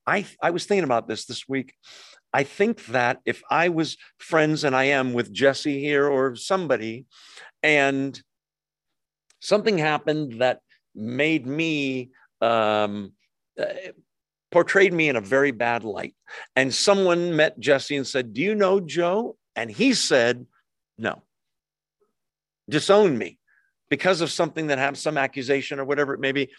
I, 0.04 0.26
I 0.42 0.50
was 0.50 0.66
thinking 0.66 0.82
about 0.82 1.06
this 1.06 1.26
this 1.26 1.48
week. 1.48 1.74
I 2.32 2.42
think 2.42 2.86
that 2.86 3.20
if 3.24 3.40
I 3.48 3.68
was 3.68 3.96
friends, 4.18 4.64
and 4.64 4.74
I 4.74 4.86
am 4.98 5.12
with 5.12 5.32
Jesse 5.32 5.78
here 5.78 6.08
or 6.08 6.34
somebody, 6.34 7.06
and 7.62 8.20
something 9.38 9.78
happened 9.78 10.40
that 10.40 10.58
made 10.92 11.46
me, 11.46 12.10
um, 12.40 13.12
uh, 13.56 13.66
portrayed 14.50 14.92
me 14.92 15.08
in 15.08 15.14
a 15.14 15.20
very 15.20 15.52
bad 15.52 15.84
light, 15.84 16.16
and 16.56 16.74
someone 16.74 17.36
met 17.36 17.60
Jesse 17.60 17.96
and 17.96 18.06
said, 18.08 18.34
Do 18.34 18.40
you 18.40 18.56
know 18.56 18.80
Joe? 18.80 19.36
And 19.54 19.70
he 19.70 19.94
said, 19.94 20.46
No. 20.98 21.22
Disown 22.68 23.16
me 23.16 23.38
because 23.92 24.22
of 24.22 24.30
something 24.30 24.68
that 24.68 24.78
happened, 24.78 24.96
some 24.96 25.18
accusation 25.18 25.78
or 25.78 25.84
whatever 25.84 26.14
it 26.14 26.18
may 26.18 26.32
be. 26.32 26.50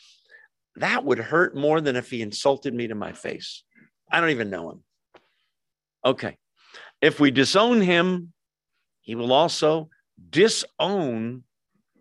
That 0.76 1.04
would 1.04 1.18
hurt 1.18 1.58
more 1.58 1.82
than 1.82 1.96
if 1.96 2.12
he 2.12 2.22
insulted 2.22 2.76
me 2.76 2.86
to 2.86 2.94
my 2.94 3.12
face. 3.12 3.64
I 4.12 4.22
don't 4.22 4.30
even 4.30 4.52
know 4.52 4.70
him. 4.70 4.84
Okay. 6.06 6.38
If 7.02 7.20
we 7.20 7.32
disown 7.32 7.82
him, 7.82 8.34
he 9.02 9.16
will 9.16 9.34
also 9.34 9.90
disown 10.30 11.44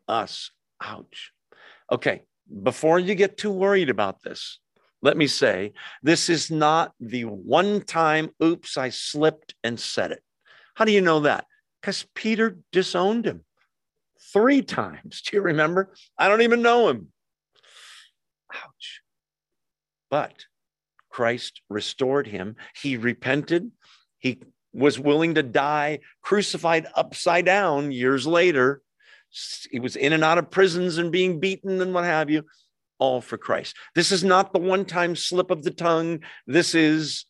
us. 0.07 0.51
Ouch. 0.83 1.33
Okay. 1.91 2.25
Before 2.63 2.99
you 2.99 3.15
get 3.15 3.39
too 3.39 3.53
worried 3.53 3.89
about 3.89 4.23
this, 4.23 4.59
let 5.01 5.17
me 5.17 5.29
say 5.29 5.73
this 6.03 6.29
is 6.29 6.51
not 6.51 6.93
the 7.01 7.23
one 7.23 7.81
time, 7.81 8.29
oops, 8.43 8.77
I 8.77 8.91
slipped 8.91 9.55
and 9.65 9.81
said 9.81 10.13
it. 10.13 10.23
How 10.75 10.85
do 10.85 10.93
you 10.93 11.01
know 11.01 11.21
that? 11.21 11.47
Because 11.81 12.05
Peter 12.15 12.59
disowned 12.71 13.25
him 13.25 13.47
three 14.33 14.63
times. 14.63 15.23
Do 15.27 15.37
you 15.37 15.43
remember? 15.43 15.93
I 16.19 16.29
don't 16.29 16.43
even 16.43 16.63
know 16.63 16.89
him. 16.89 17.09
Ouch. 18.55 19.01
But 20.11 20.47
Christ 21.11 21.61
restored 21.69 22.27
him. 22.27 22.57
He 22.81 22.97
repented. 22.97 23.71
He 24.19 24.41
was 24.73 24.99
willing 24.99 25.35
to 25.35 25.43
die 25.43 26.01
crucified 26.23 26.87
upside 26.95 27.45
down 27.45 27.93
years 27.93 28.27
later. 28.27 28.83
He 29.71 29.81
was 29.81 29.97
in 29.97 30.13
and 30.13 30.25
out 30.25 30.39
of 30.39 30.51
prisons 30.51 30.99
and 30.99 31.11
being 31.11 31.41
beaten 31.41 31.81
and 31.81 31.95
what 31.95 32.05
have 32.05 32.31
you, 32.31 32.45
all 32.99 33.21
for 33.21 33.39
Christ. 33.39 33.75
This 33.95 34.13
is 34.13 34.23
not 34.23 34.53
the 34.53 34.61
one 34.61 34.85
time 34.85 35.17
slip 35.17 35.51
of 35.51 35.63
the 35.63 35.71
tongue. 35.71 36.21
This 36.47 36.75
is 36.75 37.25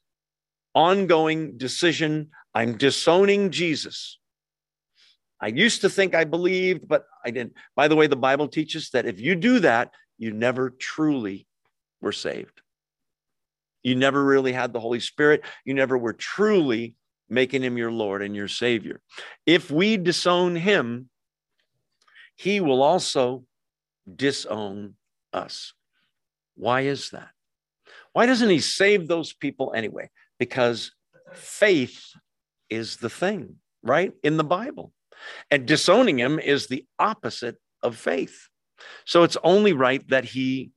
ongoing 0.75 1.57
decision. 1.57 2.31
I'm 2.55 2.77
disowning 2.77 3.51
Jesus. 3.51 4.19
I 5.43 5.49
used 5.49 5.81
to 5.81 5.91
think 5.91 6.15
I 6.15 6.23
believed, 6.23 6.87
but 6.87 7.05
I 7.25 7.33
didn't. 7.33 7.55
By 7.75 7.89
the 7.89 7.97
way, 7.97 8.07
the 8.07 8.15
Bible 8.15 8.47
teaches 8.47 8.91
that 8.91 9.07
if 9.07 9.21
you 9.21 9.35
do 9.35 9.59
that, 9.59 9.91
you 10.17 10.33
never 10.33 10.71
truly 10.71 11.49
were 12.01 12.13
saved. 12.13 12.63
You 13.83 13.97
never 13.97 14.25
really 14.25 14.53
had 14.53 14.73
the 14.73 14.79
Holy 14.79 15.01
Spirit. 15.01 15.43
You 15.65 15.75
never 15.75 15.99
were 15.99 16.13
truly 16.13 16.95
making 17.29 17.63
him 17.63 17.77
your 17.77 17.91
Lord 17.91 18.23
and 18.23 18.37
your 18.37 18.47
Savior. 18.47 19.01
If 19.45 19.69
we 19.69 19.97
disown 19.97 20.55
him, 20.55 21.09
he 22.37 22.61
will 22.61 22.81
also 22.81 23.45
disown 24.15 24.95
us. 25.33 25.73
Why 26.55 26.83
is 26.83 27.11
that? 27.11 27.31
Why 28.13 28.27
doesn't 28.27 28.51
he 28.51 28.61
save 28.61 29.09
those 29.09 29.33
people 29.33 29.73
anyway? 29.75 30.11
Because 30.39 30.93
faith 31.33 32.13
is 32.71 32.99
the 32.99 33.11
thing, 33.11 33.57
right? 33.83 34.13
In 34.23 34.37
the 34.37 34.45
Bible. 34.45 34.93
And 35.51 35.67
disowning 35.67 36.19
him 36.19 36.39
is 36.39 36.67
the 36.67 36.85
opposite 36.99 37.57
of 37.83 37.97
faith. 37.97 38.49
So 39.05 39.23
it's 39.23 39.37
only 39.43 39.73
right 39.73 40.07
that 40.09 40.25
he 40.25 40.71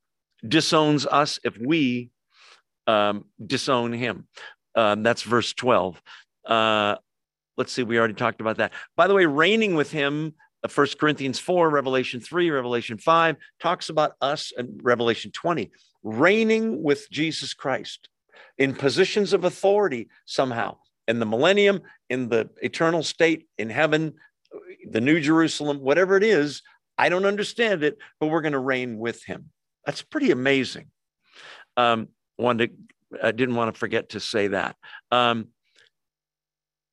disowns 0.48 1.06
us 1.06 1.40
if 1.44 1.58
we 1.58 2.10
um, 2.88 3.26
disown 3.46 3.94
him. 3.94 4.28
Um, 4.76 5.04
that's 5.04 5.24
verse 5.24 5.54
12. 5.54 6.02
Uh, 6.46 6.96
let's 7.58 7.72
see, 7.72 7.84
we 7.84 7.98
already 7.98 8.14
talked 8.14 8.42
about 8.42 8.58
that. 8.58 8.74
By 8.96 9.08
the 9.08 9.14
way, 9.14 9.26
reigning 9.26 9.76
with 9.76 9.92
him, 9.92 10.34
uh, 10.64 10.68
First 10.68 11.00
Corinthians 11.00 11.40
4, 11.40 11.70
Revelation 11.70 12.20
3, 12.20 12.50
Revelation 12.50 12.98
5 12.98 13.38
talks 13.60 13.90
about 13.90 14.14
us 14.22 14.52
and 14.56 14.80
Revelation 14.84 15.32
20, 15.32 15.72
reigning 16.04 16.84
with 16.84 17.10
Jesus 17.10 17.54
Christ 17.54 18.10
in 18.58 18.76
positions 18.76 19.34
of 19.34 19.44
authority 19.44 20.10
somehow 20.26 20.78
in 21.08 21.20
the 21.20 21.26
millennium, 21.26 21.82
in 22.10 22.30
the 22.30 22.50
eternal 22.62 23.04
state, 23.04 23.48
in 23.58 23.70
heaven, 23.70 24.14
the 24.90 25.02
New 25.02 25.20
Jerusalem, 25.20 25.80
whatever 25.80 26.18
it 26.18 26.24
is. 26.24 26.62
I 26.98 27.10
don't 27.10 27.26
understand 27.26 27.84
it, 27.84 27.98
but 28.20 28.28
we're 28.28 28.42
going 28.42 28.54
to 28.54 28.60
reign 28.60 28.98
with 28.98 29.24
him. 29.24 29.50
That's 29.86 30.02
pretty 30.02 30.32
amazing. 30.32 30.88
Um, 31.78 32.10
wanted 32.38 32.72
to, 33.12 33.28
I 33.28 33.32
didn't 33.32 33.56
want 33.56 33.74
to 33.74 33.80
forget 33.80 34.10
to 34.10 34.20
say 34.20 34.48
that. 34.48 34.76
Um, 35.12 35.50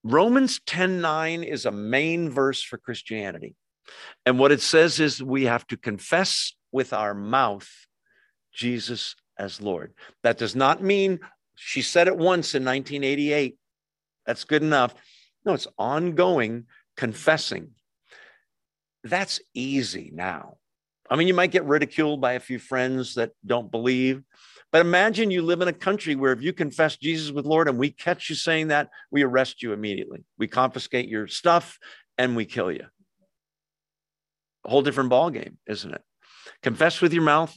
Romans 0.04 0.60
10 0.66 1.00
9 1.00 1.42
is 1.44 1.64
a 1.64 1.70
main 1.70 2.30
verse 2.30 2.62
for 2.62 2.76
Christianity. 2.78 3.54
And 4.26 4.38
what 4.38 4.52
it 4.52 4.60
says 4.60 5.00
is 5.00 5.22
we 5.22 5.44
have 5.44 5.66
to 5.68 5.76
confess 5.76 6.54
with 6.72 6.92
our 6.92 7.14
mouth 7.14 7.68
Jesus 8.52 9.14
as 9.38 9.60
Lord. 9.60 9.94
That 10.22 10.38
does 10.38 10.56
not 10.56 10.82
mean 10.82 11.20
she 11.54 11.82
said 11.82 12.08
it 12.08 12.16
once 12.16 12.54
in 12.54 12.64
1988. 12.64 13.56
That's 14.26 14.44
good 14.44 14.62
enough. 14.62 14.94
No, 15.44 15.54
it's 15.54 15.68
ongoing 15.78 16.66
confessing. 16.96 17.70
That's 19.04 19.40
easy 19.54 20.10
now. 20.12 20.58
I 21.10 21.16
mean, 21.16 21.28
you 21.28 21.34
might 21.34 21.50
get 21.50 21.64
ridiculed 21.64 22.20
by 22.20 22.34
a 22.34 22.40
few 22.40 22.58
friends 22.58 23.14
that 23.16 23.32
don't 23.44 23.70
believe, 23.70 24.22
but 24.70 24.80
imagine 24.80 25.30
you 25.30 25.42
live 25.42 25.60
in 25.60 25.68
a 25.68 25.72
country 25.72 26.14
where 26.14 26.32
if 26.32 26.40
you 26.40 26.52
confess 26.52 26.96
Jesus 26.96 27.30
with 27.30 27.44
Lord 27.44 27.68
and 27.68 27.78
we 27.78 27.90
catch 27.90 28.30
you 28.30 28.36
saying 28.36 28.68
that, 28.68 28.88
we 29.10 29.22
arrest 29.22 29.62
you 29.62 29.72
immediately. 29.72 30.24
We 30.38 30.48
confiscate 30.48 31.08
your 31.08 31.26
stuff 31.26 31.78
and 32.16 32.34
we 32.34 32.46
kill 32.46 32.72
you. 32.72 32.86
A 34.64 34.70
whole 34.70 34.82
different 34.82 35.10
ballgame, 35.10 35.56
isn't 35.66 35.92
it? 35.92 36.02
Confess 36.62 37.00
with 37.00 37.12
your 37.12 37.24
mouth 37.24 37.56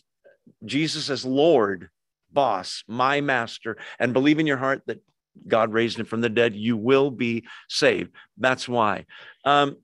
Jesus 0.63 1.09
as 1.09 1.25
Lord, 1.25 1.89
boss, 2.31 2.83
my 2.87 3.21
master, 3.21 3.77
and 3.99 4.13
believe 4.13 4.39
in 4.39 4.47
your 4.47 4.57
heart 4.57 4.81
that 4.87 5.01
God 5.47 5.73
raised 5.73 5.99
him 5.99 6.05
from 6.05 6.21
the 6.21 6.29
dead, 6.29 6.55
you 6.55 6.77
will 6.77 7.11
be 7.11 7.45
saved. 7.69 8.11
That's 8.37 8.67
why. 8.67 9.05
Um, 9.43 9.77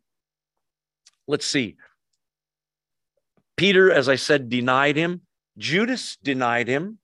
let's 1.28 1.46
see. 1.46 1.78
Peter, 3.58 3.92
as 3.92 4.10
I 4.10 4.16
said, 4.16 4.50
denied 4.50 4.96
him. 4.96 5.22
Judas 5.58 6.18
denied 6.24 6.68
him 6.68 6.98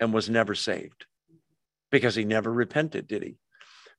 and 0.00 0.12
was 0.12 0.28
never 0.28 0.54
saved 0.54 1.06
because 1.90 2.14
he 2.14 2.24
never 2.24 2.52
repented, 2.52 3.06
did 3.06 3.22
he? 3.22 3.36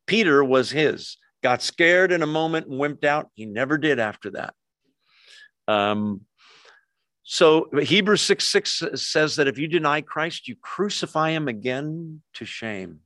Peter 0.06 0.44
was 0.44 0.70
his, 0.70 1.18
got 1.42 1.62
scared 1.62 2.12
in 2.12 2.22
a 2.22 2.28
moment 2.28 2.68
and 2.68 2.80
wimped 2.80 3.06
out. 3.06 3.30
He 3.34 3.46
never 3.46 3.78
did 3.78 4.00
after 4.00 4.32
that. 4.32 4.54
Um, 5.68 6.22
so 7.24 7.70
Hebrews 7.82 8.22
6 8.22 8.46
6 8.46 8.84
says 8.96 9.38
that 9.38 9.48
if 9.48 9.58
you 9.58 9.68
deny 9.68 10.02
Christ, 10.02 10.48
you 10.48 10.56
crucify 10.62 11.32
him 11.32 11.48
again 11.48 12.22
to 12.34 12.46
shame. 12.46 13.00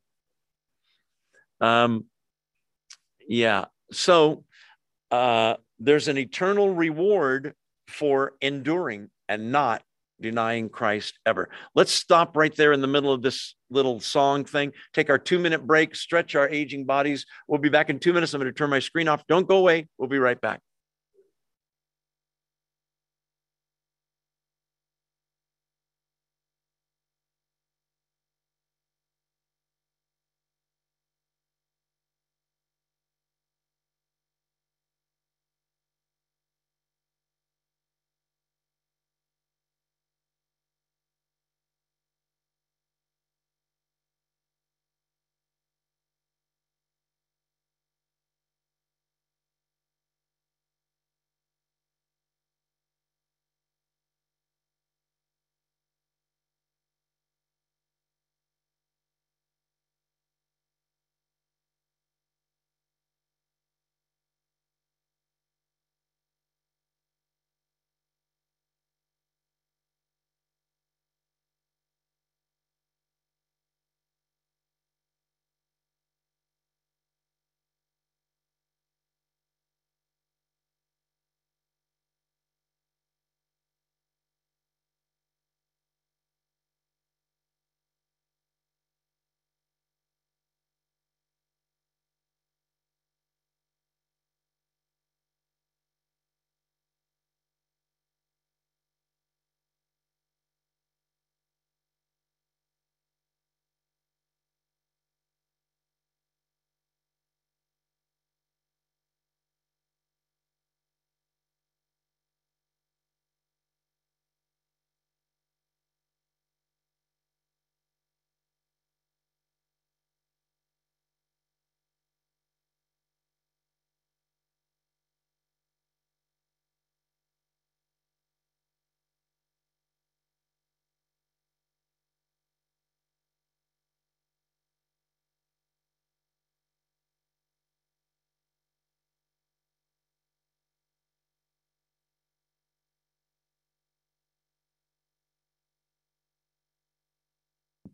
Um, 1.61 2.05
yeah, 3.27 3.65
so 3.91 4.43
uh, 5.11 5.55
there's 5.79 6.07
an 6.07 6.17
eternal 6.17 6.73
reward 6.73 7.53
for 7.87 8.33
enduring 8.41 9.09
and 9.29 9.51
not 9.51 9.83
denying 10.19 10.69
Christ 10.69 11.19
ever. 11.25 11.49
Let's 11.75 11.91
stop 11.91 12.35
right 12.35 12.55
there 12.55 12.73
in 12.73 12.81
the 12.81 12.87
middle 12.87 13.11
of 13.11 13.21
this 13.21 13.55
little 13.69 13.99
song 13.99 14.45
thing, 14.45 14.71
take 14.93 15.09
our 15.09 15.19
two 15.19 15.39
minute 15.39 15.65
break, 15.65 15.95
stretch 15.95 16.35
our 16.35 16.49
aging 16.49 16.85
bodies. 16.85 17.25
We'll 17.47 17.59
be 17.59 17.69
back 17.69 17.89
in 17.89 17.99
two 17.99 18.13
minutes. 18.13 18.33
I'm 18.33 18.41
going 18.41 18.51
to 18.51 18.57
turn 18.57 18.69
my 18.69 18.79
screen 18.79 19.07
off. 19.07 19.25
Don't 19.27 19.47
go 19.47 19.57
away. 19.57 19.87
We'll 19.97 20.09
be 20.09 20.19
right 20.19 20.39
back. 20.39 20.61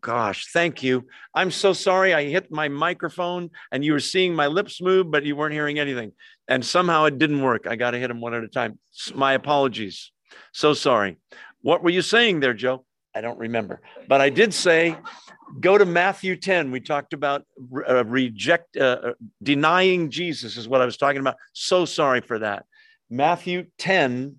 Gosh, 0.04 0.48
thank 0.52 0.84
you. 0.84 1.08
I'm 1.34 1.50
so 1.50 1.74
sorry. 1.74 2.14
I 2.14 2.26
hit 2.26 2.52
my 2.52 2.68
microphone 2.68 3.50
and 3.72 3.84
you 3.84 3.94
were 3.94 4.00
seeing 4.00 4.36
my 4.36 4.48
lips 4.48 4.82
move, 4.82 5.10
but 5.10 5.24
you 5.24 5.36
weren't 5.36 5.54
hearing 5.54 5.80
anything. 5.80 6.12
And 6.48 6.64
somehow 6.64 7.06
it 7.06 7.18
didn't 7.18 7.42
work. 7.42 7.66
I 7.68 7.78
got 7.78 7.92
to 7.92 8.00
hit 8.00 8.10
them 8.10 8.22
one 8.22 8.34
at 8.34 8.44
a 8.44 8.50
time. 8.50 8.78
My 9.16 9.34
apologies. 9.34 10.12
So 10.52 10.74
sorry. 10.74 11.18
What 11.62 11.84
were 11.84 11.90
you 11.90 12.02
saying 12.02 12.42
there, 12.42 12.54
Joe? 12.54 12.86
I 13.16 13.22
don't 13.22 13.40
remember. 13.40 13.82
But 14.08 14.20
I 14.20 14.30
did 14.30 14.54
say 14.54 14.98
go 15.60 15.78
to 15.78 15.86
Matthew 15.86 16.36
10. 16.36 16.70
We 16.72 16.82
talked 16.82 17.14
about 17.14 17.46
uh, 17.88 18.04
reject, 18.04 18.76
uh, 18.76 19.00
uh, 19.04 19.14
denying 19.42 20.10
Jesus, 20.10 20.58
is 20.58 20.68
what 20.68 20.82
I 20.82 20.86
was 20.86 20.98
talking 20.98 21.22
about. 21.22 21.38
So 21.54 21.86
sorry 21.86 22.20
for 22.20 22.40
that. 22.40 22.66
Matthew 23.10 23.68
10. 23.78 24.36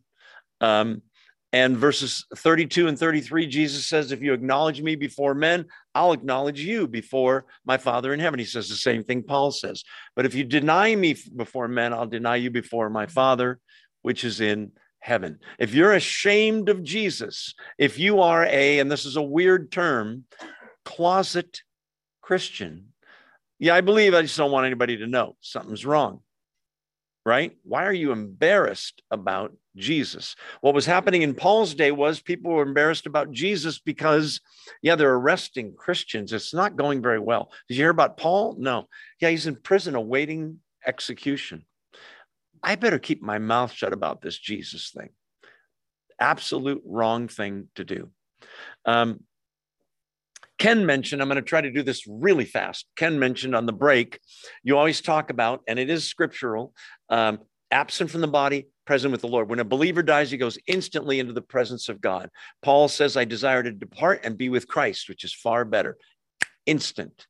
Um, 0.61 1.03
and 1.55 1.77
verses 1.77 2.27
32 2.35 2.89
and 2.89 2.99
33, 2.99 3.47
Jesus 3.47 3.87
says, 3.87 4.11
If 4.11 4.21
you 4.21 4.33
acknowledge 4.33 4.83
me 4.83 4.97
before 4.97 5.35
men, 5.35 5.67
I'll 5.95 6.13
acknowledge 6.13 6.61
you 6.61 6.89
before 6.89 7.47
my 7.65 7.77
Father 7.77 8.13
in 8.13 8.19
heaven. 8.19 8.41
He 8.41 8.45
says 8.45 8.69
the 8.69 8.75
same 8.75 9.05
thing 9.05 9.23
Paul 9.23 9.53
says. 9.53 9.85
But 10.17 10.27
if 10.27 10.35
you 10.35 10.43
deny 10.43 10.97
me 10.97 11.15
before 11.37 11.69
men, 11.69 11.93
I'll 11.93 12.09
deny 12.09 12.35
you 12.35 12.51
before 12.51 12.91
my 12.91 13.07
Father, 13.07 13.61
which 14.03 14.25
is 14.25 14.41
in 14.41 14.73
heaven. 14.99 15.39
If 15.61 15.75
you're 15.75 15.93
ashamed 15.93 16.71
of 16.71 16.83
Jesus, 16.83 17.55
if 17.79 18.01
you 18.01 18.21
are 18.21 18.45
a, 18.47 18.81
and 18.81 18.91
this 18.91 19.05
is 19.07 19.15
a 19.15 19.23
weird 19.23 19.71
term, 19.71 20.25
closet 20.85 21.61
Christian, 22.21 22.87
yeah, 23.61 23.77
I 23.77 23.81
believe 23.81 24.13
I 24.13 24.23
just 24.23 24.37
don't 24.37 24.51
want 24.51 24.67
anybody 24.67 24.97
to 24.97 25.07
know 25.07 25.37
something's 25.41 25.87
wrong 25.87 26.24
right? 27.25 27.57
Why 27.63 27.85
are 27.85 27.93
you 27.93 28.13
embarrassed 28.13 29.03
about 29.11 29.57
Jesus? 29.77 30.37
What 30.61 30.75
was 30.75 30.87
happening 30.87 31.23
in 31.23 31.35
Paul's 31.35 31.75
day 31.75 31.91
was 31.91 32.21
people 32.21 32.53
were 32.53 32.63
embarrassed 32.63 33.07
about 33.07 33.33
Jesus 33.33 33.79
because, 33.79 34.41
yeah, 34.83 34.95
they're 34.95 35.15
arresting 35.15 35.75
Christians. 35.75 36.33
It's 36.33 36.55
not 36.55 36.77
going 36.77 37.03
very 37.03 37.19
well. 37.19 37.51
Did 37.69 37.75
you 37.77 37.83
hear 37.83 37.91
about 37.91 38.17
Paul? 38.17 38.57
No. 38.59 38.89
Yeah, 39.21 39.31
he's 39.31 39.47
in 39.47 39.57
prison 39.57 39.95
awaiting 39.95 40.61
execution. 40.87 41.65
I 42.63 42.77
better 42.77 42.99
keep 42.99 43.23
my 43.23 43.39
mouth 43.39 43.73
shut 43.73 43.93
about 43.93 44.21
this 44.21 44.39
Jesus 44.39 44.91
thing. 44.91 45.11
Absolute 46.21 46.83
wrong 46.85 47.29
thing 47.29 47.69
to 47.75 47.85
do. 47.85 48.11
Um, 48.85 49.25
Ken 50.59 50.87
mentioned, 50.87 51.21
I'm 51.21 51.29
going 51.29 51.37
to 51.37 51.43
try 51.43 51.61
to 51.61 51.71
do 51.71 51.83
this 51.83 52.07
really 52.07 52.45
fast. 52.45 52.87
Ken 52.97 53.19
mentioned 53.19 53.55
on 53.55 53.67
the 53.67 53.73
break, 53.73 54.21
you 54.63 54.79
always 54.79 55.01
talk 55.01 55.31
about, 55.31 55.63
and 55.67 55.79
it 55.79 55.91
is 55.91 56.07
scriptural, 56.07 56.73
um, 57.09 57.41
absent 57.71 58.11
from 58.11 58.21
the 58.21 58.29
body, 58.29 58.69
present 58.87 59.13
with 59.13 59.21
the 59.21 59.29
Lord. 59.29 59.49
When 59.49 59.59
a 59.59 59.65
believer 59.65 60.03
dies, 60.03 60.31
he 60.31 60.37
goes 60.37 60.59
instantly 60.67 61.19
into 61.19 61.33
the 61.33 61.43
presence 61.43 61.89
of 61.89 62.01
God. 62.01 62.31
Paul 62.63 62.89
says, 62.89 63.17
I 63.17 63.25
desire 63.25 63.63
to 63.63 63.73
depart 63.73 64.21
and 64.25 64.39
be 64.39 64.49
with 64.49 64.69
Christ, 64.69 65.09
which 65.09 65.25
is 65.25 65.35
far 65.35 65.65
better. 65.65 65.97
Instant. 66.67 67.27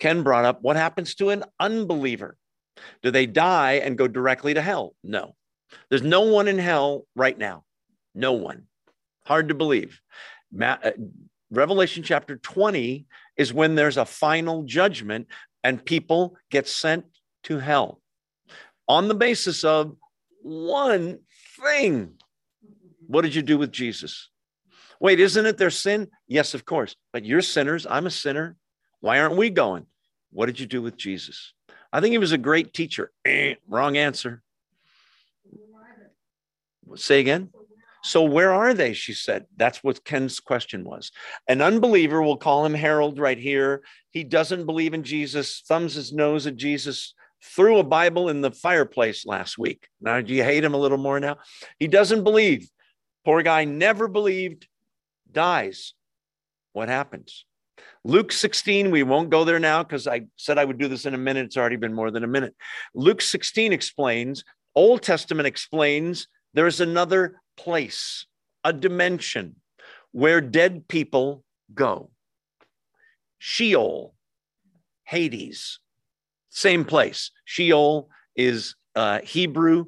Ken 0.00 0.22
brought 0.22 0.44
up 0.44 0.62
what 0.62 0.76
happens 0.76 1.14
to 1.16 1.30
an 1.30 1.44
unbeliever? 1.60 2.36
Do 3.02 3.10
they 3.10 3.26
die 3.26 3.74
and 3.74 3.98
go 3.98 4.08
directly 4.08 4.54
to 4.54 4.62
hell? 4.62 4.94
No. 5.04 5.34
There's 5.88 6.02
no 6.02 6.22
one 6.22 6.48
in 6.48 6.58
hell 6.58 7.06
right 7.14 7.36
now. 7.36 7.64
No 8.14 8.32
one. 8.32 8.64
Hard 9.26 9.48
to 9.48 9.54
believe. 9.54 10.00
Uh, 10.60 10.76
Revelation 11.52 12.02
chapter 12.02 12.36
20 12.36 13.04
is 13.36 13.52
when 13.52 13.74
there's 13.74 13.98
a 13.98 14.06
final 14.06 14.62
judgment 14.62 15.26
and 15.62 15.84
people 15.84 16.34
get 16.50 16.66
sent 16.66 17.04
to 17.44 17.58
hell 17.58 18.00
on 18.88 19.08
the 19.08 19.14
basis 19.14 19.62
of 19.62 19.94
one 20.40 21.18
thing. 21.62 22.14
What 23.06 23.22
did 23.22 23.34
you 23.34 23.42
do 23.42 23.58
with 23.58 23.70
Jesus? 23.70 24.30
Wait, 24.98 25.20
isn't 25.20 25.44
it 25.44 25.58
their 25.58 25.70
sin? 25.70 26.08
Yes, 26.26 26.54
of 26.54 26.64
course. 26.64 26.96
But 27.12 27.26
you're 27.26 27.42
sinners. 27.42 27.86
I'm 27.88 28.06
a 28.06 28.10
sinner. 28.10 28.56
Why 29.00 29.20
aren't 29.20 29.36
we 29.36 29.50
going? 29.50 29.86
What 30.30 30.46
did 30.46 30.58
you 30.58 30.66
do 30.66 30.80
with 30.80 30.96
Jesus? 30.96 31.52
I 31.92 32.00
think 32.00 32.12
he 32.12 32.18
was 32.18 32.32
a 32.32 32.38
great 32.38 32.72
teacher. 32.72 33.12
Eh, 33.26 33.56
wrong 33.68 33.98
answer. 33.98 34.42
Say 36.94 37.20
again. 37.20 37.50
So 38.02 38.22
where 38.24 38.52
are 38.52 38.74
they? 38.74 38.92
She 38.92 39.14
said. 39.14 39.46
That's 39.56 39.82
what 39.82 40.04
Ken's 40.04 40.40
question 40.40 40.84
was. 40.84 41.12
An 41.48 41.62
unbeliever, 41.62 42.20
we'll 42.22 42.36
call 42.36 42.64
him 42.64 42.74
Harold 42.74 43.18
right 43.18 43.38
here. 43.38 43.82
He 44.10 44.24
doesn't 44.24 44.66
believe 44.66 44.92
in 44.92 45.04
Jesus, 45.04 45.62
thumbs 45.66 45.94
his 45.94 46.12
nose 46.12 46.46
at 46.46 46.56
Jesus, 46.56 47.14
threw 47.42 47.78
a 47.78 47.84
Bible 47.84 48.28
in 48.28 48.40
the 48.40 48.50
fireplace 48.50 49.24
last 49.24 49.56
week. 49.56 49.86
Now, 50.00 50.20
do 50.20 50.34
you 50.34 50.42
hate 50.44 50.64
him 50.64 50.74
a 50.74 50.78
little 50.78 50.98
more 50.98 51.20
now? 51.20 51.38
He 51.78 51.88
doesn't 51.88 52.24
believe. 52.24 52.68
Poor 53.24 53.42
guy 53.42 53.64
never 53.64 54.08
believed, 54.08 54.66
dies. 55.30 55.94
What 56.72 56.88
happens? 56.88 57.44
Luke 58.04 58.32
16, 58.32 58.90
we 58.90 59.04
won't 59.04 59.30
go 59.30 59.44
there 59.44 59.60
now 59.60 59.84
because 59.84 60.08
I 60.08 60.22
said 60.36 60.58
I 60.58 60.64
would 60.64 60.78
do 60.78 60.88
this 60.88 61.06
in 61.06 61.14
a 61.14 61.18
minute. 61.18 61.46
It's 61.46 61.56
already 61.56 61.76
been 61.76 61.94
more 61.94 62.10
than 62.10 62.24
a 62.24 62.28
minute. 62.28 62.54
Luke 62.94 63.22
16 63.22 63.72
explains, 63.72 64.42
Old 64.74 65.02
Testament 65.02 65.46
explains 65.46 66.26
there's 66.54 66.80
another 66.80 67.40
place, 67.56 68.26
a 68.64 68.72
dimension 68.72 69.56
where 70.12 70.40
dead 70.40 70.88
people 70.88 71.44
go. 71.74 72.10
Sheol, 73.38 74.14
Hades, 75.04 75.80
same 76.50 76.84
place. 76.84 77.30
Sheol 77.44 78.08
is 78.36 78.76
uh, 78.94 79.20
Hebrew, 79.20 79.86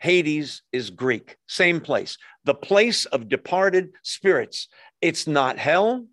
Hades 0.00 0.62
is 0.72 0.90
Greek, 0.90 1.36
same 1.46 1.80
place. 1.80 2.16
The 2.44 2.54
place 2.54 3.04
of 3.04 3.28
departed 3.28 3.92
spirits. 4.02 4.68
It's 5.00 5.26
not 5.26 5.58
hell, 5.58 6.06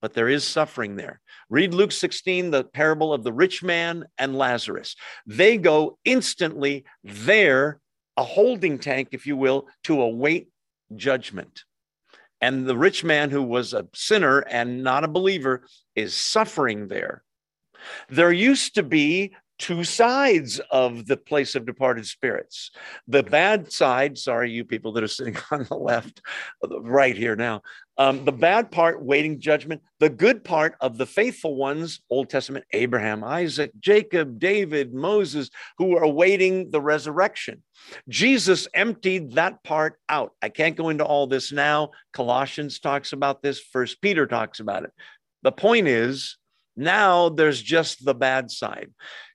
but 0.00 0.14
there 0.14 0.28
is 0.28 0.44
suffering 0.44 0.96
there. 0.96 1.20
Read 1.48 1.72
Luke 1.72 1.92
16, 1.92 2.50
the 2.50 2.64
parable 2.64 3.12
of 3.12 3.22
the 3.22 3.32
rich 3.32 3.62
man 3.62 4.06
and 4.18 4.36
Lazarus. 4.36 4.96
They 5.26 5.56
go 5.56 5.98
instantly 6.04 6.84
there, 7.04 7.80
a 8.16 8.24
holding 8.24 8.78
tank, 8.78 9.08
if 9.12 9.26
you 9.26 9.36
will, 9.36 9.68
to 9.84 10.00
await 10.00 10.48
judgment. 10.94 11.64
And 12.40 12.66
the 12.66 12.76
rich 12.76 13.04
man 13.04 13.30
who 13.30 13.42
was 13.42 13.72
a 13.72 13.86
sinner 13.94 14.40
and 14.40 14.82
not 14.82 15.04
a 15.04 15.08
believer 15.08 15.62
is 15.94 16.14
suffering 16.14 16.88
there. 16.88 17.22
There 18.08 18.32
used 18.32 18.74
to 18.74 18.82
be 18.82 19.34
two 19.62 19.84
sides 19.84 20.60
of 20.72 21.06
the 21.06 21.16
place 21.16 21.54
of 21.54 21.64
departed 21.64 22.04
spirits. 22.04 22.72
The 23.06 23.22
bad 23.22 23.70
side, 23.70 24.18
sorry, 24.18 24.50
you 24.50 24.64
people 24.64 24.90
that 24.92 25.04
are 25.04 25.08
sitting 25.08 25.36
on 25.52 25.64
the 25.70 25.76
left, 25.76 26.20
right 26.80 27.16
here 27.16 27.36
now, 27.36 27.62
um, 27.96 28.24
the 28.24 28.32
bad 28.32 28.72
part, 28.72 29.04
waiting 29.04 29.38
judgment, 29.38 29.80
the 30.00 30.10
good 30.10 30.42
part 30.42 30.74
of 30.80 30.98
the 30.98 31.06
faithful 31.06 31.54
ones, 31.54 32.00
Old 32.10 32.28
Testament, 32.28 32.64
Abraham, 32.72 33.22
Isaac, 33.22 33.70
Jacob, 33.78 34.40
David, 34.40 34.92
Moses, 34.92 35.48
who 35.78 35.96
are 35.96 36.02
awaiting 36.02 36.72
the 36.72 36.80
resurrection. 36.80 37.62
Jesus 38.08 38.66
emptied 38.74 39.32
that 39.34 39.62
part 39.62 39.96
out. 40.08 40.32
I 40.42 40.48
can't 40.48 40.76
go 40.76 40.88
into 40.88 41.04
all 41.04 41.28
this 41.28 41.52
now. 41.52 41.90
Colossians 42.12 42.80
talks 42.80 43.12
about 43.12 43.42
this, 43.42 43.60
First 43.60 44.02
Peter 44.02 44.26
talks 44.26 44.58
about 44.58 44.82
it. 44.82 44.90
The 45.42 45.52
point 45.52 45.86
is, 45.86 46.36
now 46.76 47.28
there's 47.28 47.62
just 47.62 48.04
the 48.04 48.14
bad 48.14 48.50
side. 48.50 48.90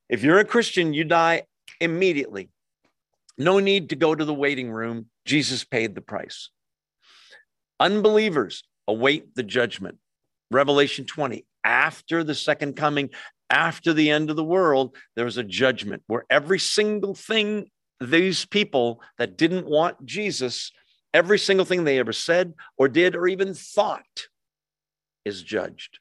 If 0.09 0.23
you're 0.23 0.39
a 0.39 0.45
Christian, 0.45 0.93
you 0.93 1.03
die 1.03 1.43
immediately. 1.81 2.49
No 3.37 3.59
need 3.59 3.89
to 3.89 3.95
go 3.95 4.15
to 4.15 4.25
the 4.25 4.33
waiting 4.33 4.71
room. 4.71 5.07
Jesus 5.25 5.63
paid 5.63 5.93
the 5.93 6.01
price. 6.01 6.49
Unbelievers 7.79 8.63
await 8.87 9.35
the 9.35 9.43
judgment. 9.43 9.97
Revelation 10.49 11.05
20, 11.05 11.45
after 11.63 12.23
the 12.23 12.33
second 12.33 12.75
coming, 12.75 13.09
after 13.49 13.93
the 13.93 14.09
end 14.09 14.29
of 14.29 14.35
the 14.35 14.43
world, 14.43 14.95
there's 15.15 15.37
a 15.37 15.43
judgment 15.43 16.03
where 16.07 16.25
every 16.29 16.59
single 16.59 17.13
thing 17.13 17.69
these 17.99 18.45
people 18.45 19.01
that 19.17 19.37
didn't 19.37 19.65
want 19.65 20.05
Jesus, 20.05 20.71
every 21.13 21.39
single 21.39 21.65
thing 21.65 21.83
they 21.83 21.99
ever 21.99 22.13
said 22.13 22.53
or 22.77 22.87
did 22.87 23.15
or 23.15 23.27
even 23.27 23.53
thought 23.53 24.27
is 25.25 25.41
judged. 25.41 25.99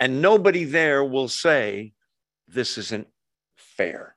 And 0.00 0.20
nobody 0.20 0.64
there 0.64 1.04
will 1.04 1.28
say, 1.28 1.92
this 2.48 2.78
isn't 2.78 3.06
fair 3.56 4.16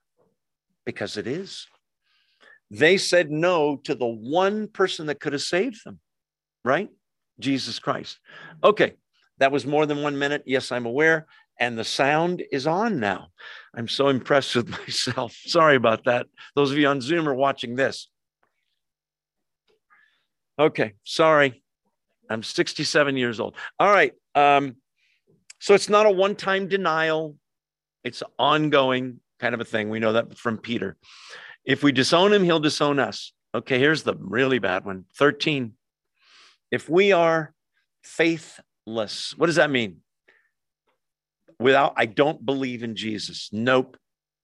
because 0.85 1.17
it 1.17 1.27
is. 1.27 1.67
They 2.69 2.97
said 2.97 3.29
no 3.29 3.75
to 3.83 3.95
the 3.95 4.07
one 4.07 4.67
person 4.67 5.07
that 5.07 5.19
could 5.19 5.33
have 5.33 5.41
saved 5.41 5.83
them, 5.85 5.99
right? 6.63 6.89
Jesus 7.39 7.79
Christ. 7.79 8.19
Okay, 8.63 8.93
that 9.39 9.51
was 9.51 9.65
more 9.65 9.85
than 9.85 10.01
one 10.01 10.17
minute. 10.17 10.43
Yes, 10.45 10.71
I'm 10.71 10.85
aware. 10.85 11.27
And 11.59 11.77
the 11.77 11.83
sound 11.83 12.43
is 12.51 12.65
on 12.65 12.99
now. 12.99 13.27
I'm 13.75 13.87
so 13.87 14.07
impressed 14.07 14.55
with 14.55 14.69
myself. 14.79 15.33
Sorry 15.33 15.75
about 15.75 16.05
that. 16.05 16.27
Those 16.55 16.71
of 16.71 16.77
you 16.77 16.87
on 16.87 17.01
Zoom 17.01 17.27
are 17.27 17.35
watching 17.35 17.75
this. 17.75 18.09
Okay, 20.57 20.93
sorry. 21.03 21.63
I'm 22.29 22.43
67 22.43 23.17
years 23.17 23.39
old. 23.39 23.55
All 23.79 23.91
right. 23.91 24.13
Um, 24.35 24.77
so 25.59 25.73
it's 25.73 25.89
not 25.89 26.05
a 26.05 26.11
one 26.11 26.35
time 26.35 26.67
denial. 26.67 27.35
It's 28.03 28.23
ongoing 28.39 29.19
kind 29.39 29.53
of 29.53 29.61
a 29.61 29.65
thing. 29.65 29.89
We 29.89 29.99
know 29.99 30.13
that 30.13 30.37
from 30.37 30.57
Peter. 30.57 30.97
If 31.65 31.83
we 31.83 31.91
disown 31.91 32.33
him, 32.33 32.43
he'll 32.43 32.59
disown 32.59 32.99
us. 32.99 33.33
Okay, 33.53 33.79
here's 33.79 34.03
the 34.03 34.15
really 34.15 34.59
bad 34.59 34.85
one 34.85 35.05
13. 35.17 35.73
If 36.71 36.89
we 36.89 37.11
are 37.11 37.53
faithless, 38.01 39.33
what 39.37 39.47
does 39.47 39.57
that 39.57 39.69
mean? 39.69 39.97
Without, 41.59 41.93
I 41.97 42.05
don't 42.05 42.43
believe 42.43 42.81
in 42.81 42.95
Jesus. 42.95 43.49
Nope. 43.51 43.97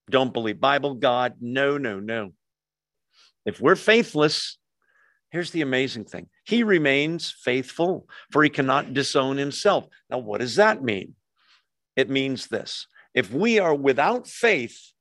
Don't 0.09 0.33
believe 0.33 0.59
Bible, 0.59 0.93
God. 0.95 1.35
No, 1.41 1.77
no, 1.77 1.99
no. 1.99 2.33
If 3.45 3.59
we're 3.59 3.75
faithless, 3.75 4.57
here's 5.31 5.51
the 5.51 5.61
amazing 5.61 6.05
thing 6.05 6.27
He 6.45 6.63
remains 6.63 7.31
faithful, 7.31 8.07
for 8.31 8.43
he 8.43 8.49
cannot 8.49 8.93
disown 8.93 9.37
himself. 9.37 9.87
Now, 10.09 10.19
what 10.19 10.41
does 10.41 10.57
that 10.57 10.83
mean? 10.83 11.15
It 11.95 12.09
means 12.09 12.47
this 12.47 12.87
if 13.17 13.33
we 13.33 13.57
are 13.57 13.73
without 13.73 14.27
faith, 14.27 14.91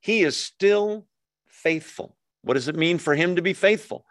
he 0.00 0.22
is 0.22 0.34
still 0.34 1.06
faithful. 1.46 2.16
What 2.40 2.54
does 2.54 2.68
it 2.68 2.74
mean 2.74 2.96
for 2.96 3.14
him 3.14 3.36
to 3.36 3.42
be 3.42 3.52
faithful? 3.52 4.06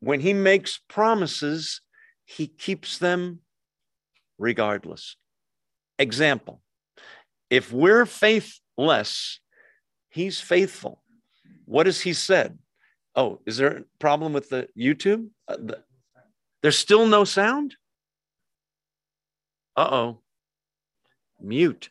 When 0.00 0.18
he 0.18 0.32
makes 0.32 0.80
promises, 0.88 1.80
he 2.24 2.48
keeps 2.48 2.98
them 2.98 3.42
regardless. 4.38 5.14
Example 6.00 6.60
if 7.48 7.72
we're 7.72 8.06
faithless, 8.06 9.38
he's 10.08 10.40
faithful. 10.40 11.00
What 11.64 11.86
has 11.86 12.00
he 12.00 12.12
said? 12.12 12.58
Oh, 13.14 13.40
is 13.46 13.58
there 13.58 13.68
a 13.68 13.84
problem 14.00 14.32
with 14.32 14.48
the 14.48 14.66
YouTube? 14.76 15.28
Uh, 15.46 15.58
the, 15.58 15.84
there's 16.62 16.76
still 16.76 17.06
no 17.06 17.22
sound? 17.22 17.76
Uh 19.76 19.88
oh. 19.92 20.22
Mute. 21.40 21.90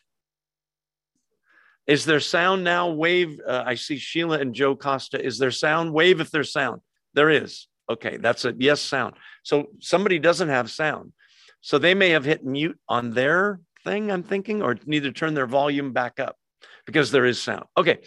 Is 1.88 2.04
there 2.04 2.20
sound 2.20 2.62
now? 2.62 2.90
Wave. 2.90 3.40
Uh, 3.44 3.64
I 3.66 3.74
see 3.74 3.96
Sheila 3.96 4.38
and 4.38 4.54
Joe 4.54 4.76
Costa. 4.76 5.24
Is 5.24 5.38
there 5.38 5.50
sound? 5.50 5.94
Wave 5.94 6.20
if 6.20 6.30
there's 6.30 6.52
sound. 6.52 6.82
There 7.14 7.30
is. 7.30 7.66
Okay, 7.90 8.18
that's 8.18 8.44
a 8.44 8.54
yes 8.58 8.82
sound. 8.82 9.14
So 9.42 9.70
somebody 9.80 10.18
doesn't 10.18 10.50
have 10.50 10.70
sound. 10.70 11.14
So 11.62 11.78
they 11.78 11.94
may 11.94 12.10
have 12.10 12.26
hit 12.26 12.44
mute 12.44 12.78
on 12.88 13.12
their 13.12 13.60
thing, 13.84 14.12
I'm 14.12 14.22
thinking, 14.22 14.62
or 14.62 14.76
need 14.84 15.04
to 15.04 15.12
turn 15.12 15.32
their 15.32 15.46
volume 15.46 15.92
back 15.94 16.20
up 16.20 16.36
because 16.84 17.10
there 17.10 17.24
is 17.24 17.40
sound. 17.40 17.64
Okay. 17.76 18.00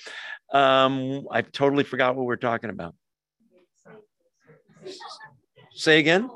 Um, 0.54 1.28
I 1.32 1.42
totally 1.42 1.84
forgot 1.84 2.16
what 2.16 2.26
we're 2.26 2.36
talking 2.36 2.70
about. 2.70 2.94
Say 5.74 5.98
again. 5.98 6.30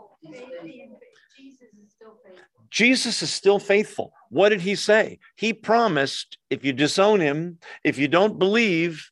Jesus 2.72 3.22
is 3.22 3.32
still 3.32 3.60
faithful. 3.60 4.12
What 4.30 4.50
did 4.50 4.62
he 4.62 4.76
say? 4.76 5.20
He 5.36 5.54
promised 5.54 6.38
if 6.50 6.64
you 6.66 6.74
disown 6.74 7.20
him, 7.20 7.60
if 7.84 7.98
you 7.98 8.08
don't 8.08 8.40
believe, 8.40 9.10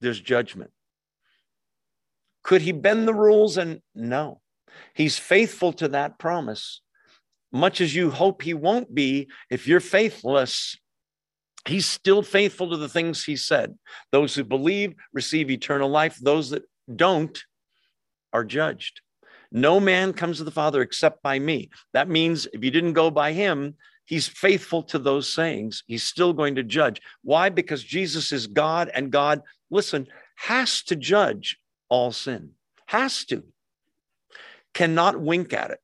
there's 0.00 0.20
judgment. 0.20 0.70
Could 2.42 2.62
he 2.62 2.72
bend 2.72 3.06
the 3.06 3.14
rules? 3.14 3.58
And 3.58 3.82
no, 3.94 4.40
he's 4.94 5.18
faithful 5.18 5.72
to 5.74 5.88
that 5.88 6.18
promise. 6.18 6.80
Much 7.52 7.80
as 7.80 7.94
you 7.94 8.10
hope 8.10 8.42
he 8.42 8.54
won't 8.54 8.94
be, 8.94 9.28
if 9.50 9.66
you're 9.66 9.80
faithless, 9.80 10.76
he's 11.66 11.86
still 11.86 12.22
faithful 12.22 12.70
to 12.70 12.76
the 12.76 12.88
things 12.88 13.24
he 13.24 13.36
said. 13.36 13.76
Those 14.12 14.34
who 14.34 14.44
believe 14.44 14.94
receive 15.12 15.50
eternal 15.50 15.88
life, 15.88 16.16
those 16.20 16.50
that 16.50 16.62
don't 16.94 17.42
are 18.32 18.44
judged. 18.44 19.00
No 19.52 19.80
man 19.80 20.12
comes 20.12 20.38
to 20.38 20.44
the 20.44 20.50
Father 20.50 20.80
except 20.80 21.22
by 21.22 21.38
me. 21.38 21.70
That 21.92 22.08
means 22.08 22.46
if 22.52 22.64
you 22.64 22.70
didn't 22.70 22.92
go 22.92 23.10
by 23.10 23.32
him, 23.32 23.74
he's 24.10 24.26
faithful 24.26 24.82
to 24.82 24.98
those 24.98 25.32
sayings. 25.32 25.84
He's 25.86 26.02
still 26.02 26.32
going 26.32 26.56
to 26.56 26.64
judge. 26.64 27.00
Why? 27.22 27.48
Because 27.48 27.82
Jesus 27.84 28.32
is 28.32 28.48
God, 28.48 28.90
and 28.92 29.12
God, 29.12 29.40
listen, 29.70 30.08
has 30.34 30.82
to 30.84 30.96
judge 30.96 31.58
all 31.88 32.10
sin, 32.10 32.50
has 32.86 33.24
to, 33.26 33.44
cannot 34.74 35.20
wink 35.20 35.52
at 35.52 35.70
it. 35.70 35.78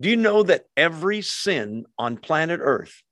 Do 0.00 0.08
you 0.08 0.16
know 0.16 0.42
that 0.44 0.64
every 0.78 1.20
sin 1.20 1.84
on 1.98 2.16
planet 2.16 2.60
Earth 2.62 3.02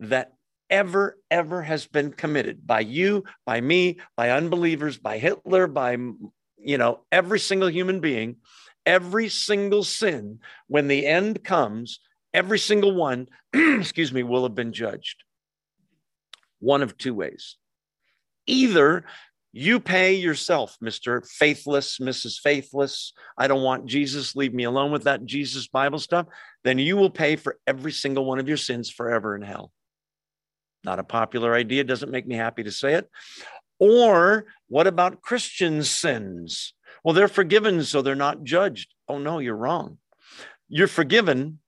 that 0.00 0.32
ever, 0.68 1.16
ever 1.30 1.62
has 1.62 1.86
been 1.86 2.10
committed 2.10 2.66
by 2.66 2.80
you, 2.80 3.22
by 3.46 3.60
me, 3.60 4.00
by 4.16 4.30
unbelievers, 4.30 4.98
by 4.98 5.18
Hitler, 5.18 5.68
by 5.68 5.92
you 6.58 6.78
know, 6.78 7.04
every 7.12 7.38
single 7.38 7.70
human 7.70 8.00
being, 8.00 8.36
every 8.84 9.28
single 9.28 9.84
sin, 9.84 10.40
when 10.66 10.88
the 10.88 11.06
end 11.06 11.44
comes, 11.44 12.00
every 12.34 12.58
single 12.58 12.94
one, 12.94 13.28
excuse 13.52 14.12
me, 14.12 14.22
will 14.22 14.42
have 14.42 14.54
been 14.54 14.72
judged. 14.72 15.24
One 16.60 16.82
of 16.82 16.96
two 16.96 17.14
ways. 17.14 17.56
Either 18.46 19.04
You 19.54 19.80
pay 19.80 20.14
yourself, 20.14 20.78
Mr. 20.82 21.26
Faithless, 21.28 21.98
Mrs. 21.98 22.40
Faithless. 22.40 23.12
I 23.36 23.48
don't 23.48 23.62
want 23.62 23.84
Jesus. 23.84 24.34
Leave 24.34 24.54
me 24.54 24.64
alone 24.64 24.90
with 24.90 25.04
that 25.04 25.26
Jesus 25.26 25.68
Bible 25.68 25.98
stuff. 25.98 26.26
Then 26.64 26.78
you 26.78 26.96
will 26.96 27.10
pay 27.10 27.36
for 27.36 27.58
every 27.66 27.92
single 27.92 28.24
one 28.24 28.38
of 28.38 28.48
your 28.48 28.56
sins 28.56 28.88
forever 28.88 29.36
in 29.36 29.42
hell. 29.42 29.70
Not 30.84 30.98
a 30.98 31.04
popular 31.04 31.54
idea, 31.54 31.84
doesn't 31.84 32.10
make 32.10 32.26
me 32.26 32.34
happy 32.34 32.62
to 32.62 32.72
say 32.72 32.94
it. 32.94 33.10
Or 33.78 34.46
what 34.68 34.86
about 34.86 35.20
Christian 35.20 35.82
sins? 35.82 36.72
Well, 37.04 37.14
they're 37.14 37.28
forgiven, 37.28 37.84
so 37.84 38.00
they're 38.00 38.14
not 38.14 38.44
judged. 38.44 38.94
Oh, 39.06 39.18
no, 39.18 39.38
you're 39.38 39.54
wrong. 39.54 39.98
You're 40.68 40.88
forgiven. 40.88 41.58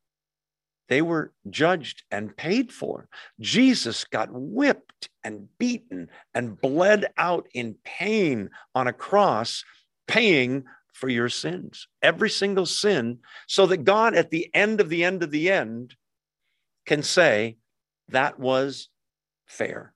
They 0.88 1.02
were 1.02 1.32
judged 1.48 2.02
and 2.10 2.36
paid 2.36 2.72
for. 2.72 3.08
Jesus 3.40 4.04
got 4.04 4.28
whipped 4.30 5.08
and 5.22 5.48
beaten 5.58 6.08
and 6.34 6.60
bled 6.60 7.06
out 7.16 7.46
in 7.54 7.76
pain 7.84 8.50
on 8.74 8.86
a 8.86 8.92
cross, 8.92 9.64
paying 10.06 10.64
for 10.92 11.08
your 11.08 11.28
sins, 11.28 11.88
every 12.02 12.30
single 12.30 12.66
sin, 12.66 13.18
so 13.48 13.66
that 13.66 13.78
God, 13.78 14.14
at 14.14 14.30
the 14.30 14.48
end 14.54 14.80
of 14.80 14.88
the 14.88 15.04
end 15.04 15.22
of 15.22 15.30
the 15.30 15.50
end, 15.50 15.96
can 16.86 17.02
say, 17.02 17.56
That 18.08 18.38
was 18.38 18.88
fair. 19.46 19.94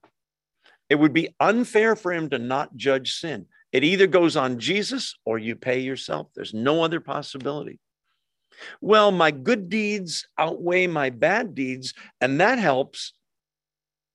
It 0.89 0.97
would 0.97 1.12
be 1.12 1.34
unfair 1.39 1.95
for 1.97 2.12
him 2.12 2.30
to 2.30 2.39
not 2.39 2.76
judge 2.76 3.12
sin. 3.14 3.47
It 3.72 3.84
either 3.84 4.07
goes 4.07 4.36
on 4.36 4.59
Jesus 4.59 5.14
or 5.26 5.39
you 5.39 5.55
pay 5.55 5.80
yourself. 5.80 6.28
There's 6.34 6.55
no 6.55 6.82
other 6.82 7.01
possibility. 7.01 7.78
Well, 8.81 9.13
my 9.13 9.31
good 9.31 9.69
deeds 9.69 10.27
outweigh 10.37 10.87
my 10.87 11.11
bad 11.11 11.55
deeds, 11.55 11.95
and 12.21 12.41
that 12.41 12.59
helps 12.59 13.13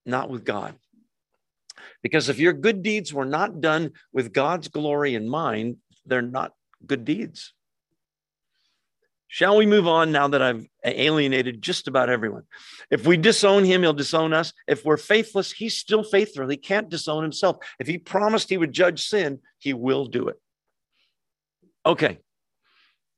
not 0.05 0.29
with 0.29 0.43
God. 0.43 0.75
Because 2.01 2.29
if 2.29 2.39
your 2.39 2.53
good 2.53 2.83
deeds 2.83 3.13
were 3.13 3.25
not 3.25 3.61
done 3.61 3.91
with 4.11 4.33
God's 4.33 4.67
glory 4.67 5.15
in 5.15 5.29
mind, 5.29 5.77
they're 6.05 6.21
not 6.21 6.53
good 6.85 7.05
deeds. 7.05 7.53
Shall 9.33 9.57
we 9.57 9.65
move 9.65 9.87
on 9.87 10.11
now 10.11 10.27
that 10.27 10.43
I've 10.43 10.67
alienated 10.85 11.59
just 11.59 11.87
about 11.87 12.07
everyone? 12.07 12.43
If 12.91 13.07
we 13.07 13.17
disown 13.17 13.63
him, 13.63 13.81
he'll 13.81 13.91
disown 13.91 14.31
us. 14.31 14.53
If 14.67 14.85
we're 14.85 14.97
faithless, 14.97 15.51
he's 15.51 15.75
still 15.75 16.03
faithful. 16.03 16.47
He 16.47 16.57
can't 16.57 16.87
disown 16.87 17.23
himself. 17.23 17.57
If 17.79 17.87
he 17.87 17.97
promised 17.97 18.49
he 18.49 18.59
would 18.59 18.73
judge 18.73 19.07
sin, 19.07 19.39
he 19.57 19.73
will 19.73 20.05
do 20.05 20.27
it. 20.27 20.39
Okay. 21.83 22.19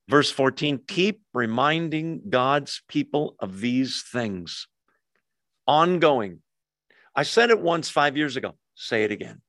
Verse 0.08 0.30
14 0.30 0.82
keep 0.88 1.22
reminding 1.34 2.22
God's 2.30 2.82
people 2.88 3.36
of 3.39 3.60
these 3.60 4.03
things. 4.03 4.68
Ongoing. 5.68 6.41
I 7.16 7.24
said 7.24 7.49
it 7.49 7.60
once 7.60 7.89
five 7.89 8.16
years 8.16 8.36
ago. 8.36 8.56
Say 8.76 9.03
it 9.03 9.12
again. 9.12 9.41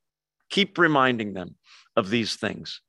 Keep 0.50 0.78
reminding 0.78 1.34
them 1.34 1.56
of 1.94 2.08
these 2.10 2.36
things. 2.36 2.80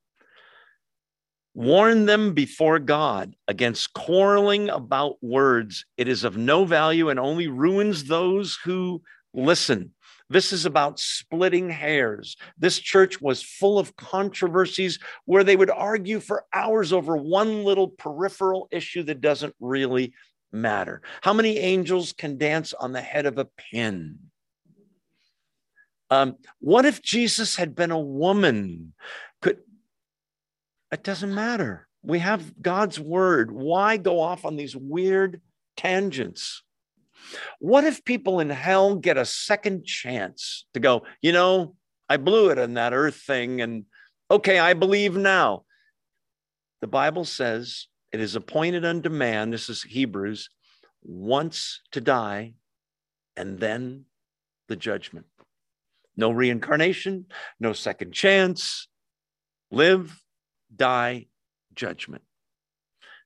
Warn 1.54 2.06
them 2.06 2.34
before 2.36 2.78
God 2.78 3.36
against 3.48 3.94
quarreling 3.94 4.70
about 4.70 5.18
words. 5.24 5.86
It 5.98 6.08
is 6.08 6.24
of 6.24 6.38
no 6.38 6.66
value 6.66 7.10
and 7.10 7.20
only 7.20 7.48
ruins 7.48 8.04
those 8.04 8.60
who 8.64 9.02
listen. 9.34 9.94
This 10.30 10.52
is 10.52 10.66
about 10.66 11.00
splitting 11.00 11.70
hairs. 11.70 12.36
This 12.58 12.80
church 12.80 13.22
was 13.22 13.42
full 13.42 13.80
of 13.80 13.96
controversies 13.96 15.00
where 15.26 15.44
they 15.44 15.56
would 15.56 15.70
argue 15.70 16.20
for 16.20 16.46
hours 16.54 16.92
over 16.92 17.16
one 17.16 17.64
little 17.64 17.90
peripheral 17.90 18.68
issue 18.72 19.04
that 19.04 19.22
doesn't 19.22 19.56
really 19.60 20.14
matter. 20.52 21.02
How 21.22 21.34
many 21.34 21.58
angels 21.58 22.14
can 22.14 22.38
dance 22.38 22.74
on 22.74 22.92
the 22.92 23.02
head 23.02 23.26
of 23.26 23.38
a 23.38 23.48
pin? 23.72 24.20
Um, 26.10 26.36
what 26.60 26.86
if 26.86 27.02
Jesus 27.02 27.56
had 27.56 27.76
been 27.76 27.92
a 27.92 28.00
woman? 28.00 28.94
Could 29.42 29.60
it 30.92 31.04
doesn't 31.04 31.34
matter. 31.34 31.88
We 32.02 32.20
have 32.20 32.62
God's 32.62 33.00
word. 33.00 33.52
Why 33.52 33.98
go 33.98 34.22
off 34.22 34.46
on 34.46 34.56
these 34.56 34.76
weird 34.76 35.42
tangents? 35.76 36.64
What 37.60 37.84
if 37.84 38.06
people 38.06 38.40
in 38.40 38.50
hell 38.50 38.96
get 38.96 39.18
a 39.18 39.26
second 39.26 39.86
chance 39.86 40.66
to 40.74 40.80
go, 40.80 41.04
you 41.22 41.32
know, 41.32 41.76
I 42.10 42.18
blew 42.18 42.50
it 42.50 42.58
in 42.58 42.76
that 42.76 42.94
earth 42.94 43.16
thing, 43.16 43.62
and 43.62 43.86
okay, 44.32 44.60
I 44.60 44.74
believe 44.74 45.16
now. 45.16 45.64
The 46.82 46.88
Bible 46.88 47.26
says 47.26 47.88
it 48.12 48.22
is 48.22 48.36
appointed 48.36 48.86
unto 48.86 49.10
man, 49.10 49.50
this 49.50 49.70
is 49.70 49.84
Hebrews, 49.84 50.50
once 51.04 51.82
to 51.92 52.02
die 52.02 52.54
and 53.36 53.60
then 53.60 54.06
the 54.68 54.76
judgment. 54.76 55.26
No 56.16 56.32
reincarnation, 56.32 57.28
no 57.60 57.74
second 57.74 58.12
chance. 58.12 58.88
Live 59.72 60.22
die 60.76 61.28
judgment. 61.76 62.24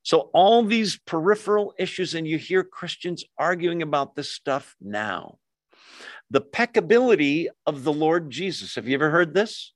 So, 0.04 0.32
all 0.34 0.64
these 0.64 0.98
peripheral 0.98 1.74
issues, 1.78 2.16
and 2.16 2.28
you 2.28 2.38
hear 2.38 2.64
Christians 2.64 3.24
arguing 3.38 3.82
about 3.82 4.16
this 4.16 4.32
stuff 4.32 4.76
now. 4.82 5.38
The 6.30 6.42
peccability 6.42 7.48
of 7.66 7.84
the 7.84 7.94
Lord 7.94 8.32
Jesus. 8.32 8.76
Have 8.76 8.88
you 8.88 8.96
ever 8.96 9.12
heard 9.12 9.34
this? 9.34 9.74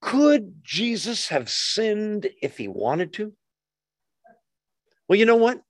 Could 0.00 0.62
Jesus 0.62 1.28
have 1.28 1.48
sinned 1.48 2.28
if 2.42 2.58
he 2.58 2.68
wanted 2.68 3.12
to? 3.14 3.32
Well, 5.08 5.18
you 5.18 5.26
know 5.26 5.36
what? 5.36 5.62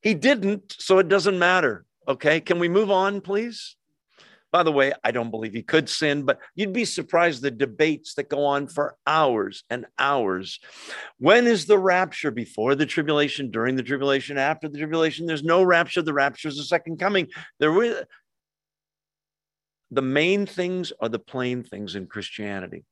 He 0.00 0.14
didn't, 0.14 0.76
so 0.78 0.98
it 0.98 1.08
doesn't 1.08 1.38
matter. 1.38 1.84
Okay, 2.06 2.40
can 2.40 2.58
we 2.58 2.68
move 2.68 2.90
on, 2.90 3.20
please? 3.20 3.76
By 4.50 4.62
the 4.62 4.72
way, 4.72 4.92
I 5.04 5.10
don't 5.10 5.30
believe 5.30 5.52
he 5.52 5.62
could 5.62 5.88
sin, 5.88 6.22
but 6.22 6.38
you'd 6.54 6.72
be 6.72 6.86
surprised 6.86 7.42
the 7.42 7.50
debates 7.50 8.14
that 8.14 8.30
go 8.30 8.44
on 8.44 8.66
for 8.66 8.96
hours 9.06 9.62
and 9.68 9.86
hours. 9.98 10.58
When 11.18 11.46
is 11.46 11.66
the 11.66 11.78
rapture? 11.78 12.30
Before 12.30 12.74
the 12.74 12.86
tribulation, 12.86 13.50
during 13.50 13.76
the 13.76 13.82
tribulation, 13.82 14.38
after 14.38 14.68
the 14.68 14.78
tribulation? 14.78 15.26
There's 15.26 15.42
no 15.42 15.62
rapture. 15.62 16.00
The 16.00 16.14
rapture 16.14 16.48
is 16.48 16.56
the 16.56 16.62
second 16.62 16.98
coming. 16.98 17.28
There 17.60 17.72
were 17.72 18.06
the 19.90 20.02
main 20.02 20.46
things 20.46 20.92
are 21.00 21.08
the 21.08 21.18
plain 21.18 21.62
things 21.62 21.94
in 21.94 22.06
Christianity. 22.06 22.84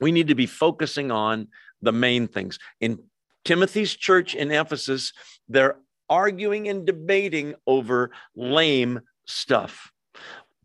We 0.00 0.12
need 0.12 0.28
to 0.28 0.34
be 0.34 0.46
focusing 0.46 1.10
on 1.10 1.48
the 1.80 1.92
main 1.92 2.28
things. 2.28 2.58
In 2.80 2.98
Timothy's 3.44 3.94
church 3.94 4.34
in 4.34 4.50
Ephesus, 4.50 5.12
they're 5.48 5.76
arguing 6.10 6.68
and 6.68 6.86
debating 6.86 7.54
over 7.66 8.10
lame 8.34 9.00
stuff 9.26 9.92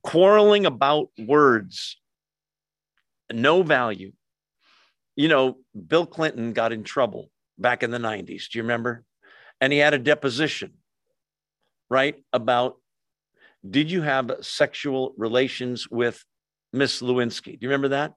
quarreling 0.04 0.66
about 0.66 1.10
words, 1.18 1.98
no 3.32 3.64
value. 3.64 4.12
You 5.16 5.28
know, 5.28 5.58
Bill 5.88 6.06
Clinton 6.06 6.54
got 6.54 6.74
in 6.74 6.84
trouble 6.84 7.30
back 7.58 7.84
in 7.84 7.92
the 7.92 7.98
90s. 7.98 8.50
Do 8.50 8.60
you 8.60 8.64
remember? 8.64 9.04
And 9.62 9.72
he 9.72 9.80
had 9.80 9.94
a 9.94 10.00
deposition, 10.00 10.74
right? 11.90 12.16
About 12.34 12.76
did 13.68 13.90
you 13.90 14.02
have 14.02 14.30
sexual 14.42 15.14
relations 15.18 15.88
with 15.90 16.24
Miss 16.74 17.02
Lewinsky? 17.02 17.58
Do 17.58 17.60
you 17.62 17.70
remember 17.70 17.90
that? 17.90 18.14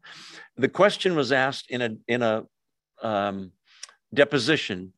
The 0.56 0.68
question 0.68 1.14
was 1.14 1.30
asked 1.30 1.70
in 1.70 1.82
a 1.82 1.90
in 2.08 2.22
a 2.22 2.44
um, 3.00 3.52
deposition: 4.12 4.92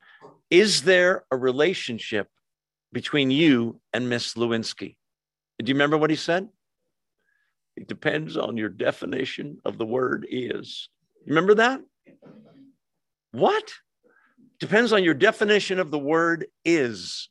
Is 0.48 0.82
there 0.82 1.24
a 1.30 1.36
relationship 1.36 2.28
between 2.92 3.30
you 3.30 3.80
and 3.92 4.08
Miss 4.08 4.34
Lewinsky? 4.34 4.96
Do 5.58 5.68
you 5.68 5.74
remember 5.74 5.98
what 5.98 6.08
he 6.08 6.16
said? 6.16 6.48
It 7.78 7.86
depends 7.86 8.36
on 8.36 8.56
your 8.56 8.70
definition 8.70 9.58
of 9.64 9.78
the 9.78 9.86
word 9.86 10.26
is. 10.28 10.88
Remember 11.28 11.54
that? 11.54 11.80
What? 13.30 13.72
Depends 14.58 14.92
on 14.92 15.04
your 15.04 15.14
definition 15.14 15.78
of 15.78 15.92
the 15.92 15.98
word 15.98 16.48
is. 16.64 17.28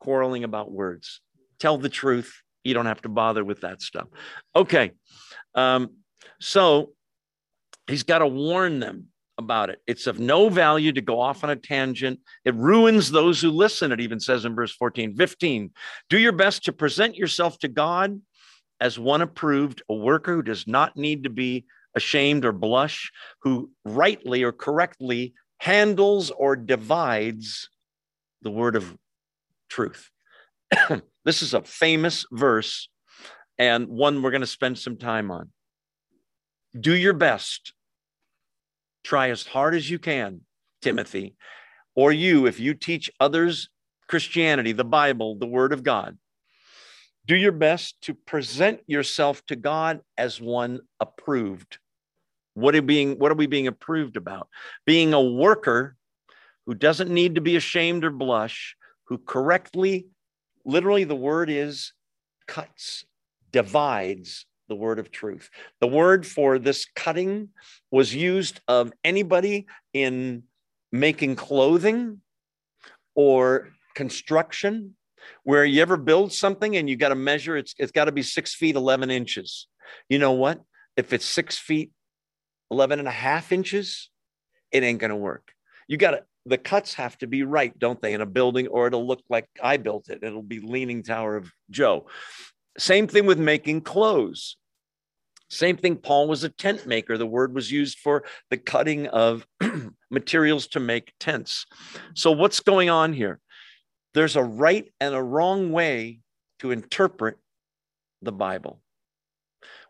Quarreling 0.00 0.44
about 0.44 0.72
words. 0.72 1.20
Tell 1.58 1.76
the 1.76 1.90
truth. 1.90 2.40
You 2.64 2.72
don't 2.72 2.86
have 2.86 3.02
to 3.02 3.10
bother 3.10 3.44
with 3.44 3.60
that 3.60 3.82
stuff. 3.82 4.08
Okay. 4.56 4.92
Um, 5.54 5.90
so 6.40 6.92
he's 7.86 8.04
got 8.04 8.20
to 8.20 8.26
warn 8.26 8.80
them 8.80 9.08
about 9.36 9.68
it. 9.68 9.82
It's 9.86 10.06
of 10.06 10.18
no 10.18 10.48
value 10.48 10.92
to 10.92 11.02
go 11.02 11.20
off 11.20 11.44
on 11.44 11.50
a 11.50 11.56
tangent. 11.56 12.20
It 12.46 12.54
ruins 12.54 13.10
those 13.10 13.42
who 13.42 13.50
listen, 13.50 13.92
it 13.92 14.00
even 14.00 14.20
says 14.20 14.46
in 14.46 14.54
verse 14.54 14.72
14, 14.72 15.16
15. 15.16 15.70
Do 16.08 16.18
your 16.18 16.32
best 16.32 16.64
to 16.64 16.72
present 16.72 17.14
yourself 17.14 17.58
to 17.58 17.68
God 17.68 18.22
as 18.82 18.98
one 18.98 19.22
approved, 19.22 19.80
a 19.88 19.94
worker 19.94 20.34
who 20.34 20.42
does 20.42 20.66
not 20.66 20.96
need 20.96 21.22
to 21.22 21.30
be 21.30 21.64
ashamed 21.94 22.44
or 22.44 22.50
blush, 22.50 23.12
who 23.42 23.70
rightly 23.84 24.42
or 24.42 24.50
correctly 24.50 25.34
handles 25.58 26.32
or 26.32 26.56
divides 26.56 27.70
the 28.42 28.50
word 28.50 28.74
of 28.74 28.96
truth. 29.68 30.10
this 31.24 31.42
is 31.42 31.54
a 31.54 31.62
famous 31.62 32.26
verse 32.32 32.88
and 33.56 33.86
one 33.86 34.20
we're 34.20 34.32
going 34.32 34.40
to 34.40 34.48
spend 34.48 34.76
some 34.76 34.96
time 34.96 35.30
on. 35.30 35.50
Do 36.78 36.96
your 36.96 37.12
best. 37.12 37.74
Try 39.04 39.30
as 39.30 39.46
hard 39.46 39.76
as 39.76 39.88
you 39.88 40.00
can, 40.00 40.40
Timothy, 40.80 41.36
or 41.94 42.10
you, 42.10 42.46
if 42.46 42.58
you 42.58 42.74
teach 42.74 43.12
others 43.20 43.68
Christianity, 44.08 44.72
the 44.72 44.84
Bible, 44.84 45.36
the 45.38 45.46
Word 45.46 45.72
of 45.72 45.84
God, 45.84 46.18
Do 47.26 47.36
your 47.36 47.52
best 47.52 48.00
to 48.02 48.14
present 48.14 48.80
yourself 48.86 49.44
to 49.46 49.56
God 49.56 50.00
as 50.18 50.40
one 50.40 50.80
approved. 51.00 51.78
What 52.54 52.74
are, 52.74 52.82
being, 52.82 53.18
what 53.18 53.30
are 53.30 53.36
we 53.36 53.46
being 53.46 53.68
approved 53.68 54.16
about? 54.16 54.48
Being 54.84 55.14
a 55.14 55.22
worker 55.22 55.96
who 56.66 56.74
doesn't 56.74 57.10
need 57.10 57.36
to 57.36 57.40
be 57.40 57.56
ashamed 57.56 58.04
or 58.04 58.10
blush, 58.10 58.76
who 59.04 59.18
correctly, 59.18 60.06
literally, 60.64 61.04
the 61.04 61.16
word 61.16 61.48
is 61.48 61.92
cuts, 62.46 63.04
divides 63.52 64.46
the 64.68 64.74
word 64.74 64.98
of 64.98 65.10
truth. 65.10 65.48
The 65.80 65.86
word 65.86 66.26
for 66.26 66.58
this 66.58 66.86
cutting 66.94 67.50
was 67.90 68.14
used 68.14 68.60
of 68.68 68.92
anybody 69.04 69.66
in 69.92 70.44
making 70.90 71.36
clothing 71.36 72.20
or 73.14 73.70
construction 73.94 74.96
where 75.44 75.64
you 75.64 75.82
ever 75.82 75.96
build 75.96 76.32
something 76.32 76.76
and 76.76 76.88
you 76.88 76.96
got 76.96 77.10
to 77.10 77.14
measure 77.14 77.56
it's 77.56 77.74
it's 77.78 77.92
got 77.92 78.06
to 78.06 78.12
be 78.12 78.22
six 78.22 78.54
feet 78.54 78.76
11 78.76 79.10
inches 79.10 79.68
you 80.08 80.18
know 80.18 80.32
what 80.32 80.60
if 80.96 81.12
it's 81.12 81.24
six 81.24 81.58
feet 81.58 81.90
11 82.70 82.98
and 82.98 83.08
a 83.08 83.12
half 83.12 83.52
inches 83.52 84.10
it 84.70 84.82
ain't 84.82 85.00
to 85.00 85.16
work 85.16 85.52
you 85.88 85.96
got 85.96 86.12
to 86.12 86.22
the 86.44 86.58
cuts 86.58 86.94
have 86.94 87.16
to 87.18 87.26
be 87.26 87.44
right 87.44 87.78
don't 87.78 88.02
they 88.02 88.14
in 88.14 88.20
a 88.20 88.26
building 88.26 88.66
or 88.68 88.86
it'll 88.86 89.06
look 89.06 89.22
like 89.28 89.46
i 89.62 89.76
built 89.76 90.08
it 90.08 90.20
it'll 90.22 90.42
be 90.42 90.60
leaning 90.60 91.02
tower 91.02 91.36
of 91.36 91.50
joe 91.70 92.06
same 92.78 93.06
thing 93.06 93.26
with 93.26 93.38
making 93.38 93.80
clothes 93.80 94.56
same 95.52 95.76
thing, 95.76 95.96
Paul 95.96 96.28
was 96.28 96.44
a 96.44 96.48
tent 96.48 96.86
maker. 96.86 97.18
The 97.18 97.26
word 97.26 97.54
was 97.54 97.70
used 97.70 97.98
for 97.98 98.24
the 98.48 98.56
cutting 98.56 99.06
of 99.08 99.46
materials 100.10 100.66
to 100.68 100.80
make 100.80 101.12
tents. 101.20 101.66
So, 102.14 102.32
what's 102.32 102.60
going 102.60 102.88
on 102.88 103.12
here? 103.12 103.38
There's 104.14 104.36
a 104.36 104.42
right 104.42 104.92
and 105.00 105.14
a 105.14 105.22
wrong 105.22 105.72
way 105.72 106.20
to 106.58 106.70
interpret 106.70 107.38
the 108.20 108.32
Bible. 108.32 108.80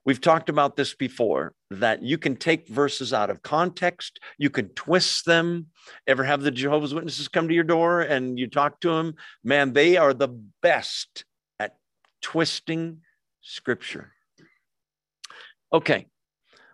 We've 0.04 0.20
talked 0.20 0.48
about 0.48 0.76
this 0.76 0.94
before 0.94 1.54
that 1.70 2.02
you 2.02 2.18
can 2.18 2.36
take 2.36 2.68
verses 2.68 3.12
out 3.12 3.30
of 3.30 3.42
context, 3.42 4.18
you 4.36 4.50
can 4.50 4.68
twist 4.70 5.26
them. 5.26 5.66
Ever 6.06 6.24
have 6.24 6.42
the 6.42 6.50
Jehovah's 6.50 6.94
Witnesses 6.94 7.28
come 7.28 7.46
to 7.48 7.54
your 7.54 7.64
door 7.64 8.00
and 8.00 8.38
you 8.38 8.48
talk 8.48 8.80
to 8.80 8.90
them? 8.90 9.14
Man, 9.44 9.72
they 9.72 9.96
are 9.96 10.12
the 10.12 10.28
best 10.60 11.24
at 11.60 11.76
twisting 12.20 12.98
scripture. 13.42 14.12
Okay. 15.72 16.06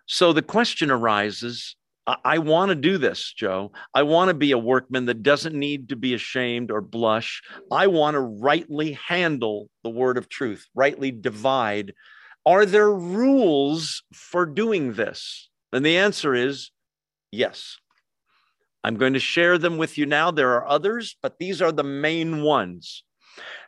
So 0.07 0.33
the 0.33 0.43
question 0.43 0.91
arises 0.91 1.77
I, 2.25 2.39
want 2.39 2.71
to 2.71 2.75
do 2.75 2.97
this, 2.97 3.35
Joe. 3.35 3.73
I 3.95 4.03
want 4.03 4.29
to 4.29 4.35
be 4.35 4.53
a 4.53 4.59
workman 4.59 5.05
that 5.07 5.23
doesn't 5.23 5.55
need 5.55 5.91
to 5.91 5.97
be 5.97 6.15
ashamed 6.15 6.71
or 6.71 6.81
blush. 6.81 7.43
I 7.71 7.87
want 7.89 8.15
to 8.15 8.21
rightly 8.21 8.93
handle 8.93 9.69
the 9.85 9.91
word 9.91 10.17
of 10.17 10.29
truth, 10.29 10.67
rightly 10.75 11.11
divide. 11.11 11.93
Are 12.47 12.65
there 12.65 12.91
rules 12.91 14.03
for 14.15 14.47
doing 14.47 14.95
this? 14.95 15.51
And 15.73 15.85
the 15.85 15.99
answer 15.99 16.35
is 16.35 16.71
yes. 17.31 17.77
I'm 18.83 18.97
going 18.97 19.13
to 19.13 19.21
share 19.21 19.59
them 19.59 19.77
with 19.77 19.99
you 19.99 20.07
now. 20.07 20.31
There 20.31 20.55
are 20.55 20.67
others, 20.67 21.17
but 21.21 21.39
these 21.39 21.61
are 21.61 21.73
the 21.73 21.85
main 21.85 22.43
ones. 22.43 23.05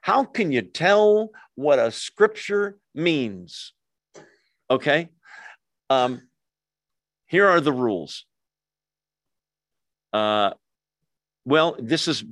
How 0.00 0.24
can 0.24 0.50
you 0.50 0.62
tell 0.62 1.30
what 1.56 1.78
a 1.78 1.90
scripture 1.90 2.78
means? 2.94 3.74
Okay. 4.70 5.10
Um, 5.90 6.22
here 7.26 7.46
are 7.46 7.60
the 7.60 7.72
rules. 7.72 8.24
Uh, 10.12 10.50
well, 11.44 11.76
this 11.78 12.08
is 12.08 12.24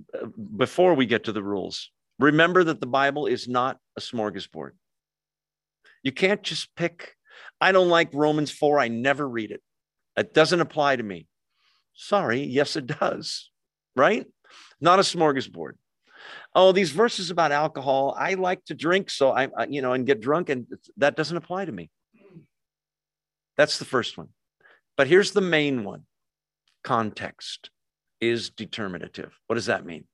before 0.56 0.94
we 0.94 1.06
get 1.06 1.24
to 1.24 1.32
the 1.32 1.42
rules. 1.42 1.90
Remember 2.18 2.64
that 2.64 2.80
the 2.80 2.86
Bible 2.86 3.26
is 3.26 3.48
not 3.48 3.78
a 3.96 4.00
smorgasbord. 4.00 4.72
You 6.02 6.12
can't 6.12 6.42
just 6.42 6.74
pick, 6.74 7.14
I 7.60 7.72
don't 7.72 7.88
like 7.88 8.12
Romans 8.12 8.50
4, 8.50 8.78
I 8.78 8.88
never 8.88 9.28
read 9.28 9.50
it. 9.50 9.62
It 10.16 10.34
doesn't 10.34 10.60
apply 10.60 10.96
to 10.96 11.02
me. 11.02 11.26
Sorry, 11.94 12.42
yes, 12.42 12.76
it 12.76 12.86
does, 12.86 13.50
right? 13.96 14.26
Not 14.80 14.98
a 14.98 15.02
smorgasbord. 15.02 15.72
Oh, 16.54 16.72
these 16.72 16.90
verses 16.90 17.30
about 17.30 17.52
alcohol, 17.52 18.16
I 18.18 18.34
like 18.34 18.64
to 18.66 18.74
drink, 18.74 19.10
so 19.10 19.30
I, 19.30 19.48
you 19.68 19.82
know, 19.82 19.92
and 19.92 20.06
get 20.06 20.20
drunk, 20.20 20.48
and 20.48 20.66
that 20.96 21.16
doesn't 21.16 21.36
apply 21.36 21.66
to 21.66 21.72
me. 21.72 21.90
That's 23.56 23.78
the 23.78 23.84
first 23.84 24.16
one. 24.16 24.28
But 24.96 25.06
here's 25.06 25.32
the 25.32 25.40
main 25.40 25.84
one 25.84 26.04
context 26.84 27.70
is 28.20 28.50
determinative. 28.50 29.38
What 29.46 29.54
does 29.54 29.66
that 29.66 29.86
mean? 29.86 30.04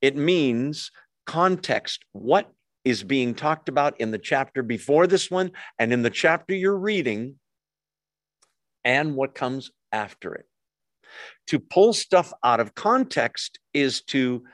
It 0.00 0.16
means 0.16 0.90
context. 1.26 2.04
What 2.12 2.50
is 2.84 3.02
being 3.02 3.34
talked 3.34 3.68
about 3.68 4.00
in 4.00 4.12
the 4.12 4.18
chapter 4.18 4.62
before 4.62 5.06
this 5.06 5.30
one 5.30 5.50
and 5.78 5.92
in 5.92 6.02
the 6.02 6.10
chapter 6.10 6.54
you're 6.54 6.78
reading, 6.78 7.34
and 8.84 9.16
what 9.16 9.34
comes 9.34 9.72
after 9.90 10.34
it. 10.34 10.46
To 11.48 11.58
pull 11.58 11.92
stuff 11.92 12.32
out 12.44 12.60
of 12.60 12.74
context 12.74 13.58
is 13.74 14.02
to 14.02 14.44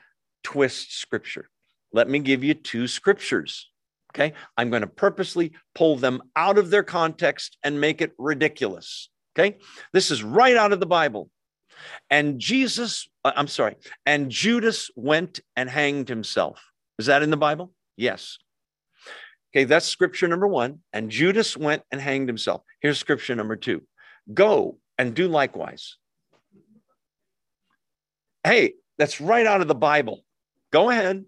twist 0.43 0.99
scripture. 0.99 1.49
Let 1.91 2.09
me 2.09 2.17
give 2.17 2.43
you 2.43 2.55
two 2.55 2.87
scriptures. 2.87 3.69
Okay. 4.13 4.33
I'm 4.57 4.71
going 4.71 4.81
to 4.81 4.87
purposely 4.87 5.53
pull 5.75 5.97
them 5.97 6.21
out 6.35 6.57
of 6.57 6.71
their 6.71 6.83
context 6.83 7.57
and 7.63 7.79
make 7.79 8.01
it 8.01 8.13
ridiculous. 8.17 9.09
Okay. 9.37 9.57
This 9.93 10.11
is 10.11 10.23
right 10.23 10.55
out 10.55 10.73
of 10.73 10.79
the 10.79 10.85
Bible. 10.85 11.29
And 12.09 12.39
Jesus, 12.39 13.09
uh, 13.25 13.31
I'm 13.35 13.47
sorry, 13.47 13.75
and 14.05 14.29
Judas 14.29 14.89
went 14.95 15.39
and 15.55 15.69
hanged 15.69 16.07
himself. 16.07 16.63
Is 16.99 17.07
that 17.07 17.23
in 17.23 17.29
the 17.29 17.37
Bible? 17.37 17.73
Yes. 17.97 18.37
Okay, 19.55 19.65
that's 19.65 19.85
scripture 19.85 20.27
number 20.27 20.47
one. 20.47 20.79
And 20.93 21.09
Judas 21.09 21.55
went 21.57 21.83
and 21.91 22.01
hanged 22.01 22.27
himself. 22.29 22.61
Here's 22.81 22.99
scripture 22.99 23.35
number 23.35 23.55
two 23.55 23.81
go 24.33 24.77
and 24.97 25.13
do 25.13 25.27
likewise. 25.27 25.97
Hey, 28.43 28.73
that's 28.97 29.21
right 29.21 29.45
out 29.45 29.61
of 29.61 29.67
the 29.67 29.75
Bible. 29.75 30.23
Go 30.71 30.89
ahead, 30.89 31.25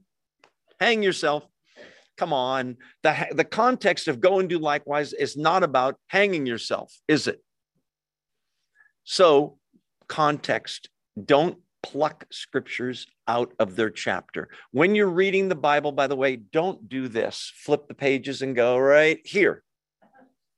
hang 0.80 1.03
yourself. 1.03 1.45
Come 2.18 2.32
on. 2.32 2.78
The, 3.03 3.28
the 3.32 3.43
context 3.43 4.08
of 4.08 4.22
go 4.22 4.39
and 4.39 4.47
do 4.47 4.58
likewise 4.58 5.12
is 5.12 5.36
not 5.36 5.64
about 5.64 5.97
hanging 6.08 6.45
yourself, 6.45 6.93
is 7.08 7.28
it? 7.28 7.41
So, 9.06 9.58
context, 10.08 10.89
don't 11.24 11.60
pluck 11.84 12.26
scriptures 12.32 13.06
out 13.28 13.53
of 13.60 13.76
their 13.76 13.91
chapter. 13.91 14.49
When 14.72 14.95
you're 14.95 15.08
reading 15.08 15.47
the 15.47 15.56
Bible, 15.56 15.91
by 15.91 16.08
the 16.08 16.16
way, 16.16 16.36
don't 16.36 16.89
do 16.89 17.08
this. 17.08 17.51
Flip 17.56 17.88
the 17.88 17.93
pages 17.93 18.41
and 18.41 18.56
go 18.56 18.78
right 18.78 19.20
here. 19.24 19.64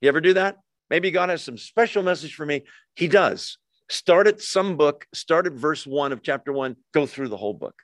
You 0.01 0.07
ever 0.07 0.21
do 0.21 0.33
that? 0.35 0.57
Maybe 0.89 1.11
God 1.11 1.27
has 1.27 1.43
some 1.43 1.57
special 1.57 2.03
message 2.03 2.35
for 2.35 2.45
me. 2.45 2.63
He 2.95 3.09
does. 3.09 3.57
Start 3.89 4.27
at 4.27 4.41
some 4.41 4.77
book, 4.77 5.05
start 5.13 5.47
at 5.47 5.53
verse 5.53 5.85
one 5.85 6.13
of 6.13 6.21
chapter 6.21 6.53
one, 6.53 6.77
go 6.93 7.05
through 7.05 7.27
the 7.27 7.37
whole 7.37 7.53
book. 7.53 7.75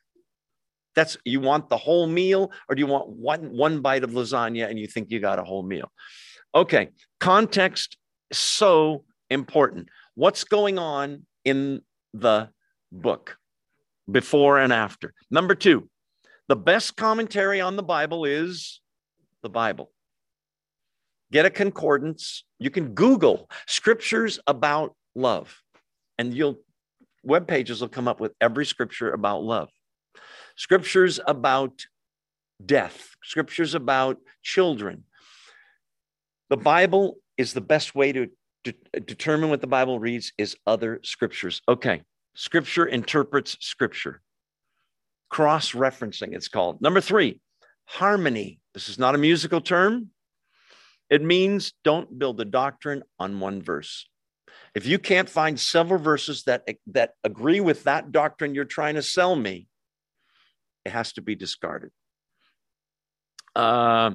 That's 0.95 1.17
you 1.25 1.41
want 1.41 1.69
the 1.69 1.77
whole 1.77 2.07
meal, 2.07 2.51
or 2.69 2.75
do 2.75 2.79
you 2.79 2.87
want 2.87 3.09
one 3.09 3.55
one 3.55 3.81
bite 3.81 4.03
of 4.03 4.11
lasagna 4.11 4.69
and 4.69 4.79
you 4.79 4.87
think 4.87 5.11
you 5.11 5.19
got 5.19 5.39
a 5.39 5.43
whole 5.43 5.63
meal? 5.63 5.91
Okay, 6.55 6.89
context 7.19 7.97
so 8.31 9.05
important. 9.29 9.89
What's 10.15 10.43
going 10.43 10.77
on 10.77 11.25
in 11.43 11.81
the 12.13 12.49
book 12.91 13.37
before 14.09 14.59
and 14.59 14.71
after? 14.71 15.13
Number 15.31 15.55
two, 15.55 15.89
the 16.47 16.55
best 16.55 16.95
commentary 16.95 17.61
on 17.61 17.75
the 17.75 17.83
Bible 17.83 18.25
is 18.25 18.81
the 19.41 19.49
Bible. 19.49 19.91
Get 21.31 21.45
a 21.45 21.49
concordance. 21.49 22.43
You 22.59 22.69
can 22.69 22.93
Google 22.93 23.49
scriptures 23.65 24.39
about 24.45 24.95
love, 25.15 25.61
and 26.17 26.33
you'll 26.33 26.59
web 27.23 27.47
pages 27.47 27.81
will 27.81 27.87
come 27.87 28.07
up 28.07 28.19
with 28.19 28.33
every 28.41 28.65
scripture 28.65 29.11
about 29.11 29.43
love 29.43 29.69
scriptures 30.55 31.19
about 31.27 31.85
death, 32.63 33.15
scriptures 33.23 33.75
about 33.75 34.17
children. 34.41 35.03
The 36.49 36.57
Bible 36.57 37.17
is 37.37 37.53
the 37.53 37.61
best 37.61 37.95
way 37.95 38.11
to 38.11 38.29
de- 38.63 38.99
determine 39.01 39.49
what 39.49 39.61
the 39.61 39.67
Bible 39.67 39.99
reads 39.99 40.33
is 40.37 40.55
other 40.65 40.99
scriptures. 41.03 41.61
Okay, 41.67 42.03
scripture 42.35 42.85
interprets 42.85 43.57
scripture. 43.59 44.21
Cross 45.29 45.71
referencing, 45.71 46.33
it's 46.33 46.47
called. 46.47 46.81
Number 46.81 47.01
three, 47.01 47.39
harmony. 47.85 48.59
This 48.73 48.89
is 48.89 48.99
not 48.99 49.15
a 49.15 49.17
musical 49.17 49.61
term. 49.61 50.09
It 51.09 51.21
means 51.21 51.73
don't 51.83 52.17
build 52.17 52.39
a 52.39 52.45
doctrine 52.45 53.03
on 53.19 53.39
one 53.39 53.61
verse. 53.61 54.07
If 54.75 54.85
you 54.85 54.97
can't 54.97 55.29
find 55.29 55.59
several 55.59 55.99
verses 55.99 56.43
that, 56.43 56.67
that 56.87 57.13
agree 57.23 57.59
with 57.59 57.83
that 57.83 58.11
doctrine 58.11 58.55
you're 58.55 58.65
trying 58.65 58.95
to 58.95 59.03
sell 59.03 59.35
me, 59.35 59.67
it 60.85 60.91
has 60.91 61.13
to 61.13 61.21
be 61.21 61.35
discarded. 61.35 61.91
Uh, 63.55 64.11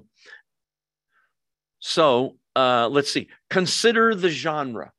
so 1.79 2.37
uh, 2.59 2.89
let's 2.89 3.13
see. 3.13 3.29
Consider 3.51 4.17
the 4.17 4.31
genre. 4.31 4.91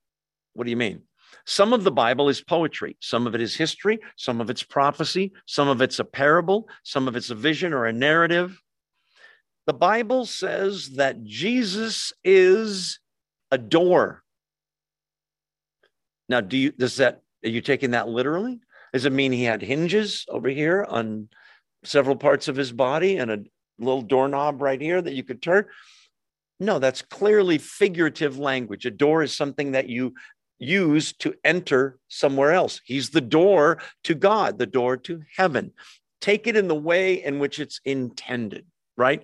What 0.54 0.64
do 0.64 0.70
you 0.70 0.78
mean? 0.78 1.02
Some 1.46 1.74
of 1.74 1.84
the 1.84 1.92
Bible 1.92 2.30
is 2.30 2.42
poetry, 2.42 2.96
some 3.02 3.28
of 3.28 3.36
it 3.36 3.42
is 3.42 3.56
history, 3.56 4.00
some 4.16 4.40
of 4.40 4.50
it's 4.50 4.64
prophecy, 4.64 5.34
some 5.46 5.68
of 5.68 5.82
it's 5.82 6.00
a 6.00 6.06
parable, 6.06 6.70
some 6.84 7.08
of 7.08 7.18
it's 7.18 7.32
a 7.32 7.36
vision 7.36 7.74
or 7.74 7.86
a 7.86 7.92
narrative. 7.92 8.62
The 9.68 9.74
Bible 9.74 10.26
says 10.26 10.92
that 10.92 11.24
Jesus 11.26 12.14
is 12.24 13.00
a 13.52 13.58
door. 13.58 14.24
Now, 16.30 16.40
do 16.40 16.56
you 16.56 16.72
does 16.72 16.96
that 16.98 17.24
are 17.44 17.50
you 17.50 17.62
taking 17.62 17.92
that 17.92 18.08
literally? 18.08 18.62
Does 18.94 19.06
it 19.06 19.12
mean 19.12 19.34
he 19.34 19.44
had 19.44 19.62
hinges 19.62 20.26
over 20.30 20.48
here 20.48 20.86
on 20.88 21.28
several 21.84 22.16
parts 22.16 22.48
of 22.48 22.56
his 22.56 22.72
body 22.72 23.18
and 23.18 23.30
a 23.32 23.44
little 23.80 24.02
doorknob 24.02 24.62
right 24.62 24.80
here 24.80 25.02
that 25.02 25.14
you 25.14 25.24
could 25.24 25.42
turn? 25.42 25.66
No, 26.60 26.80
that's 26.80 27.02
clearly 27.02 27.58
figurative 27.58 28.38
language. 28.38 28.86
A 28.86 28.92
door 28.92 29.24
is 29.24 29.36
something 29.36 29.72
that 29.72 29.88
you 29.88 30.14
use 30.58 31.14
to 31.14 31.34
enter 31.44 31.98
somewhere 32.10 32.52
else. 32.52 32.82
He's 32.84 33.12
the 33.12 33.22
door 33.22 33.80
to 34.04 34.14
God, 34.14 34.58
the 34.58 34.66
door 34.66 34.98
to 34.98 35.22
heaven. 35.38 35.72
Take 36.20 36.48
it 36.48 36.58
in 36.58 36.68
the 36.68 36.76
way 36.76 37.24
in 37.24 37.40
which 37.40 37.60
it's 37.60 37.80
intended, 37.86 38.66
right? 38.98 39.24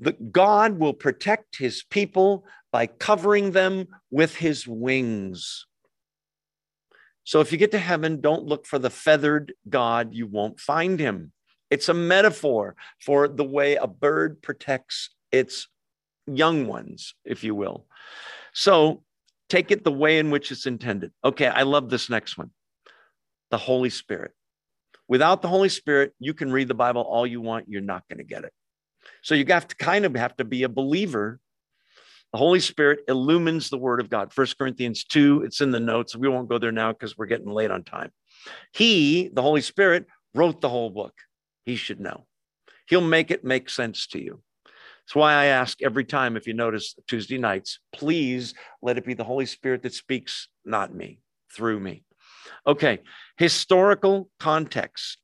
The 0.00 0.12
God 0.12 0.78
will 0.78 0.92
protect 0.92 1.56
his 1.56 1.84
people 1.88 2.44
by 2.72 2.86
covering 2.88 3.52
them 3.52 3.86
with 4.10 4.34
his 4.34 4.66
wings. 4.66 5.66
So 7.22 7.40
if 7.40 7.52
you 7.52 7.58
get 7.58 7.70
to 7.70 7.78
heaven, 7.78 8.20
don't 8.20 8.44
look 8.44 8.66
for 8.66 8.78
the 8.78 8.90
feathered 8.90 9.54
God, 9.68 10.14
you 10.14 10.26
won't 10.26 10.60
find 10.60 10.98
him. 10.98 11.32
It's 11.70 11.88
a 11.88 11.94
metaphor 11.94 12.76
for 13.00 13.28
the 13.28 13.44
way 13.44 13.76
a 13.76 13.86
bird 13.86 14.42
protects 14.42 15.10
its 15.32 15.68
young 16.26 16.66
ones, 16.66 17.14
if 17.24 17.44
you 17.44 17.54
will. 17.54 17.86
So 18.52 19.02
take 19.48 19.70
it 19.70 19.84
the 19.84 19.92
way 19.92 20.18
in 20.18 20.30
which 20.30 20.50
it's 20.50 20.66
intended. 20.66 21.12
Okay, 21.24 21.46
I 21.46 21.62
love 21.62 21.90
this 21.90 22.10
next 22.10 22.36
one 22.38 22.50
the 23.50 23.58
Holy 23.58 23.90
Spirit. 23.90 24.32
Without 25.08 25.40
the 25.40 25.48
Holy 25.48 25.68
Spirit, 25.68 26.12
you 26.18 26.34
can 26.34 26.50
read 26.50 26.66
the 26.66 26.74
Bible 26.74 27.02
all 27.02 27.24
you 27.24 27.40
want, 27.40 27.68
you're 27.68 27.80
not 27.80 28.02
going 28.08 28.18
to 28.18 28.24
get 28.24 28.42
it. 28.42 28.52
So 29.22 29.36
you 29.36 29.44
have 29.46 29.68
to 29.68 29.76
kind 29.76 30.04
of 30.04 30.16
have 30.16 30.36
to 30.38 30.44
be 30.44 30.64
a 30.64 30.68
believer 30.68 31.38
the 32.32 32.38
Holy 32.38 32.60
Spirit 32.60 33.00
illumines 33.08 33.70
the 33.70 33.78
word 33.78 34.00
of 34.00 34.10
God. 34.10 34.32
First 34.32 34.58
Corinthians 34.58 35.04
2, 35.04 35.42
it's 35.44 35.60
in 35.60 35.70
the 35.70 35.80
notes. 35.80 36.16
We 36.16 36.28
won't 36.28 36.48
go 36.48 36.58
there 36.58 36.72
now 36.72 36.92
because 36.92 37.16
we're 37.16 37.26
getting 37.26 37.48
late 37.48 37.70
on 37.70 37.84
time. 37.84 38.10
He, 38.72 39.30
the 39.32 39.42
Holy 39.42 39.60
Spirit, 39.62 40.06
wrote 40.34 40.60
the 40.60 40.68
whole 40.68 40.90
book. 40.90 41.14
He 41.64 41.76
should 41.76 42.00
know. 42.00 42.26
He'll 42.88 43.00
make 43.00 43.30
it 43.30 43.44
make 43.44 43.70
sense 43.70 44.06
to 44.08 44.22
you. 44.22 44.42
That's 45.06 45.14
why 45.14 45.34
I 45.34 45.46
ask 45.46 45.82
every 45.82 46.04
time, 46.04 46.36
if 46.36 46.48
you 46.48 46.54
notice 46.54 46.96
Tuesday 47.06 47.38
nights, 47.38 47.78
please 47.92 48.54
let 48.82 48.98
it 48.98 49.06
be 49.06 49.14
the 49.14 49.24
Holy 49.24 49.46
Spirit 49.46 49.82
that 49.82 49.94
speaks, 49.94 50.48
not 50.64 50.92
me, 50.92 51.20
through 51.54 51.78
me. 51.78 52.02
Okay, 52.66 53.00
historical 53.36 54.28
context. 54.40 55.18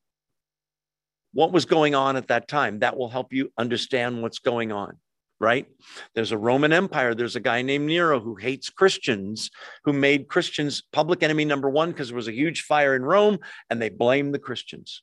What 1.33 1.51
was 1.51 1.65
going 1.65 1.95
on 1.97 2.17
at 2.17 2.29
that 2.29 2.47
time? 2.47 2.81
That 2.81 2.97
will 2.97 3.09
help 3.09 3.33
you 3.33 3.51
understand 3.59 4.23
what's 4.23 4.39
going 4.39 4.71
on 4.71 4.99
right? 5.43 5.67
There's 6.15 6.31
a 6.31 6.39
Roman 6.39 6.73
Empire. 6.73 7.17
There's 7.17 7.35
a 7.35 7.41
guy 7.41 7.63
named 7.63 7.89
Nero 7.89 8.21
who 8.21 8.37
hates 8.37 8.71
Christians, 8.71 9.51
who 9.83 9.93
made 9.93 10.29
Christians 10.29 10.85
public 10.93 11.25
enemy 11.25 11.45
number 11.45 11.69
one 11.69 11.91
because 11.91 12.09
there 12.09 12.17
was 12.17 12.29
a 12.29 12.33
huge 12.33 12.63
fire 12.63 12.95
in 12.95 13.03
Rome 13.03 13.39
and 13.69 13.83
they 13.83 13.89
blamed 13.89 14.33
the 14.33 14.39
Christians. 14.39 15.03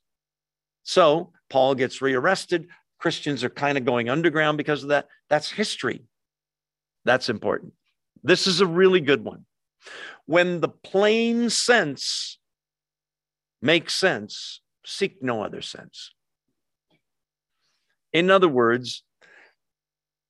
So 0.84 1.34
Paul 1.50 1.76
gets 1.76 2.02
rearrested. 2.02 2.70
Christians 3.00 3.44
are 3.44 3.50
kind 3.50 3.78
of 3.78 3.86
going 3.86 4.10
underground 4.10 4.58
because 4.58 4.84
of 4.84 4.90
that. 4.90 5.08
That's 5.30 5.50
history. 5.50 6.04
That's 7.06 7.30
important. 7.30 7.74
This 8.24 8.46
is 8.46 8.62
a 8.62 8.66
really 8.66 9.00
good 9.00 9.24
one. 9.24 9.46
When 10.26 10.60
the 10.60 10.70
plain 10.70 11.50
sense 11.50 12.38
makes 13.62 13.96
sense, 13.96 14.62
seek 14.86 15.24
no 15.24 15.42
other 15.44 15.62
sense. 15.62 16.14
In 18.12 18.30
other 18.30 18.50
words, 18.50 19.04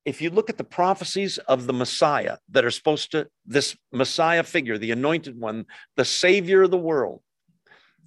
if 0.05 0.21
you 0.21 0.29
look 0.29 0.49
at 0.49 0.57
the 0.57 0.63
prophecies 0.63 1.37
of 1.39 1.67
the 1.67 1.73
Messiah 1.73 2.37
that 2.49 2.65
are 2.65 2.71
supposed 2.71 3.11
to, 3.11 3.27
this 3.45 3.75
Messiah 3.91 4.43
figure, 4.43 4.77
the 4.77 4.91
anointed 4.91 5.39
one, 5.39 5.65
the 5.97 6.05
Savior 6.05 6.63
of 6.63 6.71
the 6.71 6.77
world, 6.77 7.21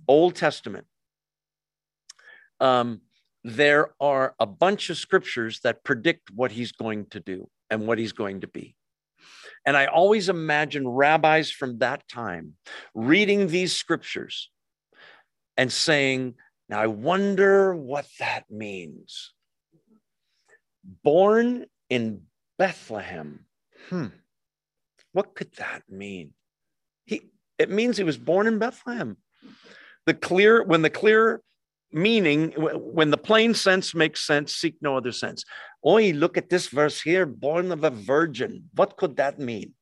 Old 0.09 0.35
Testament, 0.35 0.87
um, 2.61 3.01
there 3.45 3.91
are 4.01 4.35
a 4.39 4.47
bunch 4.47 4.91
of 4.91 4.97
scriptures 4.97 5.61
that 5.61 5.85
predict 5.85 6.31
what 6.31 6.53
he's 6.53 6.73
going 6.73 7.07
to 7.07 7.21
do 7.21 7.49
and 7.71 7.87
what 7.87 7.99
he's 7.99 8.13
going 8.13 8.41
to 8.43 8.47
be. 8.47 8.77
And 9.65 9.77
I 9.77 9.87
always 9.87 10.29
imagine 10.29 10.89
rabbis 10.89 11.51
from 11.51 11.79
that 11.79 12.09
time 12.09 12.55
reading 12.95 13.49
these 13.49 13.75
scriptures 13.75 14.51
and 15.57 15.73
saying, 15.73 16.35
Now 16.69 16.81
I 16.81 16.89
wonder 16.89 17.75
what 17.75 18.07
that 18.19 18.45
means. 18.51 19.33
Born 21.05 21.67
in 21.89 22.23
Bethlehem. 22.59 23.47
Hmm. 23.89 24.07
What 25.13 25.35
could 25.35 25.53
that 25.57 25.83
mean? 25.89 26.33
He 27.05 27.31
it 27.59 27.71
means 27.71 27.97
he 27.97 28.05
was 28.05 28.19
born 28.19 28.47
in 28.47 28.59
Bethlehem. 28.59 29.17
The 30.07 30.15
clear 30.15 30.65
when 30.65 30.83
the 30.83 30.91
clear 30.91 31.43
meaning 31.93 32.53
when 32.53 33.11
the 33.11 33.17
plain 33.19 33.55
sense 33.55 33.95
makes 33.95 34.27
sense, 34.27 34.55
seek 34.55 34.77
no 34.81 34.97
other 34.97 35.13
sense. 35.13 35.45
Oi, 35.87 36.13
look 36.13 36.37
at 36.37 36.49
this 36.49 36.69
verse 36.69 37.01
here, 37.01 37.27
born 37.27 37.73
of 37.73 37.85
a 37.85 37.91
virgin. 37.91 38.69
What 38.75 38.97
could 38.97 39.17
that 39.17 39.39
mean? 39.39 39.75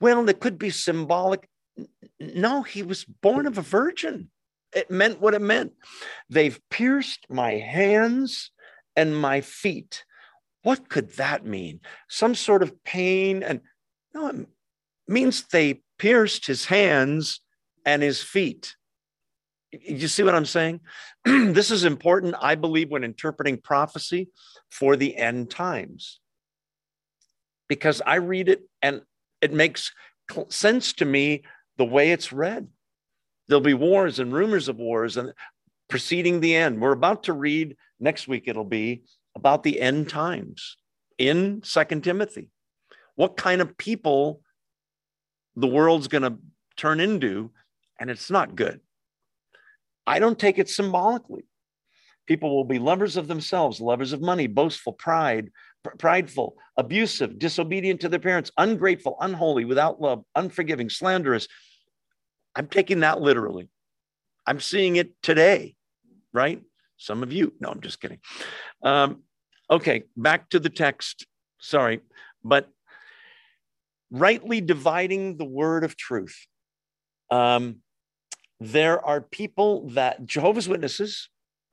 Well, 0.00 0.28
it 0.28 0.40
could 0.40 0.58
be 0.58 0.70
symbolic. 0.70 1.48
No, 2.20 2.62
he 2.62 2.82
was 2.82 3.04
born 3.04 3.46
of 3.46 3.58
a 3.58 3.62
virgin. 3.62 4.30
It 4.74 4.90
meant 4.90 5.20
what 5.20 5.34
it 5.34 5.42
meant. 5.42 5.72
They've 6.30 6.58
pierced 6.70 7.26
my 7.28 7.52
hands 7.52 8.50
and 8.96 9.16
my 9.16 9.40
feet. 9.40 10.04
What 10.62 10.88
could 10.88 11.14
that 11.16 11.44
mean? 11.44 11.80
Some 12.08 12.34
sort 12.34 12.62
of 12.62 12.82
pain? 12.84 13.42
And 13.42 13.60
no, 14.14 14.28
it 14.28 14.46
means 15.08 15.42
they 15.42 15.82
pierced 15.98 16.46
his 16.46 16.66
hands 16.66 17.40
and 17.84 18.02
his 18.02 18.22
feet. 18.22 18.76
You 19.72 20.08
see 20.08 20.22
what 20.22 20.34
I'm 20.34 20.46
saying? 20.46 20.80
this 21.24 21.70
is 21.70 21.84
important, 21.84 22.34
I 22.40 22.54
believe, 22.54 22.90
when 22.90 23.04
interpreting 23.04 23.58
prophecy 23.58 24.28
for 24.70 24.96
the 24.96 25.16
end 25.16 25.50
times. 25.50 26.20
Because 27.68 28.02
I 28.04 28.16
read 28.16 28.48
it 28.48 28.62
and 28.82 29.02
it 29.40 29.52
makes 29.52 29.92
sense 30.48 30.92
to 30.94 31.04
me 31.04 31.42
the 31.78 31.84
way 31.84 32.12
it's 32.12 32.32
read. 32.32 32.68
There'll 33.48 33.62
be 33.62 33.74
wars 33.74 34.18
and 34.18 34.32
rumors 34.32 34.68
of 34.68 34.76
wars 34.76 35.16
and 35.16 35.32
preceding 35.88 36.40
the 36.40 36.54
end. 36.54 36.80
We're 36.80 36.92
about 36.92 37.24
to 37.24 37.32
read 37.32 37.76
next 37.98 38.28
week, 38.28 38.44
it'll 38.46 38.64
be 38.64 39.02
about 39.34 39.62
the 39.62 39.80
end 39.80 40.08
times 40.08 40.76
in 41.18 41.62
Second 41.64 42.02
Timothy. 42.02 42.50
What 43.14 43.36
kind 43.36 43.60
of 43.60 43.76
people 43.78 44.40
the 45.56 45.66
world's 45.66 46.08
going 46.08 46.22
to 46.22 46.38
turn 46.76 47.00
into, 47.00 47.50
and 48.00 48.10
it's 48.10 48.30
not 48.30 48.56
good. 48.56 48.80
I 50.06 50.18
don't 50.18 50.38
take 50.38 50.58
it 50.58 50.68
symbolically. 50.68 51.44
People 52.26 52.54
will 52.54 52.64
be 52.64 52.78
lovers 52.78 53.16
of 53.16 53.28
themselves, 53.28 53.80
lovers 53.80 54.12
of 54.12 54.20
money, 54.20 54.46
boastful, 54.46 54.92
pride, 54.92 55.50
pr- 55.82 55.96
prideful, 55.98 56.56
abusive, 56.76 57.38
disobedient 57.38 58.00
to 58.00 58.08
their 58.08 58.20
parents, 58.20 58.52
ungrateful, 58.56 59.16
unholy, 59.20 59.64
without 59.64 60.00
love, 60.00 60.24
unforgiving, 60.34 60.88
slanderous. 60.88 61.48
I'm 62.54 62.68
taking 62.68 63.00
that 63.00 63.20
literally. 63.20 63.68
I'm 64.46 64.60
seeing 64.60 64.96
it 64.96 65.20
today, 65.22 65.74
right? 66.32 66.62
Some 66.96 67.22
of 67.22 67.32
you. 67.32 67.52
No, 67.60 67.70
I'm 67.70 67.80
just 67.80 68.00
kidding. 68.00 68.20
Um, 68.82 69.22
okay, 69.70 70.04
back 70.16 70.48
to 70.50 70.60
the 70.60 70.70
text. 70.70 71.26
Sorry, 71.60 72.00
but 72.44 72.68
rightly 74.10 74.60
dividing 74.60 75.38
the 75.38 75.44
word 75.44 75.84
of 75.84 75.96
truth. 75.96 76.46
Um, 77.30 77.78
there 78.62 79.04
are 79.04 79.20
people 79.20 79.88
that 79.90 80.24
Jehovah's 80.24 80.68
Witnesses 80.68 81.28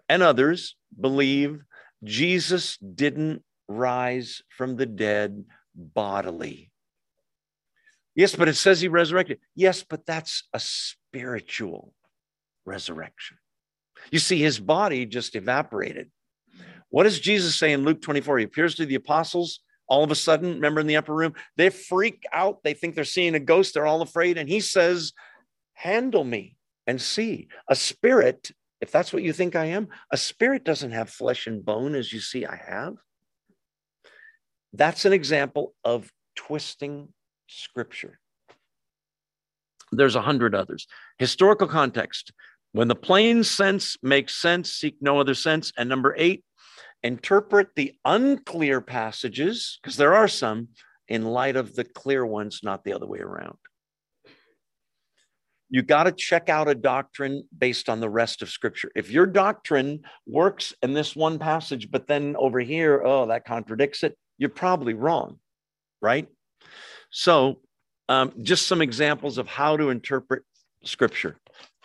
and 0.07 0.23
others 0.23 0.75
believe 0.99 1.61
Jesus 2.03 2.77
didn't 2.77 3.43
rise 3.67 4.41
from 4.49 4.75
the 4.75 4.87
dead 4.87 5.45
bodily. 5.75 6.71
Yes, 8.15 8.35
but 8.35 8.47
it 8.47 8.55
says 8.55 8.81
he 8.81 8.87
resurrected. 8.87 9.39
Yes, 9.55 9.83
but 9.87 10.05
that's 10.05 10.47
a 10.51 10.59
spiritual 10.59 11.93
resurrection. 12.65 13.37
You 14.11 14.19
see, 14.19 14.39
his 14.39 14.59
body 14.59 15.05
just 15.05 15.35
evaporated. 15.35 16.09
What 16.89 17.03
does 17.03 17.19
Jesus 17.19 17.55
say 17.55 17.71
in 17.71 17.83
Luke 17.83 18.01
24? 18.01 18.39
He 18.39 18.45
appears 18.45 18.75
to 18.75 18.85
the 18.85 18.95
apostles 18.95 19.59
all 19.87 20.03
of 20.03 20.09
a 20.09 20.15
sudden. 20.15 20.55
Remember 20.55 20.81
in 20.81 20.87
the 20.87 20.97
upper 20.97 21.13
room? 21.13 21.35
They 21.55 21.69
freak 21.69 22.23
out. 22.33 22.63
They 22.63 22.73
think 22.73 22.95
they're 22.95 23.03
seeing 23.03 23.35
a 23.35 23.39
ghost. 23.39 23.75
They're 23.75 23.85
all 23.85 24.01
afraid. 24.01 24.37
And 24.39 24.49
he 24.49 24.59
says, 24.59 25.13
Handle 25.73 26.23
me 26.23 26.57
and 26.89 26.99
see. 26.99 27.47
A 27.69 27.75
spirit, 27.75 28.51
if 28.81 28.91
that's 28.91 29.13
what 29.13 29.21
you 29.21 29.31
think 29.31 29.55
I 29.55 29.65
am, 29.65 29.89
a 30.11 30.17
spirit 30.17 30.63
doesn't 30.63 30.89
have 30.91 31.11
flesh 31.11 31.45
and 31.45 31.63
bone 31.63 31.93
as 31.93 32.11
you 32.11 32.19
see 32.19 32.47
I 32.47 32.55
have. 32.55 32.95
That's 34.73 35.05
an 35.05 35.13
example 35.13 35.75
of 35.83 36.11
twisting 36.35 37.09
scripture. 37.47 38.19
There's 39.91 40.15
a 40.15 40.21
hundred 40.21 40.55
others. 40.55 40.87
Historical 41.19 41.67
context. 41.67 42.33
When 42.71 42.87
the 42.87 42.95
plain 42.95 43.43
sense 43.43 43.95
makes 44.01 44.35
sense, 44.35 44.71
seek 44.71 44.95
no 44.99 45.19
other 45.19 45.35
sense. 45.35 45.71
And 45.77 45.89
number 45.89 46.15
eight, 46.17 46.43
Interpret 47.03 47.69
the 47.75 47.93
unclear 48.03 48.81
passages, 48.81 49.79
because 49.81 49.95
there 49.95 50.15
are 50.15 50.27
some, 50.27 50.69
in 51.07 51.23
light 51.23 51.55
of 51.55 51.75
the 51.75 51.85
clear 51.85 52.25
ones, 52.25 52.61
not 52.61 52.83
the 52.83 52.93
other 52.93 53.07
way 53.07 53.19
around. 53.19 53.57
You 55.69 55.83
got 55.83 56.03
to 56.03 56.11
check 56.11 56.49
out 56.49 56.67
a 56.67 56.75
doctrine 56.75 57.43
based 57.55 57.89
on 57.89 57.99
the 57.99 58.09
rest 58.09 58.41
of 58.41 58.49
Scripture. 58.49 58.91
If 58.95 59.11
your 59.11 59.25
doctrine 59.25 60.01
works 60.25 60.73
in 60.81 60.93
this 60.93 61.15
one 61.15 61.37
passage, 61.37 61.91
but 61.91 62.07
then 62.07 62.35
over 62.37 62.59
here, 62.59 63.01
oh, 63.05 63.27
that 63.27 63.45
contradicts 63.45 64.03
it, 64.03 64.17
you're 64.37 64.49
probably 64.49 64.93
wrong, 64.93 65.39
right? 66.01 66.27
So, 67.11 67.61
um, 68.07 68.33
just 68.41 68.67
some 68.67 68.81
examples 68.81 69.37
of 69.37 69.47
how 69.47 69.77
to 69.77 69.89
interpret 69.89 70.43
Scripture. 70.83 71.37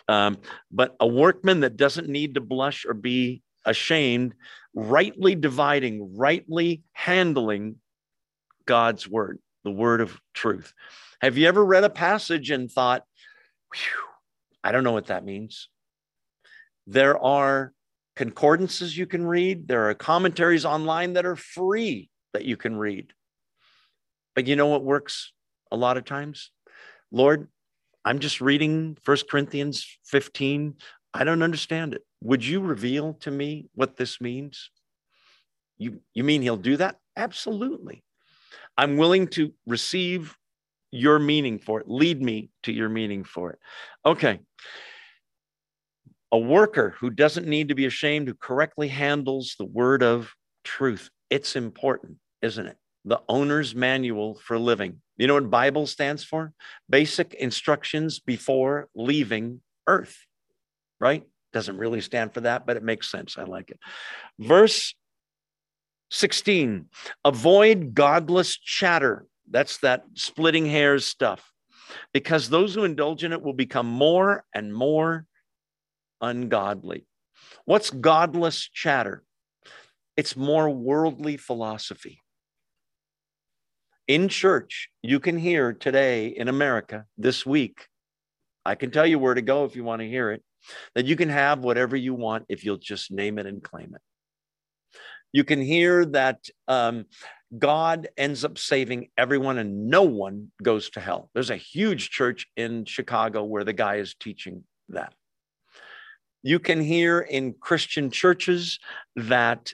Um, 0.07 0.37
but 0.71 0.95
a 0.99 1.07
workman 1.07 1.61
that 1.61 1.77
doesn't 1.77 2.09
need 2.09 2.35
to 2.35 2.41
blush 2.41 2.85
or 2.85 2.93
be 2.93 3.43
ashamed, 3.65 4.33
rightly 4.73 5.35
dividing, 5.35 6.15
rightly 6.15 6.83
handling 6.93 7.75
God's 8.65 9.07
word, 9.07 9.39
the 9.63 9.71
word 9.71 10.01
of 10.01 10.19
truth. 10.33 10.73
Have 11.21 11.37
you 11.37 11.47
ever 11.47 11.63
read 11.63 11.83
a 11.83 11.89
passage 11.89 12.51
and 12.51 12.71
thought, 12.71 13.03
I 14.63 14.71
don't 14.71 14.83
know 14.83 14.93
what 14.93 15.07
that 15.07 15.25
means? 15.25 15.69
There 16.87 17.19
are 17.19 17.73
concordances 18.15 18.97
you 18.97 19.05
can 19.05 19.25
read, 19.25 19.67
there 19.67 19.89
are 19.89 19.93
commentaries 19.93 20.65
online 20.65 21.13
that 21.13 21.25
are 21.25 21.35
free 21.35 22.09
that 22.33 22.45
you 22.45 22.57
can 22.57 22.77
read. 22.77 23.13
But 24.33 24.47
you 24.47 24.55
know 24.55 24.67
what 24.67 24.83
works 24.83 25.33
a 25.71 25.77
lot 25.77 25.97
of 25.97 26.05
times? 26.05 26.51
Lord, 27.11 27.47
I'm 28.03 28.19
just 28.19 28.41
reading 28.41 28.97
First 29.01 29.29
Corinthians 29.29 29.97
15. 30.05 30.75
I 31.13 31.23
don't 31.23 31.41
understand 31.41 31.93
it. 31.93 32.03
Would 32.21 32.45
you 32.45 32.59
reveal 32.59 33.13
to 33.21 33.31
me 33.31 33.69
what 33.73 33.95
this 33.95 34.19
means? 34.19 34.69
You, 35.77 36.01
you 36.13 36.23
mean 36.23 36.41
he'll 36.41 36.57
do 36.57 36.77
that? 36.77 36.97
Absolutely. 37.15 38.03
I'm 38.77 38.97
willing 38.97 39.27
to 39.29 39.53
receive 39.65 40.35
your 40.91 41.19
meaning 41.19 41.59
for 41.59 41.81
it. 41.81 41.89
Lead 41.89 42.21
me 42.21 42.49
to 42.63 42.71
your 42.71 42.89
meaning 42.89 43.23
for 43.23 43.51
it. 43.51 43.59
Okay. 44.05 44.39
A 46.31 46.37
worker 46.37 46.95
who 46.99 47.09
doesn't 47.09 47.47
need 47.47 47.69
to 47.69 47.75
be 47.75 47.85
ashamed, 47.85 48.27
who 48.27 48.33
correctly 48.33 48.87
handles 48.87 49.55
the 49.57 49.65
word 49.65 50.03
of 50.03 50.33
truth. 50.63 51.09
It's 51.29 51.55
important, 51.55 52.17
isn't 52.41 52.65
it? 52.65 52.77
The 53.05 53.21
owner's 53.29 53.75
manual 53.75 54.35
for 54.35 54.57
living. 54.57 55.01
You 55.17 55.27
know 55.27 55.35
what 55.35 55.49
Bible 55.49 55.87
stands 55.87 56.23
for? 56.23 56.53
Basic 56.89 57.33
instructions 57.35 58.19
before 58.19 58.89
leaving 58.95 59.61
earth, 59.87 60.17
right? 60.99 61.23
Doesn't 61.53 61.77
really 61.77 62.01
stand 62.01 62.33
for 62.33 62.41
that, 62.41 62.65
but 62.65 62.75
it 62.75 62.83
makes 62.83 63.09
sense. 63.09 63.37
I 63.37 63.43
like 63.43 63.69
it. 63.69 63.79
Verse 64.39 64.93
16 66.11 66.87
avoid 67.23 67.93
godless 67.93 68.57
chatter. 68.57 69.25
That's 69.49 69.77
that 69.79 70.05
splitting 70.13 70.65
hairs 70.65 71.05
stuff. 71.05 71.51
Because 72.13 72.49
those 72.49 72.73
who 72.73 72.83
indulge 72.83 73.23
in 73.23 73.31
it 73.31 73.41
will 73.41 73.53
become 73.53 73.87
more 73.87 74.43
and 74.53 74.73
more 74.73 75.25
ungodly. 76.21 77.05
What's 77.65 77.89
godless 77.89 78.67
chatter? 78.69 79.23
It's 80.17 80.35
more 80.35 80.69
worldly 80.69 81.37
philosophy. 81.37 82.21
In 84.07 84.29
church, 84.29 84.89
you 85.01 85.19
can 85.19 85.37
hear 85.37 85.73
today 85.73 86.27
in 86.27 86.47
America 86.47 87.05
this 87.17 87.45
week, 87.45 87.87
I 88.65 88.75
can 88.75 88.91
tell 88.91 89.05
you 89.05 89.19
where 89.19 89.33
to 89.33 89.41
go 89.41 89.65
if 89.65 89.75
you 89.75 89.83
want 89.83 90.01
to 90.01 90.07
hear 90.07 90.31
it, 90.31 90.43
that 90.93 91.05
you 91.05 91.15
can 91.15 91.29
have 91.29 91.59
whatever 91.59 91.95
you 91.95 92.13
want 92.13 92.45
if 92.49 92.63
you'll 92.63 92.77
just 92.77 93.11
name 93.11 93.39
it 93.39 93.45
and 93.45 93.63
claim 93.63 93.93
it. 93.95 94.01
You 95.33 95.43
can 95.43 95.61
hear 95.61 96.05
that 96.05 96.39
um, 96.67 97.05
God 97.57 98.07
ends 98.17 98.43
up 98.43 98.57
saving 98.57 99.09
everyone 99.17 99.57
and 99.57 99.87
no 99.87 100.03
one 100.03 100.51
goes 100.61 100.89
to 100.91 100.99
hell. 100.99 101.29
There's 101.33 101.49
a 101.49 101.55
huge 101.55 102.09
church 102.09 102.47
in 102.55 102.85
Chicago 102.85 103.43
where 103.43 103.63
the 103.63 103.73
guy 103.73 103.95
is 103.95 104.15
teaching 104.15 104.63
that. 104.89 105.13
You 106.43 106.59
can 106.59 106.81
hear 106.81 107.19
in 107.19 107.53
Christian 107.53 108.11
churches 108.11 108.79
that 109.15 109.73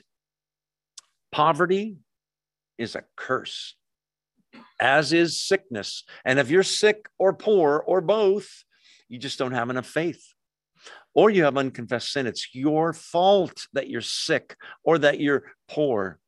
poverty 1.30 1.96
is 2.78 2.94
a 2.94 3.04
curse, 3.16 3.74
as 4.80 5.12
is 5.12 5.40
sickness. 5.40 6.04
And 6.24 6.38
if 6.38 6.50
you're 6.50 6.62
sick 6.62 7.08
or 7.18 7.34
poor 7.34 7.84
or 7.86 8.00
both, 8.00 8.64
you 9.08 9.18
just 9.18 9.38
don't 9.38 9.52
have 9.52 9.70
enough 9.70 9.86
faith 9.86 10.32
or 11.14 11.30
you 11.30 11.44
have 11.44 11.58
unconfessed 11.58 12.12
sin. 12.12 12.26
It's 12.26 12.54
your 12.54 12.92
fault 12.92 13.66
that 13.72 13.88
you're 13.88 14.00
sick 14.00 14.56
or 14.84 14.98
that 14.98 15.20
you're 15.20 15.52
poor. 15.68 16.18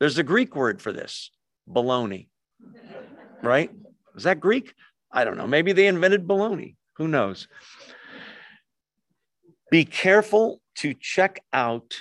There's 0.00 0.18
a 0.18 0.22
Greek 0.22 0.56
word 0.56 0.80
for 0.80 0.92
this 0.92 1.30
baloney, 1.68 2.28
right? 3.42 3.70
Is 4.16 4.24
that 4.24 4.40
Greek? 4.40 4.74
I 5.12 5.24
don't 5.24 5.36
know. 5.36 5.46
Maybe 5.46 5.72
they 5.72 5.86
invented 5.86 6.26
baloney. 6.26 6.76
Who 6.96 7.06
knows? 7.06 7.46
Be 9.70 9.84
careful 9.84 10.60
to 10.76 10.94
check 10.94 11.44
out 11.52 11.96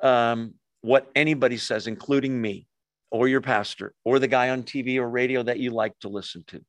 um, 0.00 0.54
what 0.82 1.10
anybody 1.14 1.56
says, 1.56 1.86
including 1.86 2.38
me 2.38 2.66
or 3.10 3.28
your 3.28 3.40
pastor 3.40 3.94
or 4.04 4.18
the 4.18 4.28
guy 4.28 4.50
on 4.50 4.64
TV 4.64 4.96
or 4.96 5.08
radio 5.08 5.42
that 5.42 5.58
you 5.58 5.70
like 5.70 5.98
to 6.00 6.08
listen 6.08 6.44
to. 6.48 6.60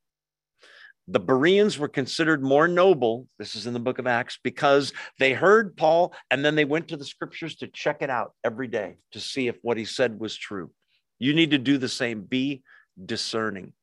The 1.08 1.20
Bereans 1.20 1.78
were 1.78 1.88
considered 1.88 2.44
more 2.44 2.68
noble. 2.68 3.28
This 3.38 3.56
is 3.56 3.68
in 3.68 3.74
the 3.74 3.80
book 3.80 4.00
of 4.00 4.08
Acts 4.08 4.40
because 4.44 4.92
they 5.20 5.34
heard 5.34 5.78
Paul 5.78 6.14
and 6.32 6.44
then 6.44 6.56
they 6.56 6.66
went 6.66 6.88
to 6.88 6.98
the 6.98 7.06
scriptures 7.06 7.56
to 7.58 7.68
check 7.68 8.02
it 8.02 8.10
out 8.10 8.34
every 8.44 8.68
day 8.68 8.98
to 9.12 9.20
see 9.20 9.48
if 9.48 9.58
what 9.62 9.78
he 9.78 9.86
said 9.86 10.20
was 10.20 10.36
true. 10.36 10.72
You 11.20 11.34
need 11.34 11.52
to 11.52 11.60
do 11.60 11.78
the 11.78 11.90
same. 11.90 12.22
Be 12.22 12.64
discerning. 13.04 13.74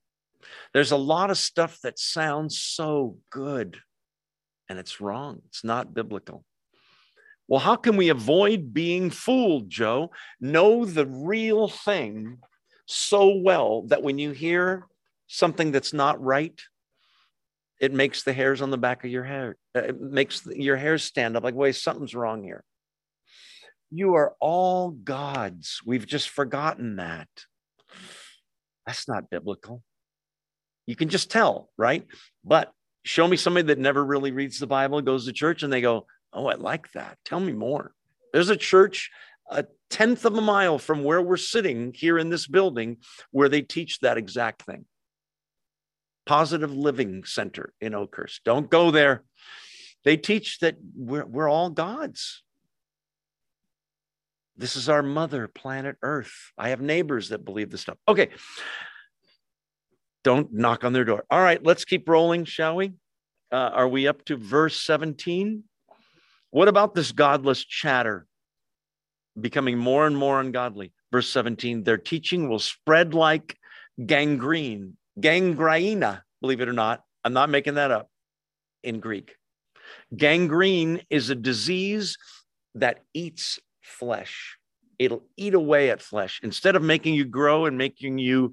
There's 0.75 0.91
a 0.91 0.97
lot 0.97 1.31
of 1.31 1.39
stuff 1.39 1.79
that 1.83 1.99
sounds 1.99 2.61
so 2.61 3.19
good 3.31 3.79
and 4.69 4.79
it's 4.79 5.01
wrong. 5.01 5.43
It's 5.49 5.65
not 5.65 5.95
biblical. 5.95 6.45
Well, 7.47 7.61
how 7.61 7.77
can 7.77 7.97
we 7.97 8.09
avoid 8.09 8.73
being 8.73 9.11
fooled, 9.11 9.69
Joe? 9.69 10.11
Know 10.41 10.85
the 10.85 11.07
real 11.07 11.69
thing 11.69 12.39
so 12.87 13.37
well 13.37 13.83
that 13.89 14.03
when 14.03 14.19
you 14.19 14.31
hear 14.31 14.87
something 15.27 15.73
that's 15.73 15.93
not 15.93 16.23
right, 16.23 16.59
it 17.83 17.93
makes 17.93 18.23
the 18.23 18.33
hairs 18.33 18.63
on 18.63 18.71
the 18.71 18.79
back 18.79 19.05
of 19.05 19.11
your 19.11 19.25
hair, 19.25 19.57
uh, 19.77 19.81
it 19.81 20.01
makes 20.01 20.47
your 20.47 20.77
hair 20.77 20.97
stand 20.97 21.37
up 21.37 21.45
like, 21.45 21.55
wait, 21.55 21.77
something's 21.77 22.15
wrong 22.15 22.43
here. 22.43 22.65
You 23.91 24.15
are 24.15 24.35
all 24.41 24.91
God's. 24.91 25.81
We've 25.85 26.07
just 26.07 26.31
forgotten 26.31 26.97
that. 26.97 27.29
That's 28.87 29.07
not 29.07 29.29
biblical. 29.29 29.83
You 30.87 30.97
can 30.97 31.11
just 31.11 31.31
tell, 31.31 31.69
right? 31.77 32.07
But 32.43 32.73
show 33.05 33.29
me 33.29 33.37
somebody 33.37 33.67
that 33.67 33.79
never 33.79 34.03
really 34.03 34.31
reads 34.31 34.59
the 34.59 34.67
Bible, 34.67 35.03
goes 35.03 35.27
to 35.27 35.33
church, 35.33 35.63
and 35.63 35.73
they 35.73 35.83
go, 35.83 36.07
Oh, 36.33 36.47
I 36.47 36.55
like 36.55 36.91
that. 36.93 37.19
Tell 37.27 37.41
me 37.41 37.53
more. 37.53 37.93
There's 38.33 38.49
a 38.49 38.57
church 38.57 39.11
a 39.51 39.67
tenth 39.91 40.25
of 40.25 40.37
a 40.37 40.41
mile 40.41 40.79
from 40.79 41.05
where 41.05 41.21
we're 41.21 41.37
sitting 41.37 41.93
here 41.95 42.19
in 42.19 42.31
this 42.31 42.47
building 42.47 42.99
where 43.31 43.49
they 43.49 43.63
teach 43.63 44.01
that 44.01 44.17
exact 44.17 44.63
thing. 44.63 44.85
Positive 46.27 46.73
Living 46.73 47.25
Center 47.25 47.73
in 47.81 47.95
Oakhurst. 47.95 48.43
Don't 48.45 48.71
go 48.71 48.91
there. 48.91 49.25
They 50.05 50.17
teach 50.17 50.59
that 50.61 50.77
we're, 50.95 51.27
we're 51.27 51.49
all 51.49 51.71
gods. 51.71 52.43
This 54.57 54.77
is 54.77 54.89
our 54.89 55.03
mother, 55.03 55.49
planet 55.49 55.97
Earth. 56.03 56.53
I 56.59 56.71
have 56.71 56.81
neighbors 56.81 57.31
that 57.31 57.45
believe 57.45 57.71
this 57.71 57.83
stuff. 57.83 57.99
Okay. 58.07 58.29
Don't 60.25 60.53
knock 60.53 60.85
on 60.85 60.93
their 60.93 61.05
door. 61.05 61.25
All 61.31 61.41
right, 61.41 61.65
let's 61.65 61.85
keep 61.85 62.09
rolling, 62.09 62.45
shall 62.45 62.77
we? 62.77 62.93
Uh, 63.51 63.57
are 63.75 63.89
we 63.89 64.07
up 64.07 64.25
to 64.27 64.37
verse 64.37 64.81
17? 64.81 65.65
What 66.51 66.69
about 66.69 66.95
this 66.95 67.13
godless 67.13 67.65
chatter 67.65 68.27
becoming 69.41 69.79
more 69.79 70.07
and 70.07 70.17
more 70.17 70.41
ungodly? 70.41 70.93
Verse 71.11 71.29
17, 71.29 71.83
their 71.83 71.99
teaching 71.99 72.49
will 72.49 72.59
spread 72.59 73.15
like 73.15 73.57
gangrene 74.07 74.97
Gangrena, 75.21 76.23
believe 76.41 76.61
it 76.61 76.69
or 76.69 76.73
not, 76.73 77.03
I'm 77.25 77.33
not 77.33 77.51
making 77.51 77.75
that 77.75 77.91
up 77.91 78.09
in 78.83 79.01
Greek. 79.01 79.37
Gangrene 80.17 81.03
is 81.11 81.31
a 81.31 81.35
disease 81.35 82.17
that 82.75 83.01
eats 83.15 83.59
flesh. 83.83 84.57
It'll 84.99 85.25
eat 85.37 85.55
away 85.55 85.91
at 85.91 86.03
flesh. 86.03 86.41
Instead 86.43 86.77
of 86.77 86.83
making 86.83 87.15
you 87.15 87.25
grow 87.25 87.67
and 87.67 87.77
making 87.77 88.19
you 88.19 88.53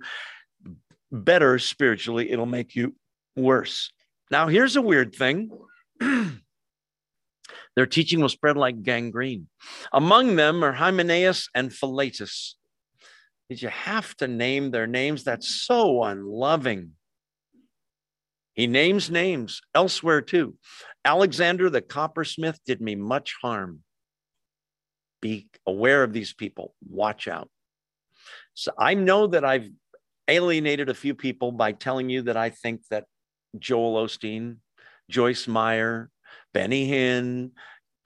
better 1.11 1.60
spiritually, 1.60 2.31
it'll 2.31 2.45
make 2.45 2.76
you 2.76 2.95
worse. 3.36 3.91
Now, 4.31 4.48
here's 4.48 4.76
a 4.76 4.81
weird 4.81 5.15
thing. 5.15 5.49
Their 7.76 7.86
teaching 7.86 8.19
will 8.19 8.30
spread 8.30 8.57
like 8.57 8.84
gangrene. 8.84 9.48
Among 9.94 10.36
them 10.36 10.64
are 10.64 10.73
Hymenaeus 10.73 11.49
and 11.56 11.73
Philetus. 11.73 12.56
Did 13.50 13.64
you 13.64 13.70
have 13.70 14.16
to 14.18 14.28
name 14.28 14.70
their 14.70 14.86
names? 14.86 15.24
That's 15.24 15.48
so 15.48 16.04
unloving. 16.04 16.92
He 18.54 18.68
names 18.68 19.10
names 19.10 19.62
elsewhere 19.74 20.22
too. 20.22 20.56
Alexander 21.04 21.70
the 21.70 21.82
coppersmith 21.82 22.60
did 22.66 22.80
me 22.82 22.96
much 22.96 23.36
harm. 23.42 23.80
Be 25.22 25.48
aware 25.66 26.04
of 26.04 26.14
these 26.14 26.34
people. 26.34 26.76
Watch 26.88 27.28
out. 27.28 27.50
So 28.54 28.72
I 28.78 28.94
know 28.94 29.28
that 29.28 29.44
I've 29.44 29.70
alienated 30.28 30.90
a 30.90 30.94
few 30.94 31.16
people 31.16 31.52
by 31.52 31.72
telling 31.72 32.10
you 32.10 32.24
that 32.24 32.38
I 32.38 32.52
think 32.52 32.82
that 32.92 33.06
Joel 33.58 34.06
Osteen, 34.06 34.58
Joyce 35.10 35.48
Meyer, 35.48 36.12
Benny 36.54 36.88
Hinn, 36.88 37.52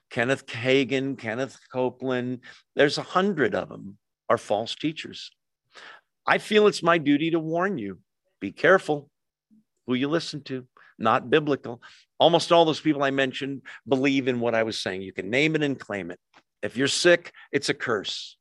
Kenneth 0.09 0.45
Hagin, 0.45 1.17
Kenneth 1.17 1.59
Copeland, 1.71 2.39
there's 2.75 2.97
a 2.97 3.03
hundred 3.03 3.55
of 3.55 3.67
them 3.67 3.97
are 4.33 4.37
false 4.37 4.73
teachers. 4.75 5.31
I 6.25 6.39
feel 6.39 6.67
it's 6.67 6.81
my 6.81 6.97
duty 6.97 7.31
to 7.31 7.39
warn 7.39 7.77
you 7.77 7.99
be 8.41 8.51
careful 8.51 9.09
who 9.85 9.93
you 9.93 10.07
listen 10.07 10.41
to, 10.43 10.65
not 10.97 11.29
biblical. 11.29 11.81
Almost 12.19 12.51
all 12.51 12.65
those 12.65 12.79
people 12.79 13.03
I 13.03 13.11
mentioned 13.11 13.61
believe 13.87 14.27
in 14.27 14.39
what 14.39 14.55
I 14.55 14.63
was 14.63 14.81
saying. 14.81 15.01
You 15.01 15.13
can 15.13 15.29
name 15.29 15.55
it 15.55 15.63
and 15.63 15.79
claim 15.79 16.11
it. 16.11 16.19
If 16.61 16.75
you're 16.75 16.87
sick, 16.87 17.31
it's 17.51 17.69
a 17.69 17.73
curse. 17.73 18.37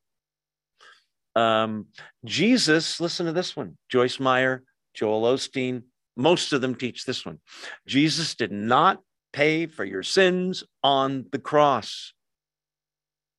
Um, 1.36 1.86
Jesus, 2.24 3.01
listen 3.01 3.27
to 3.27 3.32
this 3.32 3.55
one 3.55 3.77
Joyce 3.89 4.19
Meyer, 4.19 4.62
Joel 4.94 5.23
Osteen, 5.23 5.82
most 6.16 6.52
of 6.52 6.60
them 6.60 6.74
teach 6.74 7.05
this 7.05 7.27
one. 7.27 7.39
Jesus 7.86 8.35
did 8.35 8.52
not 8.52 9.01
pay 9.32 9.66
for 9.66 9.85
your 9.85 10.02
sins 10.02 10.64
on 10.82 11.27
the 11.32 11.39
cross. 11.39 12.12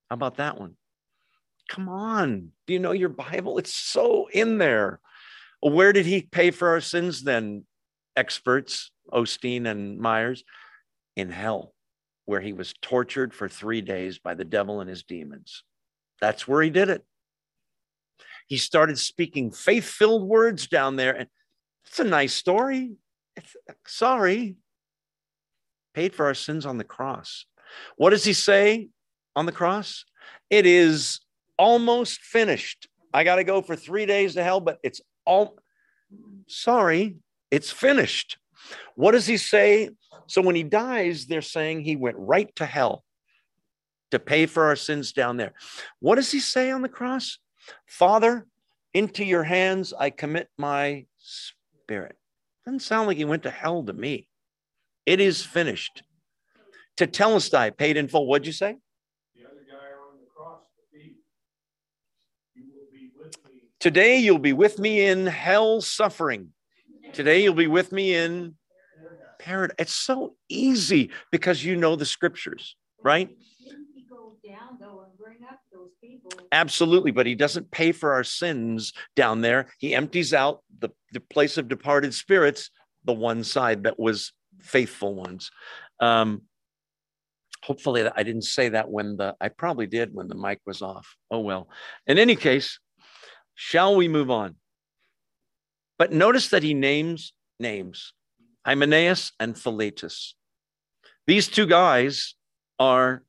How 0.09 0.15
about 0.15 0.37
that 0.37 0.59
one? 0.59 0.75
Come 1.69 1.89
on. 1.89 2.51
Do 2.67 2.73
you 2.73 2.79
know 2.79 2.91
your 2.91 3.09
Bible? 3.09 3.57
It's 3.57 3.73
so 3.73 4.27
in 4.31 4.57
there. 4.57 4.99
Where 5.61 5.93
did 5.93 6.05
he 6.05 6.21
pay 6.21 6.51
for 6.51 6.69
our 6.69 6.81
sins 6.81 7.23
then, 7.23 7.65
experts, 8.15 8.91
Osteen 9.11 9.65
and 9.65 9.97
Myers? 9.97 10.43
In 11.15 11.29
hell, 11.29 11.73
where 12.25 12.41
he 12.41 12.53
was 12.53 12.73
tortured 12.81 13.33
for 13.33 13.47
three 13.47 13.81
days 13.81 14.19
by 14.19 14.33
the 14.33 14.45
devil 14.45 14.81
and 14.81 14.89
his 14.89 15.03
demons. 15.03 15.63
That's 16.19 16.47
where 16.47 16.61
he 16.61 16.69
did 16.69 16.89
it. 16.89 17.05
He 18.47 18.57
started 18.57 18.97
speaking 18.97 19.51
faith 19.51 19.85
filled 19.85 20.27
words 20.27 20.67
down 20.67 20.95
there. 20.95 21.15
And 21.15 21.29
it's 21.85 21.99
a 21.99 22.03
nice 22.03 22.33
story. 22.33 22.93
It's, 23.35 23.55
sorry. 23.85 24.55
Paid 25.93 26.15
for 26.15 26.25
our 26.25 26.33
sins 26.33 26.65
on 26.65 26.77
the 26.77 26.83
cross. 26.83 27.45
What 27.95 28.09
does 28.09 28.25
he 28.25 28.33
say 28.33 28.89
on 29.35 29.45
the 29.45 29.51
cross? 29.51 30.05
It 30.49 30.65
is 30.65 31.19
almost 31.57 32.21
finished. 32.21 32.87
I 33.13 33.23
got 33.23 33.35
to 33.35 33.43
go 33.43 33.61
for 33.61 33.75
three 33.75 34.05
days 34.05 34.35
to 34.35 34.43
hell, 34.43 34.59
but 34.59 34.79
it's 34.83 35.01
all 35.25 35.57
sorry, 36.47 37.17
it's 37.51 37.71
finished. 37.71 38.37
What 38.95 39.11
does 39.11 39.25
he 39.25 39.37
say? 39.37 39.89
So 40.27 40.41
when 40.41 40.55
he 40.55 40.63
dies, 40.63 41.25
they're 41.25 41.41
saying 41.41 41.81
he 41.81 41.95
went 41.95 42.15
right 42.17 42.53
to 42.55 42.65
hell 42.65 43.03
to 44.11 44.19
pay 44.19 44.45
for 44.45 44.65
our 44.65 44.75
sins 44.75 45.11
down 45.11 45.37
there. 45.37 45.53
What 45.99 46.15
does 46.15 46.31
he 46.31 46.39
say 46.39 46.71
on 46.71 46.81
the 46.81 46.89
cross? 46.89 47.39
Father, 47.87 48.45
into 48.93 49.25
your 49.25 49.43
hands 49.43 49.93
I 49.97 50.09
commit 50.09 50.49
my 50.57 51.05
spirit. 51.17 52.15
Doesn't 52.65 52.81
sound 52.81 53.07
like 53.07 53.17
he 53.17 53.25
went 53.25 53.43
to 53.43 53.49
hell 53.49 53.83
to 53.83 53.93
me. 53.93 54.27
It 55.05 55.19
is 55.19 55.43
finished. 55.43 56.03
Tetelestai, 56.97 57.75
paid 57.75 57.97
in 57.97 58.07
full. 58.07 58.27
What'd 58.27 58.45
you 58.45 58.53
say? 58.53 58.77
The 59.35 59.45
other 59.45 59.65
guy 59.67 59.75
on 59.75 60.19
the 60.19 60.27
cross, 60.33 60.61
you 62.53 62.63
will 62.73 62.87
be 62.91 63.09
with 63.17 63.35
me. 63.45 63.63
Today 63.83 64.15
you'll 64.15 64.39
be 64.39 64.53
with 64.53 64.79
me 64.79 65.07
in 65.07 65.25
hell 65.25 65.81
suffering. 65.81 66.53
Today 67.11 67.43
you'll 67.43 67.53
be 67.53 67.67
with 67.67 67.91
me 67.91 68.15
in 68.15 68.55
paradise. 69.39 69.75
It's 69.77 69.93
so 69.93 70.35
easy 70.47 71.11
because 71.33 71.65
you 71.65 71.75
know 71.75 71.97
the 71.97 72.05
scriptures, 72.05 72.77
right? 73.03 73.27
Absolutely, 76.53 77.11
but 77.11 77.25
he 77.25 77.35
doesn't 77.35 77.71
pay 77.71 77.91
for 77.91 78.13
our 78.13 78.23
sins 78.23 78.93
down 79.17 79.41
there. 79.41 79.67
He 79.79 79.93
empties 79.93 80.33
out 80.33 80.61
the, 80.79 80.87
the 81.11 81.19
place 81.19 81.57
of 81.57 81.67
departed 81.67 82.13
spirits, 82.13 82.69
the 83.03 83.11
one 83.11 83.43
side 83.43 83.83
that 83.83 83.99
was 83.99 84.31
faithful 84.61 85.13
ones. 85.13 85.51
Um, 85.99 86.43
hopefully, 87.61 88.09
I 88.15 88.23
didn't 88.23 88.43
say 88.43 88.69
that 88.69 88.89
when 88.89 89.17
the, 89.17 89.35
I 89.41 89.49
probably 89.49 89.87
did 89.87 90.13
when 90.13 90.29
the 90.29 90.35
mic 90.35 90.61
was 90.65 90.81
off. 90.81 91.17
Oh, 91.29 91.41
well. 91.41 91.67
In 92.07 92.17
any 92.17 92.37
case, 92.37 92.79
shall 93.55 93.95
we 93.95 94.07
move 94.07 94.29
on? 94.29 94.55
But 95.97 96.11
notice 96.11 96.49
that 96.49 96.63
he 96.63 96.73
names 96.73 97.33
names 97.59 98.13
Hymenaeus 98.65 99.31
and 99.39 99.57
Philetus. 99.57 100.35
These 101.27 101.47
two 101.47 101.65
guys 101.65 102.35
are 102.79 103.23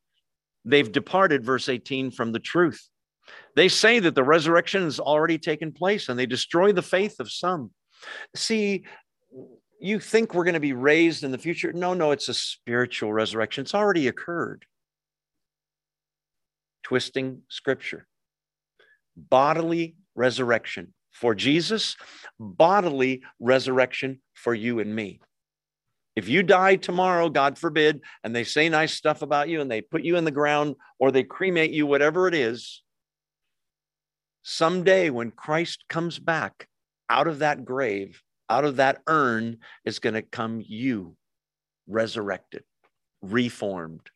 they've 0.65 0.91
departed, 0.91 1.45
verse 1.45 1.69
18, 1.69 2.11
from 2.11 2.33
the 2.33 2.39
truth. 2.39 2.89
They 3.57 3.69
say 3.69 4.01
that 4.01 4.15
the 4.15 4.25
resurrection 4.25 4.83
has 4.83 4.99
already 4.99 5.39
taken 5.39 5.73
place 5.73 6.09
and 6.09 6.19
they 6.19 6.27
destroy 6.27 6.73
the 6.73 6.83
faith 6.83 7.21
of 7.21 7.31
some. 7.31 7.71
See, 8.35 8.85
you 9.81 10.01
think 10.01 10.35
we're 10.35 10.45
going 10.45 10.55
to 10.55 10.61
be 10.61 10.73
raised 10.73 11.25
in 11.25 11.31
the 11.31 11.39
future? 11.39 11.73
No, 11.73 11.95
no, 11.95 12.11
it's 12.11 12.29
a 12.29 12.35
spiritual 12.35 13.13
resurrection. 13.13 13.63
It's 13.63 13.75
already 13.75 14.09
occurred. 14.09 14.65
Twisting 16.83 17.43
scripture. 17.49 18.07
Bodily 19.17 19.97
resurrection 20.15 20.93
for 21.13 21.35
Jesus, 21.35 21.97
bodily 22.39 23.23
resurrection 23.41 24.21
for 24.35 24.55
you 24.55 24.81
and 24.81 24.95
me. 24.95 25.21
If 26.17 26.29
you 26.29 26.43
die 26.43 26.77
tomorrow, 26.77 27.29
God 27.29 27.59
forbid, 27.59 28.01
and 28.23 28.35
they 28.35 28.45
say 28.45 28.69
nice 28.69 28.95
stuff 28.95 29.23
about 29.23 29.49
you 29.49 29.61
and 29.61 29.71
they 29.71 29.81
put 29.81 30.05
you 30.05 30.17
in 30.17 30.25
the 30.25 30.31
ground 30.31 30.77
or 30.99 31.11
they 31.11 31.25
cremate 31.25 31.73
you, 31.73 31.87
whatever 31.87 32.29
it 32.29 32.35
is, 32.35 32.83
someday 34.43 35.11
when 35.11 35.33
Christ 35.33 35.85
comes 35.89 36.19
back 36.19 36.69
out 37.09 37.27
of 37.27 37.41
that 37.41 37.65
grave, 37.65 38.23
out 38.49 38.65
of 38.65 38.77
that 38.77 39.03
urn, 39.09 39.59
is 39.85 39.99
going 39.99 40.15
to 40.15 40.23
come 40.23 40.63
you 40.65 41.17
resurrected, 41.87 42.63
reformed. 43.23 44.09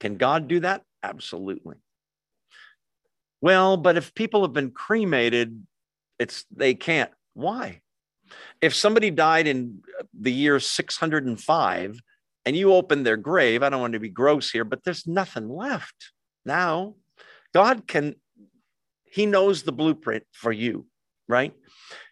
Can 0.00 0.16
God 0.16 0.48
do 0.48 0.60
that? 0.60 0.82
Absolutely. 1.02 1.76
Well, 3.40 3.76
but 3.76 3.96
if 3.96 4.14
people 4.14 4.42
have 4.42 4.52
been 4.52 4.70
cremated, 4.70 5.64
it's 6.18 6.44
they 6.54 6.74
can't. 6.74 7.10
Why? 7.34 7.80
If 8.60 8.74
somebody 8.74 9.10
died 9.10 9.46
in 9.46 9.82
the 10.18 10.32
year 10.32 10.58
605 10.58 12.00
and 12.46 12.56
you 12.56 12.72
open 12.72 13.02
their 13.02 13.16
grave, 13.16 13.62
I 13.62 13.68
don't 13.68 13.80
want 13.80 13.92
to 13.94 14.00
be 14.00 14.08
gross 14.08 14.50
here, 14.50 14.64
but 14.64 14.84
there's 14.84 15.06
nothing 15.06 15.48
left. 15.48 16.12
Now, 16.44 16.94
God 17.52 17.86
can, 17.86 18.16
He 19.04 19.26
knows 19.26 19.62
the 19.62 19.72
blueprint 19.72 20.24
for 20.32 20.52
you, 20.52 20.86
right? 21.28 21.52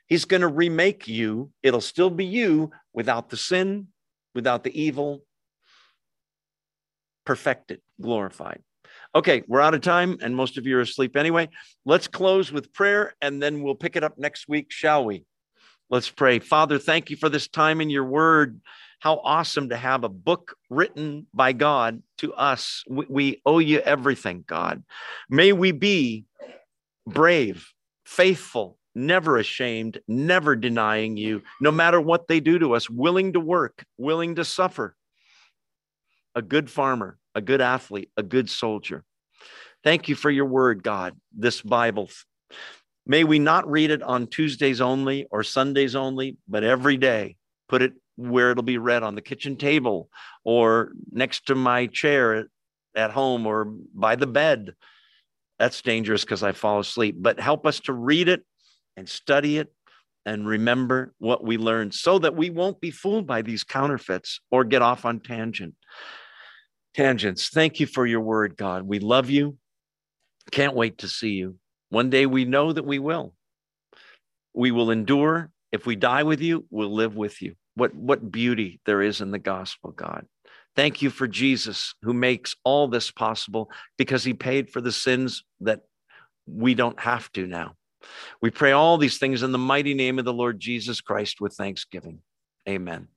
He's 0.06 0.24
going 0.24 0.42
to 0.42 0.48
remake 0.48 1.08
you. 1.08 1.50
It'll 1.62 1.80
still 1.80 2.10
be 2.10 2.26
you 2.26 2.70
without 2.92 3.30
the 3.30 3.36
sin, 3.36 3.88
without 4.34 4.64
the 4.64 4.80
evil, 4.80 5.24
perfected, 7.24 7.80
glorified. 8.00 8.62
Okay, 9.14 9.42
we're 9.46 9.60
out 9.60 9.74
of 9.74 9.82
time, 9.82 10.16
and 10.22 10.34
most 10.34 10.56
of 10.56 10.66
you 10.66 10.78
are 10.78 10.80
asleep 10.80 11.16
anyway. 11.16 11.50
Let's 11.84 12.08
close 12.08 12.50
with 12.50 12.72
prayer, 12.72 13.14
and 13.20 13.42
then 13.42 13.62
we'll 13.62 13.74
pick 13.74 13.94
it 13.94 14.02
up 14.02 14.16
next 14.16 14.48
week, 14.48 14.70
shall 14.70 15.04
we? 15.04 15.26
Let's 15.90 16.08
pray. 16.08 16.38
Father, 16.38 16.78
thank 16.78 17.10
you 17.10 17.16
for 17.16 17.28
this 17.28 17.46
time 17.46 17.82
in 17.82 17.90
your 17.90 18.06
word. 18.06 18.62
How 19.00 19.20
awesome 19.22 19.68
to 19.68 19.76
have 19.76 20.04
a 20.04 20.08
book 20.08 20.56
written 20.70 21.26
by 21.34 21.52
God 21.52 22.02
to 22.18 22.32
us. 22.32 22.84
We, 22.88 23.04
we 23.08 23.42
owe 23.44 23.58
you 23.58 23.80
everything, 23.80 24.44
God. 24.46 24.82
May 25.28 25.52
we 25.52 25.72
be 25.72 26.24
brave, 27.06 27.68
faithful, 28.06 28.78
never 28.94 29.36
ashamed, 29.36 30.00
never 30.08 30.56
denying 30.56 31.18
you, 31.18 31.42
no 31.60 31.70
matter 31.70 32.00
what 32.00 32.28
they 32.28 32.40
do 32.40 32.58
to 32.60 32.74
us, 32.74 32.88
willing 32.88 33.34
to 33.34 33.40
work, 33.40 33.84
willing 33.98 34.36
to 34.36 34.44
suffer. 34.46 34.96
A 36.34 36.40
good 36.40 36.70
farmer, 36.70 37.18
a 37.34 37.40
good 37.40 37.60
athlete, 37.60 38.10
a 38.16 38.22
good 38.22 38.50
soldier. 38.50 39.04
Thank 39.84 40.08
you 40.08 40.14
for 40.14 40.30
your 40.30 40.46
word, 40.46 40.82
God, 40.82 41.16
this 41.36 41.60
Bible. 41.60 42.08
May 43.06 43.24
we 43.24 43.38
not 43.38 43.68
read 43.68 43.90
it 43.90 44.02
on 44.02 44.28
Tuesdays 44.28 44.80
only 44.80 45.26
or 45.30 45.42
Sundays 45.42 45.96
only, 45.96 46.36
but 46.48 46.62
every 46.62 46.96
day. 46.96 47.36
Put 47.68 47.82
it 47.82 47.94
where 48.16 48.50
it'll 48.50 48.62
be 48.62 48.78
read 48.78 49.02
on 49.02 49.14
the 49.14 49.22
kitchen 49.22 49.56
table 49.56 50.08
or 50.44 50.92
next 51.10 51.46
to 51.46 51.54
my 51.54 51.86
chair 51.86 52.46
at 52.94 53.10
home 53.10 53.46
or 53.46 53.72
by 53.94 54.14
the 54.14 54.26
bed. 54.26 54.74
That's 55.58 55.82
dangerous 55.82 56.22
because 56.22 56.42
I 56.42 56.52
fall 56.52 56.80
asleep, 56.80 57.16
but 57.18 57.40
help 57.40 57.66
us 57.66 57.80
to 57.80 57.92
read 57.92 58.28
it 58.28 58.44
and 58.96 59.08
study 59.08 59.58
it 59.58 59.72
and 60.24 60.46
remember 60.46 61.14
what 61.18 61.42
we 61.42 61.56
learned 61.56 61.94
so 61.94 62.18
that 62.18 62.36
we 62.36 62.50
won't 62.50 62.80
be 62.80 62.90
fooled 62.90 63.26
by 63.26 63.42
these 63.42 63.64
counterfeits 63.64 64.40
or 64.50 64.64
get 64.64 64.82
off 64.82 65.04
on 65.04 65.18
tangent 65.18 65.74
tangents. 66.94 67.48
Thank 67.48 67.80
you 67.80 67.86
for 67.86 68.06
your 68.06 68.20
word, 68.20 68.56
God. 68.56 68.82
We 68.84 68.98
love 68.98 69.30
you. 69.30 69.56
Can't 70.50 70.74
wait 70.74 70.98
to 70.98 71.08
see 71.08 71.32
you. 71.32 71.56
One 71.88 72.10
day 72.10 72.26
we 72.26 72.44
know 72.44 72.72
that 72.72 72.86
we 72.86 72.98
will. 72.98 73.34
We 74.54 74.70
will 74.70 74.90
endure. 74.90 75.50
If 75.70 75.86
we 75.86 75.96
die 75.96 76.22
with 76.22 76.40
you, 76.40 76.66
we'll 76.70 76.94
live 76.94 77.16
with 77.16 77.40
you. 77.40 77.54
What, 77.74 77.94
what 77.94 78.30
beauty 78.30 78.80
there 78.84 79.00
is 79.00 79.20
in 79.20 79.30
the 79.30 79.38
gospel, 79.38 79.90
God. 79.92 80.26
Thank 80.74 81.02
you 81.02 81.10
for 81.10 81.28
Jesus 81.28 81.94
who 82.02 82.12
makes 82.12 82.54
all 82.64 82.88
this 82.88 83.10
possible 83.10 83.70
because 83.98 84.24
he 84.24 84.34
paid 84.34 84.70
for 84.70 84.80
the 84.80 84.92
sins 84.92 85.44
that 85.60 85.80
we 86.46 86.74
don't 86.74 86.98
have 87.00 87.30
to 87.32 87.46
now. 87.46 87.74
We 88.40 88.50
pray 88.50 88.72
all 88.72 88.98
these 88.98 89.18
things 89.18 89.42
in 89.42 89.52
the 89.52 89.58
mighty 89.58 89.94
name 89.94 90.18
of 90.18 90.24
the 90.24 90.32
Lord 90.32 90.60
Jesus 90.60 91.00
Christ 91.00 91.40
with 91.40 91.54
thanksgiving. 91.54 92.20
Amen. 92.68 93.08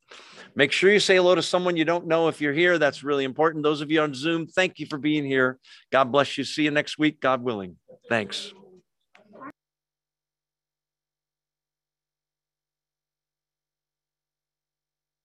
Make 0.57 0.71
sure 0.71 0.91
you 0.91 0.99
say 0.99 1.15
hello 1.15 1.35
to 1.35 1.43
someone 1.43 1.75
you 1.75 1.83
don't 1.83 2.07
know 2.07 2.29
if 2.29 2.39
you're 2.39 2.53
here. 2.53 2.77
That's 2.77 3.03
really 3.03 3.25
important. 3.25 3.63
Those 3.63 3.81
of 3.81 3.91
you 3.91 4.01
on 4.01 4.13
Zoom, 4.13 4.47
thank 4.47 4.79
you 4.79 4.85
for 4.85 4.97
being 4.97 5.25
here. 5.25 5.59
God 5.91 6.11
bless 6.11 6.37
you. 6.37 6.45
See 6.45 6.63
you 6.63 6.71
next 6.71 6.97
week, 6.97 7.19
God 7.19 7.43
willing. 7.43 7.75
Thanks. 8.09 8.53